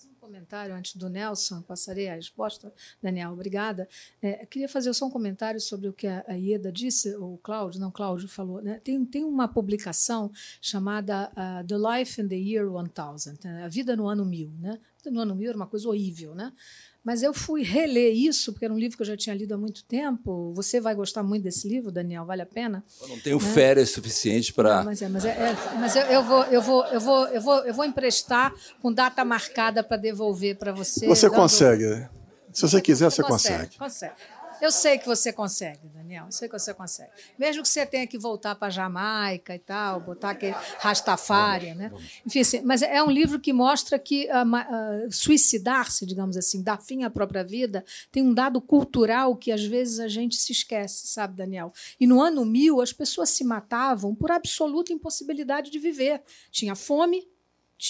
Um 0.07 0.27
comentário 0.27 0.73
antes 0.73 0.95
do 0.95 1.09
Nelson, 1.09 1.61
passarei 1.61 2.07
a 2.07 2.15
resposta, 2.15 2.73
Daniel, 3.01 3.31
obrigada. 3.31 3.87
É, 4.21 4.45
queria 4.45 4.69
fazer 4.69 4.93
só 4.93 5.05
um 5.05 5.09
comentário 5.09 5.59
sobre 5.59 5.87
o 5.87 5.93
que 5.93 6.07
a 6.07 6.33
Ieda 6.33 6.71
disse, 6.71 7.15
o 7.15 7.37
Cláudio, 7.43 7.81
não, 7.81 7.91
Cláudio 7.91 8.27
falou. 8.27 8.61
Né? 8.61 8.79
Tem, 8.83 9.03
tem 9.05 9.23
uma 9.23 9.47
publicação 9.47 10.31
chamada 10.61 11.31
uh, 11.31 11.67
The 11.67 11.75
Life 11.77 12.21
in 12.21 12.27
the 12.27 12.35
Year 12.35 12.65
1000, 12.65 13.33
né? 13.43 13.63
A 13.63 13.67
Vida 13.67 13.95
no 13.95 14.07
Ano 14.07 14.25
Mil. 14.25 14.51
Né? 14.59 14.71
A 14.71 14.97
Vida 14.97 15.11
no 15.11 15.19
Ano 15.19 15.35
Mil 15.35 15.49
era 15.49 15.57
uma 15.57 15.67
coisa 15.67 15.87
horrível, 15.87 16.33
né? 16.33 16.53
Mas 17.05 17.21
eu 17.21 17.35
fui 17.35 17.61
reler 17.61 18.15
isso, 18.15 18.51
porque 18.51 18.65
era 18.65 18.73
um 18.73 18.79
livro 18.79 18.97
que 18.97 19.03
eu 19.03 19.05
já 19.05 19.15
tinha 19.15 19.35
lido 19.35 19.53
há 19.53 19.57
muito 19.57 19.83
tempo. 19.85 20.51
Você 20.55 20.81
vai 20.81 20.95
gostar 20.95 21.21
muito 21.21 21.43
desse 21.43 21.69
livro, 21.69 21.91
Daniel, 21.91 22.25
vale 22.25 22.41
a 22.41 22.47
pena? 22.47 22.83
Eu 22.99 23.09
não 23.09 23.19
tenho 23.19 23.37
né? 23.39 23.53
férias 23.53 23.91
suficiente 23.91 24.51
para. 24.51 24.83
Mas, 24.83 25.03
é, 25.03 25.07
mas, 25.07 25.23
é, 25.23 25.29
é, 25.29 25.55
mas 25.79 25.95
eu, 25.95 26.01
eu, 26.01 26.23
vou, 26.23 26.43
eu, 26.45 26.61
vou, 26.63 26.85
eu, 26.85 26.99
vou, 26.99 27.27
eu, 27.27 27.41
vou, 27.41 27.65
eu 27.65 27.73
vou 27.75 27.85
emprestar 27.85 28.51
com 28.81 28.91
data 28.91 29.23
marcada 29.23 29.83
para 29.83 29.97
devolver 29.97 30.57
para 30.57 30.71
você. 30.71 31.05
Você 31.05 31.29
dando... 31.29 31.35
consegue. 31.35 32.07
Se 32.51 32.63
você 32.63 32.81
quiser, 32.81 33.11
você, 33.11 33.21
você 33.21 33.27
consegue. 33.27 33.77
Consegue. 33.77 34.15
Eu 34.65 34.71
sei 34.71 34.97
que 34.97 35.05
você 35.05 35.31
consegue, 35.31 35.87
Daniel. 35.89 36.25
Eu 36.25 36.31
sei 36.31 36.49
que 36.49 36.57
você 36.57 36.73
consegue. 36.73 37.11
Mesmo 37.37 37.61
que 37.61 37.69
você 37.69 37.85
tenha 37.85 38.07
que 38.07 38.17
voltar 38.17 38.55
para 38.55 38.71
Jamaica 38.71 39.53
e 39.53 39.59
tal, 39.59 40.01
botar 40.01 40.31
aquele 40.31 40.55
Rastafari, 40.79 41.75
né? 41.75 41.91
Enfim, 42.25 42.39
assim, 42.39 42.61
mas 42.61 42.81
é 42.81 43.03
um 43.03 43.11
livro 43.11 43.39
que 43.39 43.53
mostra 43.53 43.99
que 43.99 44.27
uh, 44.27 45.07
uh, 45.07 45.11
suicidar-se, 45.11 46.03
digamos 46.03 46.35
assim, 46.35 46.63
dar 46.63 46.81
fim 46.81 47.03
à 47.03 47.11
própria 47.11 47.43
vida, 47.43 47.85
tem 48.11 48.23
um 48.23 48.33
dado 48.33 48.59
cultural 48.59 49.35
que 49.35 49.51
às 49.51 49.63
vezes 49.63 49.99
a 49.99 50.07
gente 50.07 50.35
se 50.35 50.51
esquece, 50.51 51.07
sabe, 51.07 51.35
Daniel? 51.35 51.71
E 51.99 52.07
no 52.07 52.19
ano 52.19 52.43
mil 52.43 52.81
as 52.81 52.91
pessoas 52.91 53.29
se 53.29 53.43
matavam 53.43 54.15
por 54.15 54.31
absoluta 54.31 54.91
impossibilidade 54.91 55.69
de 55.69 55.77
viver. 55.77 56.23
Tinha 56.49 56.73
fome, 56.75 57.27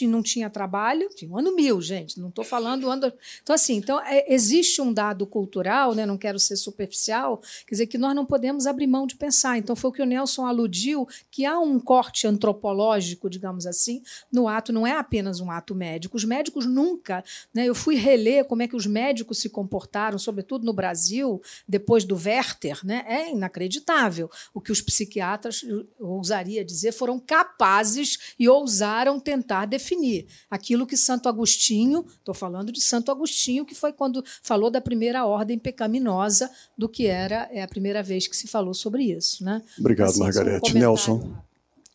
não 0.08 0.22
tinha 0.22 0.50
trabalho, 0.50 1.08
tinha 1.16 1.32
um 1.32 1.38
ano 1.38 1.56
mil, 1.56 1.82
gente, 1.82 2.20
não 2.20 2.30
estou 2.30 2.44
falando 2.44 2.90
ano. 2.90 3.12
Então, 3.42 3.56
assim, 3.56 3.76
então, 3.76 4.00
é, 4.02 4.34
existe 4.34 4.82
um 4.82 4.92
dado 4.92 5.26
cultural, 5.26 5.94
né, 5.94 6.06
não 6.06 6.18
quero 6.18 6.40
ser 6.40 6.56
superficial, 6.56 7.42
quer 7.66 7.76
dizer, 7.76 7.88
que 7.88 7.98
nós 7.98 8.16
não 8.16 8.26
podemos 8.26 8.66
abrir 8.68 8.88
mão 8.88 9.06
de 9.06 9.16
pensar. 9.16 9.58
Então, 9.58 9.76
foi 9.76 9.90
o 9.90 9.94
que 9.94 10.02
o 10.02 10.06
Nelson 10.06 10.46
aludiu, 10.46 11.08
que 11.30 11.46
há 11.46 11.60
um 11.60 11.80
corte 11.80 12.28
antropológico, 12.28 13.30
digamos 13.30 13.66
assim, 13.66 14.02
no 14.32 14.48
ato, 14.48 14.74
não 14.74 14.86
é 14.86 14.98
apenas 14.98 15.40
um 15.40 15.52
ato 15.52 15.76
médico. 15.76 16.18
Os 16.18 16.26
médicos 16.26 16.66
nunca. 16.66 17.24
Né, 17.54 17.66
eu 17.66 17.76
fui 17.76 17.96
reler 17.96 18.46
como 18.46 18.64
é 18.64 18.68
que 18.68 18.76
os 18.76 18.86
médicos 18.86 19.40
se 19.40 19.50
comportaram, 19.50 20.18
sobretudo 20.18 20.66
no 20.66 20.74
Brasil, 20.74 21.42
depois 21.68 22.04
do 22.04 22.16
Werther, 22.16 22.80
né, 22.84 23.06
é 23.08 23.32
inacreditável. 23.32 24.30
O 24.54 24.60
que 24.60 24.72
os 24.72 24.82
psiquiatras, 24.82 25.64
ousaria 26.00 26.66
dizer, 26.66 26.92
foram 26.92 27.20
capazes 27.20 28.34
e 28.40 28.50
ousaram 28.50 29.20
tentar 29.20 29.66
definir 29.86 30.26
aquilo 30.50 30.88
que 30.88 30.98
Santo 30.98 31.30
Agostinho, 31.30 32.06
estou 32.08 32.34
falando 32.34 32.72
de 32.72 32.82
Santo 32.82 33.12
Agostinho, 33.12 33.66
que 33.66 33.76
foi 33.76 33.94
quando 33.94 34.24
falou 34.42 34.72
da 34.72 34.82
primeira 34.82 35.26
ordem 35.26 35.60
pecaminosa, 35.60 36.50
do 36.76 36.90
que 36.90 37.06
era 37.06 37.48
é 37.52 37.62
a 37.62 37.68
primeira 37.68 38.02
vez 38.02 38.28
que 38.28 38.36
se 38.36 38.48
falou 38.48 38.74
sobre 38.74 39.04
isso. 39.04 39.44
Né? 39.44 39.62
Obrigado, 39.80 40.10
assim, 40.10 40.20
Margarete. 40.20 40.72
Um 40.72 40.80
Nelson, 40.80 41.38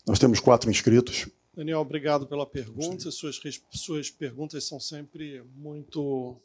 nós 0.07 0.19
temos 0.19 0.39
quatro 0.39 0.71
inscritos. 0.71 1.29
Daniel, 1.55 1.81
obrigado 1.81 2.27
pela 2.27 2.47
pergunta. 2.47 3.11
Suas, 3.11 3.41
suas 3.73 4.11
perguntas 4.11 4.65
são 4.65 4.79
sempre 4.79 5.43
muito, 5.57 6.37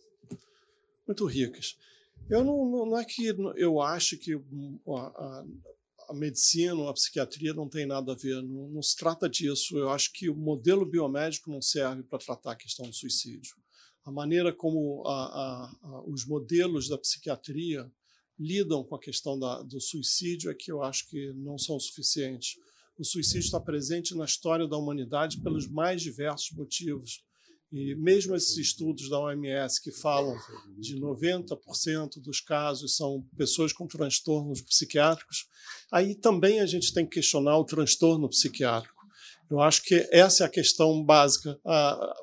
muito 1.07 1.25
ricas. 1.25 1.77
Eu 2.27 2.43
não, 2.43 2.85
não 2.87 2.97
é 2.97 3.05
que 3.05 3.27
eu 3.55 3.79
acho 3.79 4.17
que 4.17 4.33
a, 4.33 4.91
a 4.91 5.45
medicina, 6.13 6.89
a 6.89 6.93
psiquiatria 6.93 7.53
não 7.53 7.67
tem 7.67 7.85
nada 7.85 8.11
a 8.11 8.15
ver, 8.15 8.41
não, 8.43 8.69
não, 8.69 8.81
se 8.81 8.95
trata 8.95 9.29
disso. 9.29 9.77
Eu 9.77 9.89
acho 9.89 10.11
que 10.13 10.29
o 10.29 10.35
modelo 10.35 10.85
biomédico 10.85 11.49
não 11.49 11.61
serve 11.61 12.03
para 12.03 12.19
tratar 12.19 12.51
a 12.51 12.55
questão 12.55 12.85
do 12.87 12.93
suicídio. 12.93 13.55
A 14.03 14.11
maneira 14.11 14.53
como 14.53 15.03
a, 15.07 15.11
a, 15.11 15.71
a, 15.81 16.03
os 16.07 16.25
modelos 16.25 16.87
da 16.87 16.97
psiquiatria 16.97 17.91
lidam 18.37 18.83
com 18.83 18.95
a 18.95 18.99
questão 18.99 19.39
da, 19.39 19.61
do 19.63 19.79
suicídio 19.79 20.51
é 20.51 20.53
que 20.53 20.71
eu 20.71 20.83
acho 20.83 21.07
que 21.09 21.33
não 21.33 21.57
são 21.57 21.79
suficientes. 21.79 22.57
O 22.97 23.03
suicídio 23.03 23.45
está 23.45 23.59
presente 23.59 24.15
na 24.15 24.25
história 24.25 24.67
da 24.67 24.77
humanidade 24.77 25.41
pelos 25.41 25.67
mais 25.67 26.01
diversos 26.01 26.51
motivos 26.51 27.23
e 27.71 27.95
mesmo 27.95 28.35
esses 28.35 28.57
estudos 28.57 29.09
da 29.09 29.19
OMS 29.19 29.81
que 29.81 29.91
falam 29.91 30.35
de 30.77 30.95
90% 30.99 32.21
dos 32.21 32.39
casos 32.39 32.95
são 32.95 33.25
pessoas 33.37 33.73
com 33.73 33.87
transtornos 33.87 34.61
psiquiátricos, 34.61 35.47
aí 35.91 36.15
também 36.15 36.61
a 36.61 36.65
gente 36.65 36.93
tem 36.93 37.05
que 37.05 37.15
questionar 37.15 37.57
o 37.57 37.65
transtorno 37.65 38.29
psiquiátrico. 38.29 38.95
Eu 39.49 39.61
acho 39.61 39.83
que 39.83 40.07
essa 40.11 40.43
é 40.43 40.47
a 40.47 40.49
questão 40.49 41.03
básica. 41.03 41.59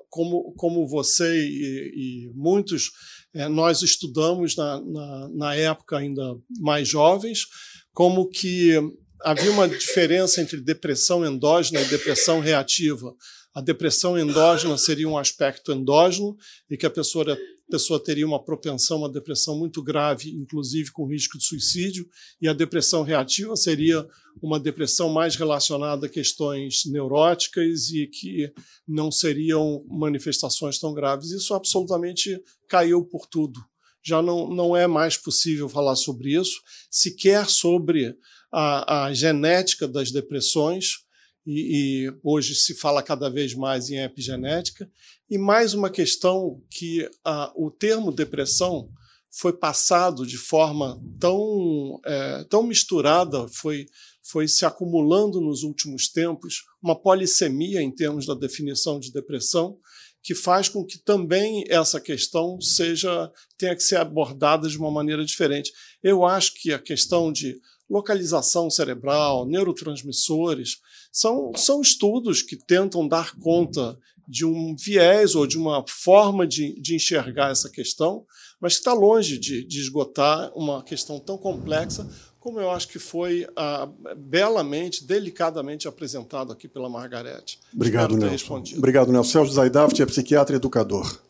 Como, 0.09 0.53
como 0.55 0.89
você 0.89 1.47
e, 1.47 2.27
e 2.27 2.33
muitos, 2.35 2.91
é, 3.33 3.49
nós 3.49 3.83
estudamos 3.83 4.57
na, 4.57 4.81
na, 4.81 5.29
na 5.29 5.55
época 5.55 5.99
ainda 5.99 6.37
mais 6.59 6.89
jovens, 6.89 7.47
como 7.93 8.29
que 8.29 8.73
havia 9.21 9.51
uma 9.53 9.69
diferença 9.69 10.41
entre 10.41 10.61
depressão 10.61 11.25
endógena 11.25 11.81
e 11.81 11.85
depressão 11.85 12.41
reativa 12.41 13.15
a 13.55 13.61
depressão 13.61 14.19
endógena 14.19 14.79
seria 14.79 15.09
um 15.09 15.19
aspecto 15.19 15.73
endógeno 15.73 16.37
e 16.71 16.77
que 16.77 16.87
a 16.87 16.91
pessoa, 16.91 17.35
a 17.35 17.71
pessoa 17.71 18.03
teria 18.03 18.27
uma 18.27 18.43
propensão 18.43 18.99
a 18.99 19.01
uma 19.01 19.13
depressão 19.13 19.59
muito 19.59 19.83
grave, 19.83 20.31
inclusive 20.31 20.91
com 20.91 21.07
risco 21.07 21.37
de 21.37 21.45
suicídio, 21.45 22.09
e 22.41 22.49
a 22.49 22.55
depressão 22.55 23.03
reativa 23.03 23.55
seria 23.55 24.07
uma 24.41 24.59
depressão 24.59 25.11
mais 25.11 25.37
relacionada 25.37 26.07
a 26.07 26.09
questões 26.09 26.83
neuróticas 26.87 27.91
e 27.91 28.07
que 28.07 28.51
não 28.89 29.13
seriam 29.13 29.85
manifestações 29.87 30.79
tão 30.79 30.95
graves. 30.95 31.31
Isso 31.31 31.53
absolutamente 31.53 32.43
caiu 32.69 33.05
por 33.05 33.27
tudo. 33.27 33.61
Já 34.03 34.23
não, 34.23 34.49
não 34.49 34.77
é 34.77 34.87
mais 34.87 35.17
possível 35.17 35.69
falar 35.69 35.95
sobre 35.95 36.35
isso, 36.35 36.61
sequer 36.91 37.49
sobre 37.49 38.17
a, 38.51 39.05
a 39.05 39.15
genética 39.15 39.87
das 39.87 40.11
depressões 40.11 41.05
e, 41.47 42.07
e, 42.07 42.15
hoje 42.23 42.55
se 42.55 42.75
fala 42.75 43.03
cada 43.03 43.29
vez 43.29 43.55
mais 43.55 43.91
em 43.91 43.99
epigenética. 43.99 44.89
E 45.29 45.37
mais 45.37 45.75
uma 45.75 45.91
questão 45.91 46.63
que 46.71 47.09
a, 47.25 47.53
o 47.57 47.71
termo 47.71 48.13
depressão 48.13 48.89
foi 49.31 49.53
passado 49.53 50.27
de 50.27 50.37
forma 50.37 51.01
tão, 51.19 52.01
é, 52.05 52.45
tão 52.45 52.63
misturada, 52.63 53.49
foi, 53.49 53.87
foi 54.23 54.47
se 54.47 54.65
acumulando 54.67 55.41
nos 55.41 55.63
últimos 55.63 56.09
tempos, 56.09 56.65
uma 56.83 56.95
polissemia 56.95 57.81
em 57.81 57.91
termos 57.91 58.27
da 58.27 58.35
definição 58.35 59.01
de 59.01 59.11
depressão, 59.11 59.79
que 60.23 60.35
faz 60.35 60.69
com 60.69 60.85
que 60.85 60.99
também 60.99 61.65
essa 61.69 62.01
questão 62.01 62.61
seja 62.61 63.33
tenha 63.59 63.75
que 63.75 63.83
ser 63.83 63.97
abordada 63.97 64.69
de 64.69 64.79
uma 64.79 64.91
maneira 64.91 65.25
diferente. 65.25 65.73
Eu 66.03 66.25
acho 66.25 66.55
que 66.55 66.73
a 66.73 66.79
questão 66.79 67.33
de 67.33 67.59
localização 67.91 68.71
cerebral, 68.71 69.47
neurotransmissores, 69.47 70.77
são, 71.13 71.53
são 71.55 71.83
estudos 71.83 72.41
que 72.41 72.57
tentam 72.57 73.07
dar 73.07 73.37
conta 73.37 73.99
de 74.27 74.47
um 74.47 74.75
viés 74.75 75.35
ou 75.35 75.47
de 75.47 75.59
uma 75.59 75.85
forma 75.87 76.47
de, 76.47 76.81
de 76.81 76.95
enxergar 76.95 77.51
essa 77.51 77.69
questão, 77.69 78.25
mas 78.59 78.75
que 78.75 78.79
está 78.79 78.95
longe 78.95 79.37
de, 79.37 79.63
de, 79.63 79.81
esgotar 79.81 80.51
uma 80.57 80.83
questão 80.83 81.21
tão 81.21 81.37
complexa 81.37 82.09
como 82.41 82.59
eu 82.59 82.73
acho 82.73 82.89
que 82.89 82.99
foi 82.99 83.47
ah, 83.55 83.89
belamente, 84.17 85.05
delicadamente 85.05 85.87
apresentado 85.87 86.53
aqui 86.53 86.67
pela 86.67 86.89
Margarete. 86.89 87.61
Obrigado, 87.73 88.17
Nelson. 88.17 88.65
Obrigado, 88.79 89.13
Nelson. 89.13 89.31
Celso 89.31 89.53
Zaidaft 89.53 90.03
é 90.03 90.07
psiquiatra 90.07 90.57
e 90.57 90.59
educador. 90.59 91.21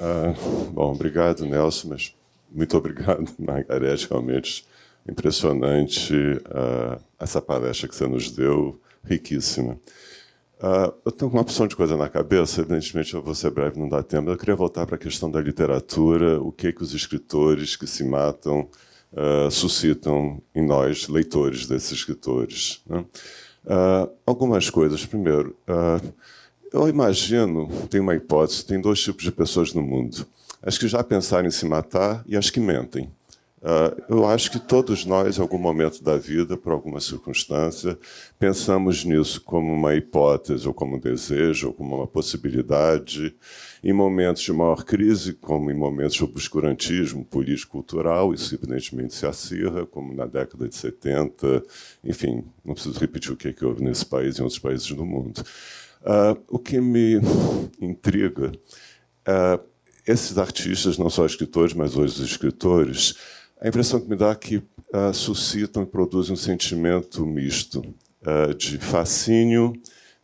Ah, 0.00 0.34
bom, 0.72 0.92
obrigado, 0.92 1.44
Nelson, 1.44 1.88
mas 1.90 2.14
muito 2.50 2.76
obrigado, 2.76 3.30
Margarete, 3.38 4.08
realmente 4.08 4.66
impressionante 5.08 6.14
uh, 6.14 7.00
essa 7.18 7.40
palestra 7.40 7.88
que 7.88 7.96
você 7.96 8.06
nos 8.06 8.30
deu, 8.30 8.80
riquíssima. 9.04 9.78
Uh, 10.60 10.92
eu 11.04 11.12
tenho 11.12 11.30
uma 11.30 11.40
opção 11.40 11.66
de 11.66 11.76
coisa 11.76 11.96
na 11.96 12.08
cabeça, 12.08 12.60
evidentemente 12.60 13.14
eu 13.14 13.22
vou 13.22 13.34
ser 13.34 13.50
breve, 13.50 13.78
não 13.78 13.88
dá 13.88 14.02
tempo. 14.02 14.28
Eu 14.28 14.36
queria 14.36 14.56
voltar 14.56 14.86
para 14.86 14.96
a 14.96 14.98
questão 14.98 15.30
da 15.30 15.40
literatura, 15.40 16.40
o 16.40 16.52
que 16.52 16.72
que 16.72 16.82
os 16.82 16.92
escritores 16.94 17.76
que 17.76 17.86
se 17.86 18.04
matam 18.04 18.68
uh, 19.12 19.50
suscitam 19.50 20.42
em 20.54 20.66
nós, 20.66 21.08
leitores 21.08 21.66
desses 21.66 21.92
escritores. 21.92 22.82
Né? 22.86 23.04
Uh, 23.64 24.10
algumas 24.26 24.68
coisas. 24.68 25.06
Primeiro, 25.06 25.56
eu 26.72 26.88
imagino, 26.88 27.68
tem 27.88 28.00
uma 28.00 28.14
hipótese, 28.14 28.64
tem 28.64 28.80
dois 28.80 29.00
tipos 29.00 29.22
de 29.22 29.32
pessoas 29.32 29.72
no 29.72 29.82
mundo. 29.82 30.26
As 30.60 30.76
que 30.76 30.88
já 30.88 31.02
pensaram 31.04 31.46
em 31.46 31.50
se 31.50 31.64
matar 31.66 32.24
e 32.26 32.36
as 32.36 32.50
que 32.50 32.60
mentem. 32.60 33.10
Uh, 33.60 34.04
eu 34.08 34.26
acho 34.26 34.52
que 34.52 34.58
todos 34.60 35.04
nós, 35.04 35.36
em 35.36 35.40
algum 35.40 35.58
momento 35.58 36.02
da 36.02 36.16
vida, 36.16 36.56
por 36.56 36.72
alguma 36.72 37.00
circunstância, 37.00 37.98
pensamos 38.38 39.04
nisso 39.04 39.40
como 39.40 39.72
uma 39.72 39.96
hipótese, 39.96 40.66
ou 40.68 40.72
como 40.72 40.96
um 40.96 41.00
desejo, 41.00 41.68
ou 41.68 41.74
como 41.74 41.96
uma 41.96 42.06
possibilidade. 42.06 43.34
Em 43.82 43.92
momentos 43.92 44.42
de 44.42 44.52
maior 44.52 44.84
crise, 44.84 45.32
como 45.32 45.70
em 45.72 45.74
momentos 45.74 46.14
de 46.14 46.24
obscurantismo 46.24 47.24
político-cultural, 47.24 48.32
isso 48.32 48.54
evidentemente 48.54 49.14
se 49.14 49.26
acirra, 49.26 49.84
como 49.84 50.14
na 50.14 50.26
década 50.26 50.68
de 50.68 50.76
70. 50.76 51.62
Enfim, 52.04 52.44
não 52.64 52.74
preciso 52.74 52.98
repetir 53.00 53.32
o 53.32 53.36
que, 53.36 53.48
é 53.48 53.52
que 53.52 53.64
houve 53.64 53.82
nesse 53.82 54.06
país 54.06 54.36
e 54.36 54.40
em 54.40 54.44
outros 54.44 54.60
países 54.60 54.88
do 54.92 55.04
mundo. 55.04 55.42
Uh, 56.02 56.40
o 56.48 56.60
que 56.60 56.80
me 56.80 57.20
intriga, 57.80 58.52
uh, 59.26 59.64
esses 60.06 60.38
artistas, 60.38 60.96
não 60.96 61.10
só 61.10 61.26
escritores, 61.26 61.74
mas 61.74 61.96
hoje 61.96 62.22
os 62.22 62.30
escritores, 62.30 63.16
a 63.60 63.68
impressão 63.68 64.00
que 64.00 64.08
me 64.08 64.16
dá 64.16 64.30
é 64.30 64.34
que 64.34 64.56
uh, 64.56 65.12
suscitam 65.12 65.82
e 65.82 65.86
produzem 65.86 66.32
um 66.32 66.36
sentimento 66.36 67.24
misto 67.26 67.84
uh, 68.22 68.54
de 68.54 68.78
fascínio, 68.78 69.72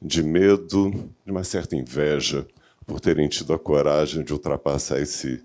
de 0.01 0.23
medo, 0.23 0.91
de 1.25 1.31
uma 1.31 1.45
certa 1.45 1.75
inveja 1.77 2.47
por 2.87 3.01
terem 3.01 3.29
tido 3.29 3.53
a 3.53 3.59
coragem 3.59 4.23
de 4.23 4.33
ultrapassar 4.33 5.01
esse 5.01 5.43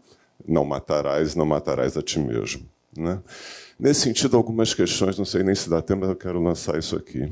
não 0.48 0.66
matarás, 0.66 1.36
não 1.36 1.46
matarás 1.46 1.98
a 1.98 2.02
ti 2.02 2.20
mesmo. 2.20 2.68
Né? 2.96 3.20
Nesse 3.80 4.02
sentido, 4.02 4.36
algumas 4.36 4.74
questões, 4.74 5.18
não 5.18 5.26
sei 5.26 5.44
nem 5.44 5.56
se 5.56 5.70
dá 5.70 5.82
tempo, 5.82 6.02
mas 6.02 6.10
eu 6.10 6.16
quero 6.16 6.42
lançar 6.42 6.78
isso 6.78 6.96
aqui. 6.96 7.32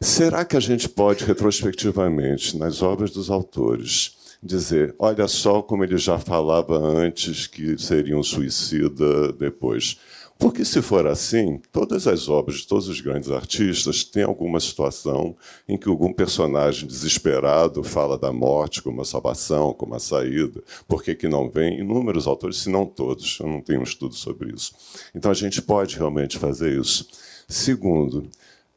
Será 0.00 0.44
que 0.44 0.56
a 0.56 0.60
gente 0.60 0.88
pode, 0.88 1.24
retrospectivamente, 1.24 2.56
nas 2.56 2.82
obras 2.82 3.10
dos 3.10 3.30
autores, 3.30 4.16
dizer: 4.42 4.94
olha 4.98 5.28
só 5.28 5.62
como 5.62 5.84
ele 5.84 5.96
já 5.96 6.18
falava 6.18 6.76
antes 6.76 7.46
que 7.46 7.78
seria 7.78 8.16
um 8.16 8.22
suicida 8.22 9.32
depois. 9.32 9.98
Porque, 10.42 10.64
se 10.64 10.82
for 10.82 11.06
assim, 11.06 11.60
todas 11.70 12.08
as 12.08 12.28
obras 12.28 12.56
de 12.56 12.66
todos 12.66 12.88
os 12.88 13.00
grandes 13.00 13.30
artistas 13.30 14.02
têm 14.02 14.24
alguma 14.24 14.58
situação 14.58 15.36
em 15.68 15.78
que 15.78 15.88
algum 15.88 16.12
personagem 16.12 16.88
desesperado 16.88 17.84
fala 17.84 18.18
da 18.18 18.32
morte 18.32 18.82
como 18.82 19.00
a 19.00 19.04
salvação, 19.04 19.72
como 19.72 19.94
a 19.94 20.00
saída. 20.00 20.60
Por 20.88 21.00
que, 21.00 21.14
que 21.14 21.28
não 21.28 21.48
vem? 21.48 21.78
Inúmeros 21.78 22.26
autores, 22.26 22.56
se 22.56 22.68
não 22.68 22.84
todos. 22.84 23.38
Eu 23.38 23.46
não 23.46 23.60
tenho 23.60 23.78
um 23.78 23.84
estudo 23.84 24.16
sobre 24.16 24.52
isso. 24.52 24.72
Então, 25.14 25.30
a 25.30 25.34
gente 25.34 25.62
pode 25.62 25.96
realmente 25.96 26.36
fazer 26.36 26.76
isso. 26.76 27.06
Segundo, 27.46 28.28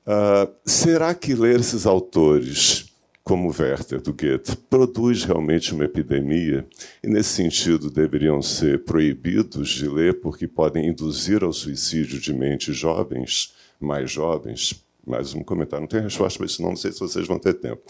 uh, 0.05 0.53
será 0.63 1.15
que 1.15 1.33
ler 1.33 1.59
esses 1.61 1.87
autores 1.87 2.94
como 3.25 3.49
Werther 3.49 3.99
do 3.99 4.13
Goethe, 4.13 4.55
produz 4.69 5.23
realmente 5.23 5.73
uma 5.73 5.83
epidemia 5.83 6.63
e, 7.03 7.07
nesse 7.07 7.29
sentido, 7.29 7.89
deveriam 7.89 8.39
ser 8.39 8.83
proibidos 8.83 9.69
de 9.69 9.89
ler 9.89 10.21
porque 10.21 10.47
podem 10.47 10.89
induzir 10.89 11.43
ao 11.43 11.51
suicídio 11.51 12.21
de 12.21 12.31
mentes 12.31 12.77
jovens, 12.77 13.51
mais 13.79 14.11
jovens. 14.11 14.79
Mais 15.07 15.35
um 15.35 15.43
comentário, 15.43 15.81
não 15.81 15.87
tem 15.87 16.01
resposta 16.01 16.39
para 16.39 16.47
isso, 16.47 16.61
não, 16.63 16.69
não 16.69 16.75
sei 16.75 16.91
se 16.91 16.99
vocês 16.99 17.27
vão 17.27 17.37
ter 17.37 17.53
tempo. 17.55 17.81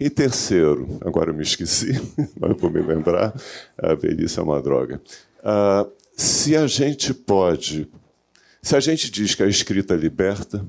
E 0.00 0.08
terceiro, 0.08 0.98
agora 1.02 1.30
eu 1.30 1.34
me 1.34 1.42
esqueci, 1.42 1.92
mas 2.40 2.56
vou 2.58 2.70
me 2.70 2.80
lembrar, 2.80 3.34
a 3.76 3.94
velhice 3.94 4.38
é 4.38 4.42
uma 4.42 4.60
droga. 4.60 4.98
Uh, 5.40 5.90
se 6.16 6.56
a 6.56 6.66
gente 6.66 7.12
pode, 7.12 7.86
se 8.62 8.74
a 8.74 8.80
gente 8.80 9.10
diz 9.10 9.34
que 9.34 9.42
a 9.42 9.46
escrita 9.46 9.94
liberta, 9.94 10.66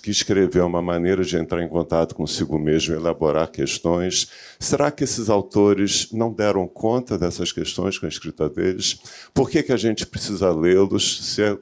que 0.00 0.10
escreveu 0.10 0.66
uma 0.66 0.80
maneira 0.80 1.24
de 1.24 1.36
entrar 1.36 1.62
em 1.62 1.68
contato 1.68 2.14
consigo 2.14 2.58
mesmo, 2.58 2.94
elaborar 2.94 3.50
questões. 3.50 4.30
Será 4.58 4.90
que 4.90 5.04
esses 5.04 5.28
autores 5.28 6.10
não 6.12 6.32
deram 6.32 6.66
conta 6.68 7.18
dessas 7.18 7.50
questões 7.50 7.98
com 7.98 8.06
a 8.06 8.08
escrita 8.08 8.48
deles? 8.48 9.00
Por 9.34 9.50
que, 9.50 9.62
que 9.62 9.72
a 9.72 9.76
gente 9.76 10.06
precisa 10.06 10.50
lê-los 10.50 11.34
se 11.34 11.42
é 11.42 11.58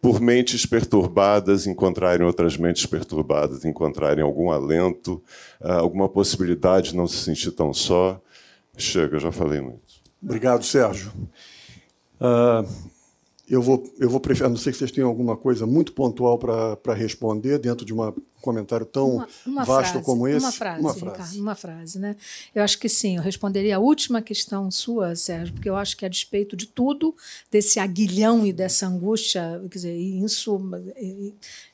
por 0.00 0.20
mentes 0.20 0.64
perturbadas 0.64 1.66
encontrarem 1.66 2.24
outras 2.24 2.56
mentes 2.56 2.86
perturbadas, 2.86 3.64
encontrarem 3.64 4.22
algum 4.22 4.50
alento, 4.50 5.22
ah, 5.60 5.78
alguma 5.78 6.08
possibilidade 6.08 6.90
de 6.90 6.96
não 6.96 7.06
se 7.06 7.16
sentir 7.16 7.50
tão 7.50 7.74
só? 7.74 8.20
Chega, 8.76 9.18
já 9.18 9.32
falei 9.32 9.60
muito. 9.60 9.82
Obrigado, 10.22 10.64
Sérgio. 10.64 11.12
Uh, 12.20 12.66
eu 13.50 13.62
vou, 13.62 13.82
eu 13.98 14.10
vou 14.10 14.20
preferir, 14.20 14.46
a 14.46 14.48
não 14.50 14.56
sei 14.56 14.72
que 14.72 14.78
vocês 14.78 14.92
tenham 14.92 15.08
alguma 15.08 15.36
coisa 15.36 15.66
muito 15.66 15.92
pontual 15.92 16.38
para 16.38 16.94
responder 16.94 17.58
dentro 17.58 17.84
de 17.84 17.94
um 17.94 18.12
comentário 18.40 18.84
tão 18.84 19.16
uma, 19.16 19.28
uma 19.46 19.64
vasto 19.64 19.92
frase, 19.92 20.04
como 20.04 20.28
esse. 20.28 20.44
Uma 20.44 20.52
frase, 20.52 20.80
uma 20.80 20.94
frase. 20.94 21.10
Ricardo, 21.10 21.40
uma 21.40 21.54
frase, 21.54 21.98
né? 21.98 22.16
Eu 22.54 22.62
acho 22.62 22.78
que 22.78 22.88
sim, 22.88 23.16
eu 23.16 23.22
responderia 23.22 23.76
a 23.76 23.78
última 23.78 24.20
questão 24.20 24.70
sua, 24.70 25.16
Sérgio, 25.16 25.54
porque 25.54 25.68
eu 25.68 25.76
acho 25.76 25.96
que 25.96 26.04
a 26.04 26.08
despeito 26.08 26.56
de 26.56 26.66
tudo, 26.66 27.14
desse 27.50 27.80
aguilhão 27.80 28.46
e 28.46 28.52
dessa 28.52 28.86
angústia, 28.86 29.60
quer 29.70 29.78
dizer, 29.78 29.98
insu, 29.98 30.60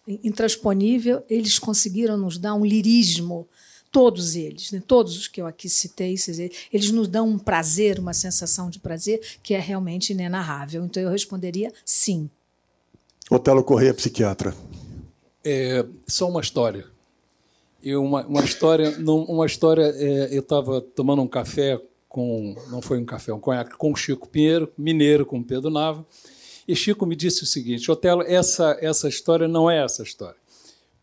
intransponível, 0.06 1.24
eles 1.28 1.58
conseguiram 1.58 2.16
nos 2.16 2.38
dar 2.38 2.54
um 2.54 2.64
lirismo 2.64 3.48
todos 3.94 4.34
eles, 4.34 4.72
né? 4.72 4.82
todos 4.84 5.16
os 5.16 5.28
que 5.28 5.40
eu 5.40 5.46
aqui 5.46 5.68
citei, 5.68 6.16
eles 6.72 6.90
nos 6.90 7.06
dão 7.06 7.28
um 7.28 7.38
prazer, 7.38 8.00
uma 8.00 8.12
sensação 8.12 8.68
de 8.68 8.80
prazer 8.80 9.20
que 9.40 9.54
é 9.54 9.60
realmente 9.60 10.12
inenarrável. 10.12 10.84
Então 10.84 11.00
eu 11.00 11.10
responderia 11.10 11.72
sim. 11.84 12.28
Otelo 13.30 13.62
Correia, 13.62 13.94
psiquiatra. 13.94 14.52
É, 15.44 15.86
só 16.08 16.28
uma 16.28 16.40
história. 16.40 16.86
Eu, 17.80 18.02
uma, 18.02 18.26
uma 18.26 18.42
história, 18.42 18.90
uma 18.98 19.46
história. 19.46 19.84
É, 19.84 20.36
eu 20.36 20.40
estava 20.40 20.80
tomando 20.80 21.22
um 21.22 21.28
café 21.28 21.80
com, 22.08 22.56
não 22.70 22.82
foi 22.82 22.98
um 22.98 23.04
café, 23.04 23.32
um 23.32 23.38
conhaque 23.38 23.76
com 23.76 23.94
Chico 23.94 24.28
Pinheiro, 24.28 24.72
mineiro 24.76 25.24
com 25.24 25.40
Pedro 25.40 25.70
Nava, 25.70 26.04
e 26.66 26.74
Chico 26.74 27.06
me 27.06 27.14
disse 27.14 27.44
o 27.44 27.46
seguinte: 27.46 27.88
Otelo, 27.92 28.22
essa 28.22 28.76
essa 28.80 29.08
história 29.08 29.46
não 29.46 29.70
é 29.70 29.84
essa 29.84 30.02
história. 30.02 30.43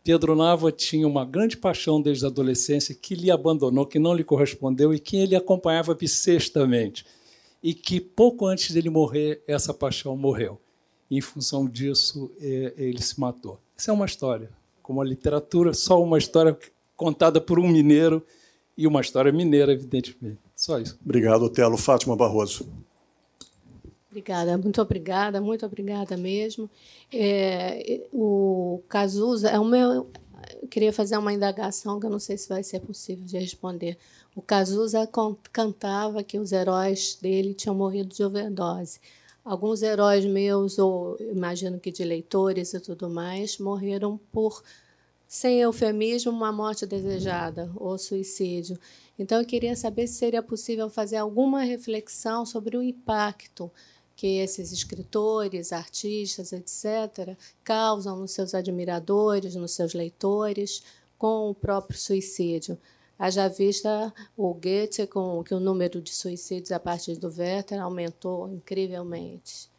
Pedro 0.04 0.34
Nava 0.34 0.72
tinha 0.72 1.06
uma 1.06 1.24
grande 1.24 1.56
paixão 1.56 2.02
desde 2.02 2.24
a 2.24 2.28
adolescência 2.28 2.94
que 2.94 3.14
lhe 3.14 3.30
abandonou, 3.30 3.86
que 3.86 3.98
não 3.98 4.14
lhe 4.14 4.24
correspondeu 4.24 4.92
e 4.92 4.98
que 4.98 5.16
ele 5.16 5.36
acompanhava 5.36 5.94
bissextamente. 5.94 7.06
E 7.62 7.72
que 7.72 8.00
pouco 8.00 8.46
antes 8.46 8.72
dele 8.72 8.90
morrer, 8.90 9.42
essa 9.46 9.72
paixão 9.72 10.16
morreu. 10.16 10.60
E, 11.08 11.18
em 11.18 11.20
função 11.20 11.68
disso, 11.68 12.32
ele 12.40 13.00
se 13.00 13.20
matou. 13.20 13.60
Isso 13.76 13.90
é 13.90 13.92
uma 13.92 14.06
história. 14.06 14.50
Como 14.82 15.00
a 15.00 15.04
literatura, 15.04 15.72
só 15.72 16.02
uma 16.02 16.18
história 16.18 16.58
contada 16.96 17.40
por 17.40 17.60
um 17.60 17.68
mineiro 17.68 18.24
e 18.76 18.86
uma 18.86 19.00
história 19.00 19.30
mineira, 19.30 19.72
evidentemente. 19.72 20.38
Só 20.56 20.80
isso. 20.80 20.98
Obrigado, 21.04 21.42
Otelo. 21.42 21.76
Fátima 21.76 22.16
Barroso. 22.16 22.66
Obrigada, 24.12 24.58
muito 24.58 24.82
obrigada, 24.82 25.40
muito 25.40 25.64
obrigada 25.64 26.18
mesmo. 26.18 26.68
É, 27.10 28.06
o 28.12 28.82
Cazuza 28.86 29.48
é 29.48 29.58
o 29.58 29.64
meu. 29.64 30.06
Eu 30.60 30.68
queria 30.68 30.92
fazer 30.92 31.16
uma 31.16 31.32
indagação 31.32 31.98
que 31.98 32.04
eu 32.04 32.10
não 32.10 32.18
sei 32.18 32.36
se 32.36 32.46
vai 32.46 32.62
ser 32.62 32.80
possível 32.80 33.24
de 33.24 33.38
responder. 33.38 33.96
O 34.36 34.42
Cazuza 34.42 35.08
cantava 35.50 36.22
que 36.22 36.38
os 36.38 36.52
heróis 36.52 37.18
dele 37.22 37.54
tinham 37.54 37.74
morrido 37.74 38.14
de 38.14 38.22
overdose. 38.22 39.00
Alguns 39.42 39.82
heróis 39.82 40.26
meus, 40.26 40.78
ou 40.78 41.16
imagino 41.18 41.80
que 41.80 41.90
de 41.90 42.04
leitores 42.04 42.74
e 42.74 42.80
tudo 42.80 43.08
mais, 43.08 43.56
morreram 43.56 44.20
por, 44.30 44.62
sem 45.26 45.58
eufemismo, 45.60 46.30
uma 46.30 46.52
morte 46.52 46.84
desejada 46.84 47.72
ou 47.76 47.96
suicídio. 47.96 48.78
Então, 49.18 49.40
eu 49.40 49.46
queria 49.46 49.74
saber 49.74 50.06
se 50.06 50.14
seria 50.14 50.42
possível 50.42 50.90
fazer 50.90 51.16
alguma 51.16 51.62
reflexão 51.62 52.44
sobre 52.44 52.76
o 52.76 52.82
impacto 52.82 53.70
que 54.22 54.38
esses 54.38 54.70
escritores, 54.70 55.72
artistas, 55.72 56.52
etc., 56.52 57.36
causam 57.64 58.20
nos 58.20 58.30
seus 58.30 58.54
admiradores, 58.54 59.56
nos 59.56 59.72
seus 59.72 59.94
leitores, 59.94 60.84
com 61.18 61.50
o 61.50 61.54
próprio 61.56 61.98
suicídio. 61.98 62.78
Haja 63.18 63.48
vista 63.48 64.14
o 64.36 64.54
Goethe, 64.54 65.08
com 65.08 65.42
que 65.42 65.52
o 65.52 65.58
número 65.58 66.00
de 66.00 66.14
suicídios 66.14 66.70
a 66.70 66.78
partir 66.78 67.16
do 67.16 67.34
Werther 67.36 67.82
aumentou 67.82 68.48
incrivelmente. 68.48 69.71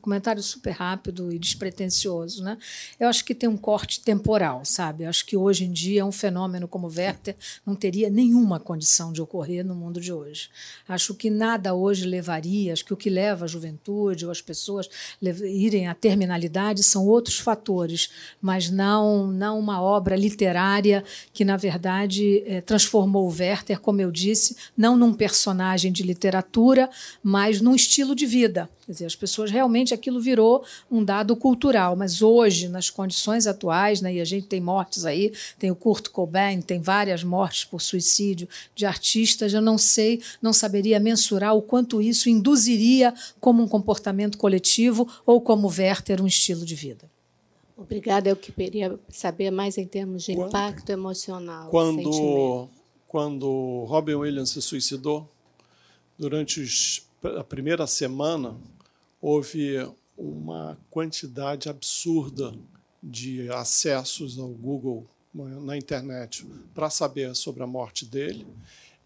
Comentário 0.00 0.42
super 0.42 0.70
rápido 0.70 1.32
e 1.32 1.38
despretensioso. 1.38 2.44
Né? 2.44 2.56
Eu 3.00 3.08
acho 3.08 3.24
que 3.24 3.34
tem 3.34 3.48
um 3.48 3.56
corte 3.56 4.00
temporal, 4.00 4.64
sabe? 4.64 5.04
Eu 5.04 5.08
acho 5.08 5.26
que 5.26 5.36
hoje 5.36 5.64
em 5.64 5.72
dia 5.72 6.06
um 6.06 6.12
fenômeno 6.12 6.68
como 6.68 6.86
Werther 6.86 7.34
não 7.64 7.74
teria 7.74 8.08
nenhuma 8.08 8.60
condição 8.60 9.12
de 9.12 9.20
ocorrer 9.20 9.64
no 9.64 9.74
mundo 9.74 10.00
de 10.00 10.12
hoje. 10.12 10.48
Acho 10.88 11.14
que 11.14 11.30
nada 11.30 11.74
hoje 11.74 12.06
levaria, 12.06 12.72
acho 12.72 12.84
que 12.84 12.92
o 12.92 12.96
que 12.96 13.10
leva 13.10 13.44
a 13.44 13.48
juventude 13.48 14.24
ou 14.24 14.30
as 14.30 14.40
pessoas 14.40 14.88
irem 15.20 15.88
à 15.88 15.94
terminalidade 15.94 16.82
são 16.82 17.06
outros 17.06 17.38
fatores, 17.38 18.10
mas 18.40 18.70
não, 18.70 19.26
não 19.26 19.58
uma 19.58 19.82
obra 19.82 20.14
literária 20.14 21.04
que, 21.32 21.44
na 21.44 21.56
verdade, 21.56 22.42
é, 22.46 22.60
transformou 22.60 23.28
o 23.28 23.34
Werther, 23.36 23.80
como 23.80 24.00
eu 24.00 24.10
disse, 24.10 24.56
não 24.76 24.96
num 24.96 25.12
personagem 25.12 25.90
de 25.90 26.02
literatura, 26.02 26.88
mas 27.22 27.60
num 27.60 27.74
estilo 27.74 28.14
de 28.14 28.26
vida. 28.26 28.68
Quer 28.86 28.92
dizer, 28.92 29.06
as 29.06 29.16
pessoas 29.16 29.50
realmente 29.56 29.92
aquilo 29.94 30.20
virou 30.20 30.62
um 30.90 31.02
dado 31.02 31.34
cultural, 31.34 31.96
mas 31.96 32.22
hoje, 32.22 32.68
nas 32.68 32.90
condições 32.90 33.46
atuais, 33.46 34.00
né, 34.00 34.14
e 34.14 34.20
a 34.20 34.24
gente 34.24 34.46
tem 34.46 34.60
mortes 34.60 35.04
aí, 35.04 35.32
tem 35.58 35.70
o 35.70 35.74
Kurt 35.74 36.08
Cobain, 36.10 36.60
tem 36.60 36.80
várias 36.80 37.24
mortes 37.24 37.64
por 37.64 37.80
suicídio 37.80 38.48
de 38.74 38.84
artistas, 38.86 39.52
eu 39.54 39.62
não 39.62 39.78
sei, 39.78 40.20
não 40.42 40.52
saberia 40.52 41.00
mensurar 41.00 41.54
o 41.56 41.62
quanto 41.62 42.00
isso 42.02 42.28
induziria 42.28 43.12
como 43.40 43.62
um 43.62 43.68
comportamento 43.68 44.36
coletivo 44.38 45.08
ou 45.24 45.40
como 45.40 45.68
Werther 45.68 46.22
um 46.22 46.26
estilo 46.26 46.64
de 46.64 46.74
vida. 46.74 47.10
Obrigada, 47.76 48.28
eu 48.28 48.36
queria 48.36 48.98
saber 49.08 49.50
mais 49.50 49.76
em 49.76 49.86
termos 49.86 50.22
de 50.24 50.34
Quando- 50.34 50.48
impacto 50.48 50.90
emocional. 50.90 51.68
Quando, 51.70 52.02
sentimento. 52.02 52.68
quando 53.08 53.84
Robin 53.86 54.14
Williams 54.14 54.50
se 54.50 54.62
suicidou, 54.62 55.28
durante 56.18 56.60
os- 56.60 57.02
a 57.38 57.44
primeira 57.44 57.86
semana, 57.86 58.54
houve 59.30 59.84
uma 60.16 60.78
quantidade 60.88 61.68
absurda 61.68 62.54
de 63.02 63.50
acessos 63.50 64.38
ao 64.38 64.46
Google 64.50 65.04
na- 65.34 65.60
na 65.60 65.76
internet 65.76 66.46
para 66.72 66.88
saber 66.90 67.34
sobre 67.34 67.60
a 67.64 67.66
morte 67.66 68.06
dele 68.06 68.46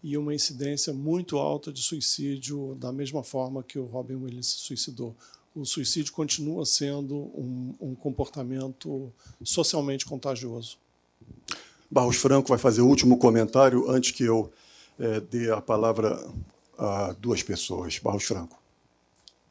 e 0.03 0.15
uma 0.15 0.33
incidência 0.35 0.93
muito 0.93 1.39
alta 1.39 1.73
de 1.73 1.81
suicídio 1.81 2.75
da 2.79 2.91
mesma 2.91 3.23
forma 3.23 3.63
que 3.63 3.79
o 3.79 3.85
Robin 3.85 4.13
Williams 4.15 4.45
se 4.45 4.57
suicidou. 4.59 5.15
O 5.55 5.65
suicídio 5.65 6.13
continua 6.13 6.65
sendo 6.67 7.15
um, 7.15 7.73
um 7.81 7.95
comportamento 7.95 9.11
socialmente 9.43 10.05
contagioso. 10.05 10.77
Barros 11.89 12.17
Franco 12.17 12.49
vai 12.49 12.59
fazer 12.59 12.81
o 12.81 12.87
último 12.87 13.17
comentário 13.17 13.89
antes 13.89 14.11
que 14.11 14.23
eu 14.23 14.51
eh, 14.99 15.19
dê 15.19 15.51
a 15.51 15.59
palavra 15.59 16.23
a 16.77 17.11
duas 17.13 17.41
pessoas. 17.41 17.97
Barros 17.97 18.23
Franco. 18.23 18.60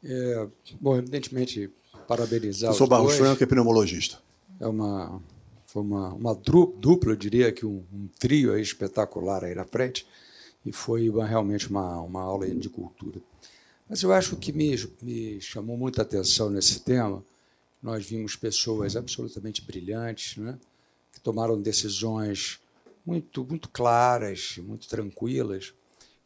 É, 0.03 0.47
bom, 0.79 0.97
evidentemente, 0.97 1.69
parabenizar 2.07 2.71
Eu 2.71 2.75
sou 2.75 2.85
os 2.85 2.89
Barros. 2.89 3.15
Franco, 3.15 3.43
é 3.43 3.45
pneumologista. 3.45 4.19
É 4.59 4.67
uma, 4.67 5.21
foi 5.67 5.81
uma, 5.81 6.13
uma 6.13 6.35
dupla, 6.35 7.11
eu 7.11 7.15
diria 7.15 7.51
que 7.51 7.65
um, 7.65 7.83
um 7.93 8.07
trio 8.19 8.53
aí 8.53 8.61
espetacular 8.61 9.43
aí 9.43 9.55
na 9.55 9.65
frente, 9.65 10.05
e 10.65 10.71
foi 10.71 11.09
uma- 11.09 11.25
realmente 11.25 11.69
uma, 11.69 11.99
uma 12.01 12.21
aula 12.21 12.47
de 12.49 12.69
cultura. 12.69 13.19
Mas 13.89 14.01
eu 14.03 14.11
acho 14.13 14.35
que 14.37 14.51
me, 14.51 14.75
me 15.01 15.41
chamou 15.41 15.77
muita 15.77 16.01
atenção 16.01 16.49
nesse 16.49 16.79
tema, 16.81 17.23
nós 17.81 18.05
vimos 18.05 18.35
pessoas 18.35 18.95
absolutamente 18.95 19.61
brilhantes, 19.63 20.37
né, 20.37 20.57
que 21.11 21.19
tomaram 21.19 21.59
decisões 21.61 22.59
muito, 23.05 23.43
muito 23.43 23.67
claras, 23.69 24.57
muito 24.59 24.87
tranquilas. 24.87 25.73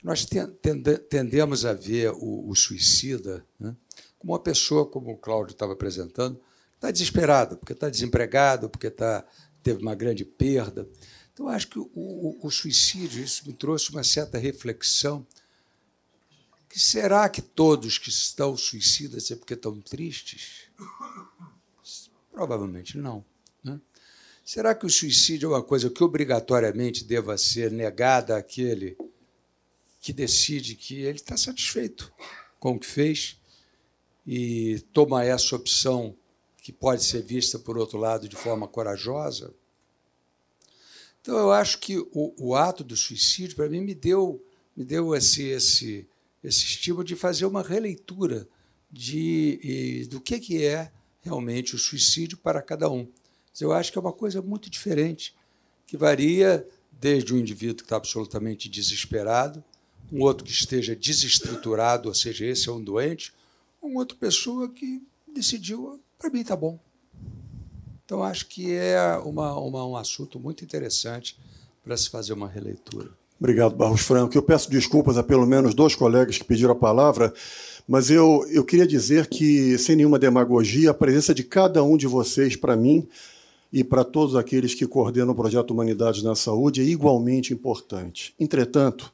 Nós 0.05 0.23
ten- 0.23 0.45
tende- 0.61 0.99
tendemos 0.99 1.65
a 1.65 1.73
ver 1.73 2.11
o, 2.11 2.47
o 2.47 2.55
suicida 2.55 3.43
né, 3.59 3.75
como 4.19 4.33
uma 4.33 4.39
pessoa, 4.39 4.85
como 4.85 5.11
o 5.11 5.17
Cláudio 5.17 5.53
estava 5.53 5.73
apresentando, 5.73 6.39
está 6.75 6.91
desesperado, 6.91 7.57
porque 7.57 7.73
está 7.73 7.89
desempregado, 7.89 8.69
porque 8.69 8.91
tá, 8.91 9.25
teve 9.63 9.81
uma 9.81 9.95
grande 9.95 10.23
perda. 10.23 10.87
Então, 11.33 11.47
acho 11.49 11.67
que 11.69 11.79
o, 11.79 11.89
o- 11.95 12.37
o 12.39 12.51
suicídio, 12.51 13.23
isso 13.23 13.47
me 13.47 13.53
trouxe 13.53 13.89
uma 13.89 14.03
certa 14.03 14.37
reflexão. 14.37 15.25
Que 16.69 16.79
será 16.79 17.27
que 17.27 17.41
todos 17.41 17.97
que 17.97 18.09
estão 18.09 18.55
suicidas 18.55 19.31
é 19.31 19.35
porque 19.35 19.55
estão 19.55 19.81
tristes? 19.81 20.69
Provavelmente 22.31 22.95
não. 22.97 23.25
né? 23.63 23.81
Será 24.43 24.75
que 24.75 24.85
o 24.85 24.89
suicídio 24.89 25.47
é 25.47 25.55
uma 25.55 25.63
coisa 25.63 25.89
que 25.89 26.03
obrigatoriamente 26.03 27.03
deva 27.03 27.37
ser 27.39 27.71
negada 27.71 28.37
àquele 28.37 28.95
que 30.05 30.13
decide 30.13 30.75
que 30.75 31.01
ele 31.01 31.17
está 31.17 31.35
satisfeito 31.35 32.13
com 32.59 32.73
o 32.73 32.79
que 32.79 32.85
fez 32.85 33.41
e 34.23 34.79
toma 34.93 35.25
essa 35.25 35.55
opção 35.55 36.15
que 36.61 36.71
pode 36.71 37.03
ser 37.03 37.23
vista, 37.23 37.57
por 37.57 37.75
outro 37.75 37.97
lado, 37.97 38.29
de 38.29 38.35
forma 38.35 38.67
corajosa? 38.67 39.51
Então, 41.19 41.35
eu 41.39 41.51
acho 41.51 41.79
que 41.79 41.97
o, 41.97 42.35
o 42.37 42.53
ato 42.53 42.83
do 42.83 42.95
suicídio, 42.95 43.55
para 43.55 43.67
mim, 43.67 43.81
me 43.81 43.95
deu, 43.95 44.45
me 44.77 44.85
deu 44.85 45.15
esse, 45.15 45.41
esse, 45.41 46.07
esse 46.43 46.63
estímulo 46.65 47.03
de 47.03 47.15
fazer 47.15 47.47
uma 47.47 47.63
releitura 47.63 48.47
de, 48.91 50.07
do 50.11 50.21
que, 50.21 50.39
que 50.39 50.63
é 50.63 50.91
realmente 51.23 51.73
o 51.73 51.79
suicídio 51.79 52.37
para 52.37 52.61
cada 52.61 52.91
um. 52.91 53.11
Eu 53.59 53.73
acho 53.73 53.91
que 53.91 53.97
é 53.97 54.01
uma 54.01 54.13
coisa 54.13 54.39
muito 54.39 54.69
diferente, 54.69 55.35
que 55.87 55.97
varia 55.97 56.63
desde 56.91 57.33
um 57.33 57.39
indivíduo 57.39 57.77
que 57.77 57.83
está 57.85 57.95
absolutamente 57.95 58.69
desesperado, 58.69 59.63
um 60.11 60.21
outro 60.21 60.45
que 60.45 60.51
esteja 60.51 60.95
desestruturado, 60.95 62.09
ou 62.09 62.15
seja, 62.15 62.45
esse 62.45 62.69
é 62.69 62.71
um 62.71 62.81
doente, 62.81 63.33
uma 63.81 63.99
outra 63.99 64.17
pessoa 64.17 64.69
que 64.69 65.01
decidiu, 65.33 65.99
para 66.17 66.29
mim 66.29 66.41
está 66.41 66.55
bom. 66.55 66.79
Então, 68.05 68.23
acho 68.23 68.47
que 68.47 68.71
é 68.71 69.17
uma, 69.17 69.57
uma, 69.57 69.85
um 69.85 69.95
assunto 69.95 70.39
muito 70.39 70.63
interessante 70.63 71.37
para 71.83 71.97
se 71.97 72.09
fazer 72.09 72.33
uma 72.33 72.47
releitura. 72.47 73.09
Obrigado, 73.39 73.75
Barros 73.75 74.01
Franco. 74.01 74.37
Eu 74.37 74.43
peço 74.43 74.69
desculpas 74.69 75.17
a 75.17 75.23
pelo 75.23 75.45
menos 75.45 75.73
dois 75.73 75.95
colegas 75.95 76.37
que 76.37 76.43
pediram 76.43 76.71
a 76.71 76.75
palavra, 76.75 77.33
mas 77.87 78.09
eu, 78.09 78.45
eu 78.49 78.63
queria 78.63 78.87
dizer 78.87 79.27
que, 79.27 79.77
sem 79.77 79.95
nenhuma 79.95 80.17
demagogia, 80.17 80.91
a 80.91 80.93
presença 80.93 81.33
de 81.33 81.43
cada 81.43 81.83
um 81.83 81.97
de 81.97 82.07
vocês, 82.07 82.55
para 82.55 82.75
mim 82.75 83.07
e 83.73 83.83
para 83.83 84.03
todos 84.03 84.35
aqueles 84.35 84.73
que 84.73 84.87
coordenam 84.87 85.31
o 85.31 85.35
projeto 85.35 85.71
Humanidade 85.71 86.23
na 86.23 86.33
Saúde, 86.35 86.81
é 86.81 86.83
igualmente 86.85 87.53
importante. 87.53 88.33
Entretanto, 88.39 89.11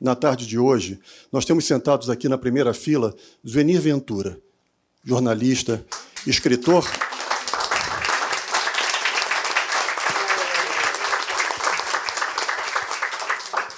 na 0.00 0.14
tarde 0.14 0.46
de 0.46 0.58
hoje, 0.58 0.98
nós 1.30 1.44
temos 1.44 1.66
sentados 1.66 2.08
aqui 2.08 2.28
na 2.28 2.38
primeira 2.38 2.72
fila 2.72 3.14
Zuenir 3.46 3.80
Ventura, 3.80 4.40
jornalista, 5.04 5.84
escritor. 6.26 6.84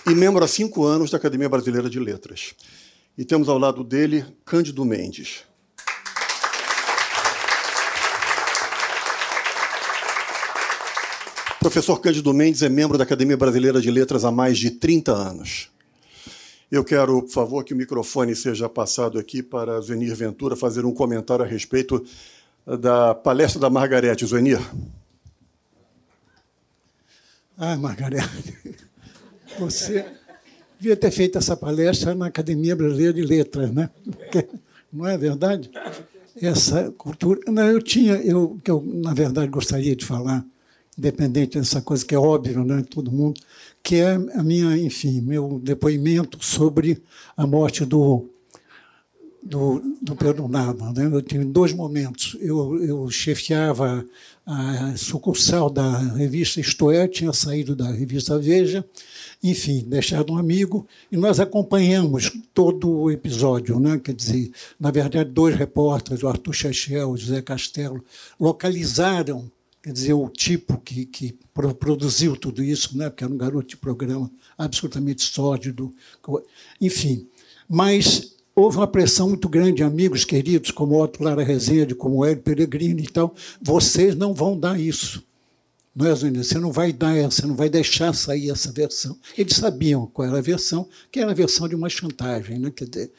e 0.05 0.15
membro 0.15 0.45
há 0.45 0.49
cinco 0.49 0.85
anos 0.85 1.11
da 1.11 1.17
Academia 1.17 1.49
Brasileira 1.49 1.89
de 1.89 1.99
Letras. 1.99 2.55
E 3.17 3.25
temos 3.25 3.49
ao 3.49 3.57
lado 3.57 3.85
dele 3.85 4.25
Cândido 4.45 4.85
Mendes. 4.85 5.45
Professor 11.61 12.01
Cândido 12.01 12.35
Mendes 12.35 12.63
é 12.63 12.69
membro 12.69 12.99
da 12.99 13.05
Academia 13.05 13.37
Brasileira 13.37 13.81
de 13.81 13.91
Letras 13.91 14.25
há 14.25 14.33
mais 14.33 14.59
de 14.59 14.73
30 14.73 15.13
anos. 15.13 15.71
Eu 16.73 16.83
quero, 16.83 17.21
por 17.21 17.29
favor, 17.29 17.63
que 17.63 17.75
o 17.75 17.77
microfone 17.77 18.35
seja 18.35 18.67
passado 18.67 19.19
aqui 19.19 19.43
para 19.43 19.79
Zuenir 19.79 20.17
Ventura 20.17 20.57
fazer 20.57 20.87
um 20.87 20.95
comentário 20.95 21.45
a 21.45 21.47
respeito 21.47 22.03
da 22.81 23.15
palestra 23.15 23.61
da 23.61 23.69
Margarete. 23.69 24.25
Zuenir. 24.25 24.59
Ah, 27.59 27.77
Margarete, 27.77 28.79
você 29.61 30.07
devia 30.81 30.97
ter 30.97 31.11
feito 31.11 31.37
essa 31.37 31.55
palestra 31.55 32.15
na 32.15 32.29
Academia 32.29 32.75
Brasileira 32.75 33.13
de 33.13 33.23
Letras, 33.23 33.71
né? 33.71 33.91
Porque, 34.11 34.49
não 34.91 35.07
é 35.07 35.19
verdade? 35.19 35.71
Essa 36.41 36.91
cultura. 36.93 37.39
Não, 37.49 37.69
eu 37.69 37.83
tinha, 37.83 38.15
eu 38.15 38.59
que 38.65 38.71
eu 38.71 38.83
na 38.83 39.13
verdade 39.13 39.51
gostaria 39.51 39.95
de 39.95 40.07
falar, 40.07 40.43
independente 40.99 41.59
dessa 41.59 41.81
coisa 41.81 42.05
que 42.05 42.15
é 42.15 42.19
óbvio, 42.19 42.65
né, 42.65 42.85
todo 42.89 43.11
mundo, 43.11 43.41
que 43.83 43.97
é 43.97 44.13
a 44.13 44.43
minha, 44.43 44.77
enfim, 44.77 45.21
meu 45.21 45.61
depoimento 45.63 46.39
sobre 46.45 47.03
a 47.37 47.47
morte 47.47 47.85
do 47.85 48.29
do, 49.43 49.83
do 50.01 50.15
Pedro 50.15 50.47
Nava. 50.47 50.93
Né? 50.93 51.11
Eu 51.13 51.21
tive 51.21 51.45
dois 51.45 51.73
momentos. 51.73 52.37
Eu, 52.41 52.83
eu 52.83 53.11
chefiava 53.11 54.07
a 54.47 54.97
sucursal 54.97 55.69
da 55.69 55.99
revista 55.99 56.61
Isto 56.61 56.91
É, 56.91 57.09
tinha 57.09 57.33
saído 57.33 57.75
da 57.75 57.91
revista 57.91 58.39
Veja, 58.39 58.85
enfim, 59.43 59.85
deixado 59.87 60.33
um 60.33 60.39
amigo, 60.39 60.87
e 61.11 61.17
nós 61.17 61.41
acompanhamos 61.41 62.31
todo 62.55 62.89
o 62.89 63.11
episódio. 63.11 63.81
Né? 63.81 63.99
Quer 63.99 64.15
dizer, 64.15 64.53
na 64.79 64.91
verdade, 64.91 65.31
dois 65.31 65.57
repórteres, 65.57 66.23
o 66.23 66.29
Arthur 66.29 66.53
Chechel 66.53 67.11
e 67.11 67.13
o 67.13 67.17
José 67.17 67.43
Castelo, 67.43 68.05
localizaram 68.39 69.51
quer 69.83 69.93
dizer, 69.93 70.13
o 70.13 70.29
tipo 70.29 70.79
que, 70.79 71.05
que 71.05 71.37
pro- 71.53 71.75
produziu 71.75 72.37
tudo 72.37 72.63
isso, 72.63 72.97
né? 72.97 73.11
porque 73.11 73.25
era 73.25 73.33
um 73.33 73.37
garoto 73.37 73.69
de 73.69 73.77
programa 73.77 74.31
absolutamente 74.57 75.23
sórdido. 75.23 75.93
Enfim, 76.81 77.27
mas 77.69 78.37
houve 78.55 78.77
uma 78.77 78.87
pressão 78.87 79.29
muito 79.29 79.49
grande, 79.49 79.83
amigos 79.83 80.25
queridos, 80.25 80.71
como 80.71 81.03
Otto 81.03 81.23
Lara 81.23 81.43
Rezende, 81.43 81.95
como 81.95 82.25
Hélio 82.25 82.43
Peregrino 82.43 83.01
e 83.01 83.07
tal, 83.07 83.35
vocês 83.61 84.15
não 84.15 84.33
vão 84.33 84.59
dar 84.59 84.79
isso. 84.79 85.23
Não 85.95 86.07
é, 86.07 86.15
Zunino? 86.15 86.43
Você 86.43 86.59
não 86.59 86.73
vai 86.73 86.93
dar 86.93 87.15
essa, 87.17 87.47
não 87.47 87.55
vai 87.55 87.69
deixar 87.69 88.15
sair 88.15 88.51
essa 88.51 88.73
versão. 88.73 89.19
Eles 89.37 89.57
sabiam 89.57 90.07
qual 90.07 90.27
era 90.29 90.39
a 90.39 90.43
versão, 90.43 90.89
que 91.11 91.21
era 91.21 91.33
a 91.33 91.35
versão 91.35 91.69
de 91.69 91.75
uma 91.75 91.89
chantagem. 91.89 92.59
Né? 92.59 92.71
Quer 92.71 92.89
dizer, 92.89 93.13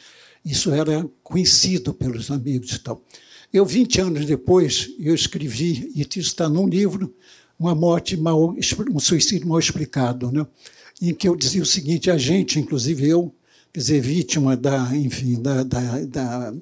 isso 0.43 0.71
era 0.71 1.07
conhecido 1.23 1.93
pelos 1.93 2.31
amigos 2.31 2.71
e 2.71 2.79
tal. 2.79 3.01
Eu, 3.53 3.65
20 3.65 4.01
anos 4.01 4.25
depois, 4.25 4.89
eu 4.99 5.13
escrevi, 5.13 5.91
e 5.93 6.01
isso 6.01 6.19
está 6.19 6.49
num 6.49 6.67
livro, 6.67 7.13
uma 7.59 7.75
morte 7.75 8.17
mal, 8.17 8.55
um 8.91 8.99
suicídio 8.99 9.47
mal 9.47 9.59
explicado, 9.59 10.31
né? 10.31 10.45
em 10.99 11.13
que 11.13 11.27
eu 11.27 11.35
dizia 11.35 11.61
o 11.61 11.65
seguinte, 11.65 12.09
a 12.09 12.17
gente, 12.17 12.59
inclusive 12.59 13.07
eu, 13.07 13.31
quer 13.71 13.79
dizer, 13.79 14.01
vítima 14.01 14.57
da, 14.57 14.95
enfim, 14.95 15.39
da, 15.39 15.63
da, 15.63 15.99
da 16.05 16.53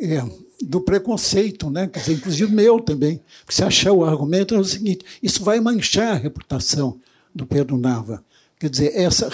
é, 0.00 0.24
do 0.60 0.80
preconceito, 0.80 1.70
né? 1.70 1.86
quer 1.86 2.00
dizer, 2.00 2.14
inclusive 2.14 2.52
meu 2.52 2.80
também, 2.80 3.20
porque 3.40 3.54
se 3.54 3.62
achar 3.62 3.92
o 3.92 4.04
argumento 4.04 4.54
é 4.54 4.58
o 4.58 4.64
seguinte, 4.64 5.04
isso 5.22 5.44
vai 5.44 5.60
manchar 5.60 6.14
a 6.14 6.18
reputação 6.18 7.00
do 7.32 7.46
Pedro 7.46 7.78
Nava. 7.78 8.24
Quer 8.58 8.70
dizer, 8.70 8.92
essa 8.96 9.28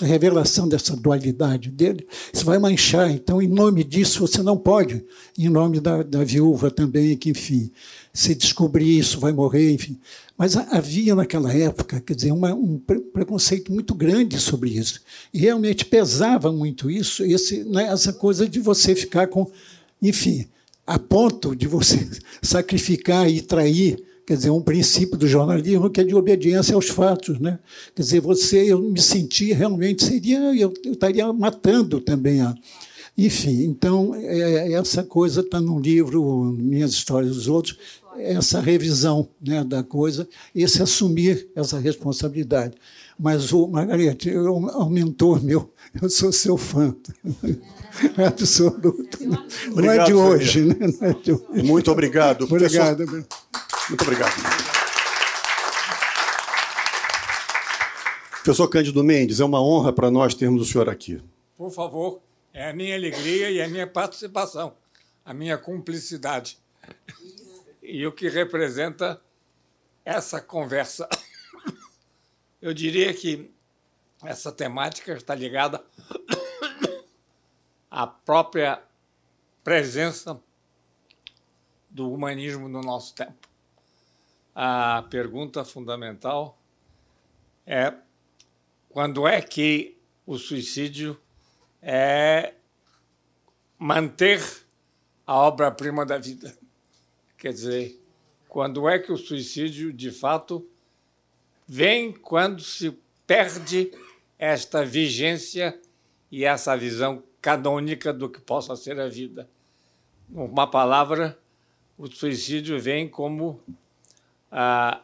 revelação 0.00 0.66
dessa 0.66 0.96
dualidade 0.96 1.70
dele, 1.70 2.06
isso 2.32 2.44
vai 2.44 2.58
manchar. 2.58 3.10
Então, 3.10 3.42
em 3.42 3.48
nome 3.48 3.84
disso, 3.84 4.26
você 4.26 4.42
não 4.42 4.56
pode, 4.56 5.04
em 5.36 5.50
nome 5.50 5.78
da, 5.78 6.02
da 6.02 6.24
viúva 6.24 6.70
também, 6.70 7.18
que, 7.18 7.28
enfim, 7.30 7.70
se 8.14 8.34
descobrir 8.34 8.98
isso, 8.98 9.20
vai 9.20 9.30
morrer, 9.30 9.72
enfim. 9.72 9.98
Mas 10.38 10.56
havia 10.56 11.14
naquela 11.14 11.52
época, 11.52 12.00
quer 12.00 12.14
dizer, 12.14 12.32
uma, 12.32 12.54
um 12.54 12.78
preconceito 12.78 13.70
muito 13.70 13.94
grande 13.94 14.40
sobre 14.40 14.70
isso. 14.70 15.02
E 15.34 15.38
realmente 15.38 15.84
pesava 15.84 16.50
muito 16.50 16.90
isso, 16.90 17.24
esse, 17.24 17.62
né, 17.64 17.84
essa 17.88 18.12
coisa 18.12 18.48
de 18.48 18.58
você 18.58 18.94
ficar 18.94 19.26
com, 19.26 19.50
enfim, 20.00 20.46
a 20.86 20.98
ponto 20.98 21.54
de 21.54 21.66
você 21.66 22.08
sacrificar 22.40 23.28
e 23.28 23.42
trair 23.42 24.02
quer 24.26 24.36
dizer, 24.36 24.50
um 24.50 24.60
princípio 24.60 25.16
do 25.16 25.26
jornalismo 25.26 25.88
que 25.88 26.00
é 26.00 26.04
de 26.04 26.14
obediência 26.14 26.74
aos 26.74 26.88
fatos, 26.88 27.38
né? 27.38 27.58
Quer 27.94 28.02
dizer, 28.02 28.20
você, 28.20 28.72
eu 28.72 28.80
me 28.80 29.00
senti 29.00 29.52
realmente 29.52 30.04
seria, 30.04 30.38
eu, 30.54 30.74
eu 30.84 30.92
estaria 30.92 31.32
matando 31.32 32.00
também 32.00 32.40
a, 32.40 32.54
enfim. 33.16 33.62
Então 33.64 34.14
é, 34.14 34.72
essa 34.72 35.04
coisa 35.04 35.40
está 35.40 35.60
no 35.60 35.78
livro, 35.78 36.44
minhas 36.58 36.90
histórias 36.90 37.36
dos 37.36 37.48
outros, 37.48 37.78
essa 38.18 38.60
revisão 38.60 39.28
né, 39.40 39.62
da 39.62 39.82
coisa, 39.82 40.28
esse 40.54 40.82
assumir 40.82 41.48
essa 41.54 41.78
responsabilidade. 41.78 42.74
Mas 43.18 43.52
o 43.52 43.66
Margarete 43.66 44.30
aumentou 44.74 45.40
meu, 45.40 45.72
eu 46.02 46.10
sou 46.10 46.32
seu 46.32 46.56
fã. 46.56 46.94
É 48.18 48.26
absoluto. 48.26 49.18
Não 49.74 49.90
é 49.90 50.04
de 50.04 50.12
hoje, 50.12 50.66
né? 50.66 50.76
Não 50.78 51.08
é 51.08 51.14
de 51.14 51.32
hoje. 51.32 51.62
Muito 51.62 51.90
obrigado. 51.90 52.44
Obrigado. 52.44 53.06
Professor... 53.06 53.26
Muito 53.88 54.02
obrigado. 54.02 54.32
Professor 58.42 58.68
Cândido 58.68 59.04
Mendes, 59.04 59.38
é 59.38 59.44
uma 59.44 59.62
honra 59.62 59.92
para 59.92 60.10
nós 60.10 60.34
termos 60.34 60.62
o 60.62 60.64
senhor 60.64 60.88
aqui. 60.88 61.22
Por 61.56 61.70
favor, 61.70 62.20
é 62.52 62.70
a 62.70 62.72
minha 62.72 62.96
alegria 62.96 63.50
e 63.50 63.62
a 63.62 63.68
minha 63.68 63.86
participação, 63.86 64.76
a 65.24 65.32
minha 65.32 65.56
cumplicidade. 65.56 66.58
E 67.80 68.04
o 68.04 68.12
que 68.12 68.28
representa 68.28 69.20
essa 70.04 70.40
conversa. 70.40 71.08
Eu 72.60 72.74
diria 72.74 73.14
que 73.14 73.48
essa 74.24 74.50
temática 74.50 75.12
está 75.12 75.34
ligada 75.34 75.84
à 77.88 78.06
própria 78.06 78.82
presença 79.62 80.40
do 81.88 82.12
humanismo 82.12 82.68
no 82.68 82.80
nosso 82.80 83.14
tempo 83.14 83.46
a 84.58 85.02
pergunta 85.10 85.66
fundamental 85.66 86.58
é 87.66 87.92
quando 88.88 89.28
é 89.28 89.42
que 89.42 89.98
o 90.24 90.38
suicídio 90.38 91.20
é 91.82 92.54
manter 93.78 94.42
a 95.26 95.34
obra-prima 95.34 96.06
da 96.06 96.16
vida. 96.16 96.56
Quer 97.36 97.52
dizer, 97.52 98.02
quando 98.48 98.88
é 98.88 98.98
que 98.98 99.12
o 99.12 99.18
suicídio, 99.18 99.92
de 99.92 100.10
fato, 100.10 100.66
vem 101.68 102.10
quando 102.10 102.62
se 102.62 102.98
perde 103.26 103.92
esta 104.38 104.86
vigência 104.86 105.78
e 106.32 106.46
essa 106.46 106.74
visão 106.74 107.22
canônica 107.42 108.10
do 108.10 108.30
que 108.30 108.40
possa 108.40 108.74
ser 108.74 108.98
a 108.98 109.06
vida. 109.06 109.50
Uma 110.30 110.66
palavra, 110.66 111.38
o 111.98 112.06
suicídio 112.06 112.80
vem 112.80 113.06
como 113.06 113.62
a, 114.50 115.02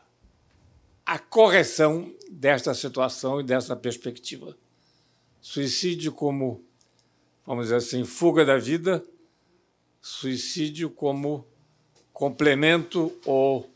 a 1.05 1.19
correção 1.19 2.13
desta 2.31 2.75
situação 2.75 3.41
e 3.41 3.45
dessa 3.45 3.77
perspectiva. 3.77 4.57
Suicídio 5.41 6.13
como, 6.13 6.65
vamos 7.47 7.67
dizer 7.67 7.77
assim, 7.77 8.05
fuga 8.05 8.45
da 8.45 8.59
vida, 8.59 9.05
suicídio 10.01 10.91
como 10.91 11.47
complemento 12.13 13.13
ou 13.25 13.71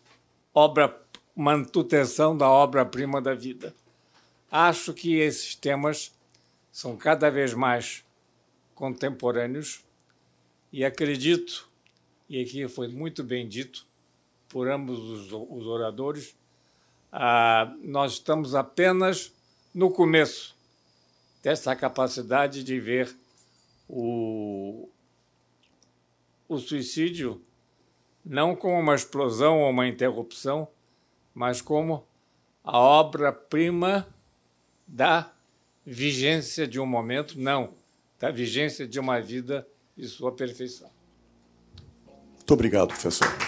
obra 0.55 1.03
manutenção 1.35 2.37
da 2.37 2.49
obra-prima 2.49 3.21
da 3.21 3.35
vida. 3.35 3.75
Acho 4.51 4.95
que 4.95 5.17
esses 5.17 5.55
temas 5.55 6.13
são 6.73 6.97
cada 6.97 7.31
vez 7.31 7.53
mais 7.53 8.05
contemporâneos 8.75 9.85
e 10.73 10.85
acredito, 10.85 11.69
e 12.29 12.41
aqui 12.41 12.67
foi 12.69 12.89
muito 12.89 13.23
bem 13.23 13.47
dito, 13.47 13.87
por 14.49 14.71
ambos 14.71 14.99
os, 14.99 15.33
os 15.33 15.67
oradores, 15.67 16.37
ah, 17.13 17.75
nós 17.83 18.13
estamos 18.13 18.55
apenas 18.55 19.33
no 19.75 19.91
começo 19.91 20.57
dessa 21.43 21.75
capacidade 21.77 22.65
de 22.65 22.81
ver 22.81 23.15
o, 23.89 24.89
o 26.49 26.59
suicídio 26.59 27.41
não 28.25 28.57
como 28.57 28.79
uma 28.81 28.95
explosão 28.95 29.61
ou 29.61 29.71
uma 29.71 29.87
interrupção, 29.87 30.67
mas 31.33 31.63
como 31.63 32.05
a 32.65 32.77
obra-prima 32.77 34.07
da 34.87 35.31
vigência 35.85 36.67
de 36.67 36.81
um 36.81 36.87
momento, 36.87 37.39
não, 37.39 37.75
da 38.19 38.33
vigência 38.33 38.87
de 38.87 38.99
uma 38.99 39.21
vida 39.21 39.67
e 39.97 40.05
sua 40.07 40.33
perfeição. 40.33 40.91
Muito 42.37 42.55
obrigado, 42.55 42.89
professor. 42.89 43.46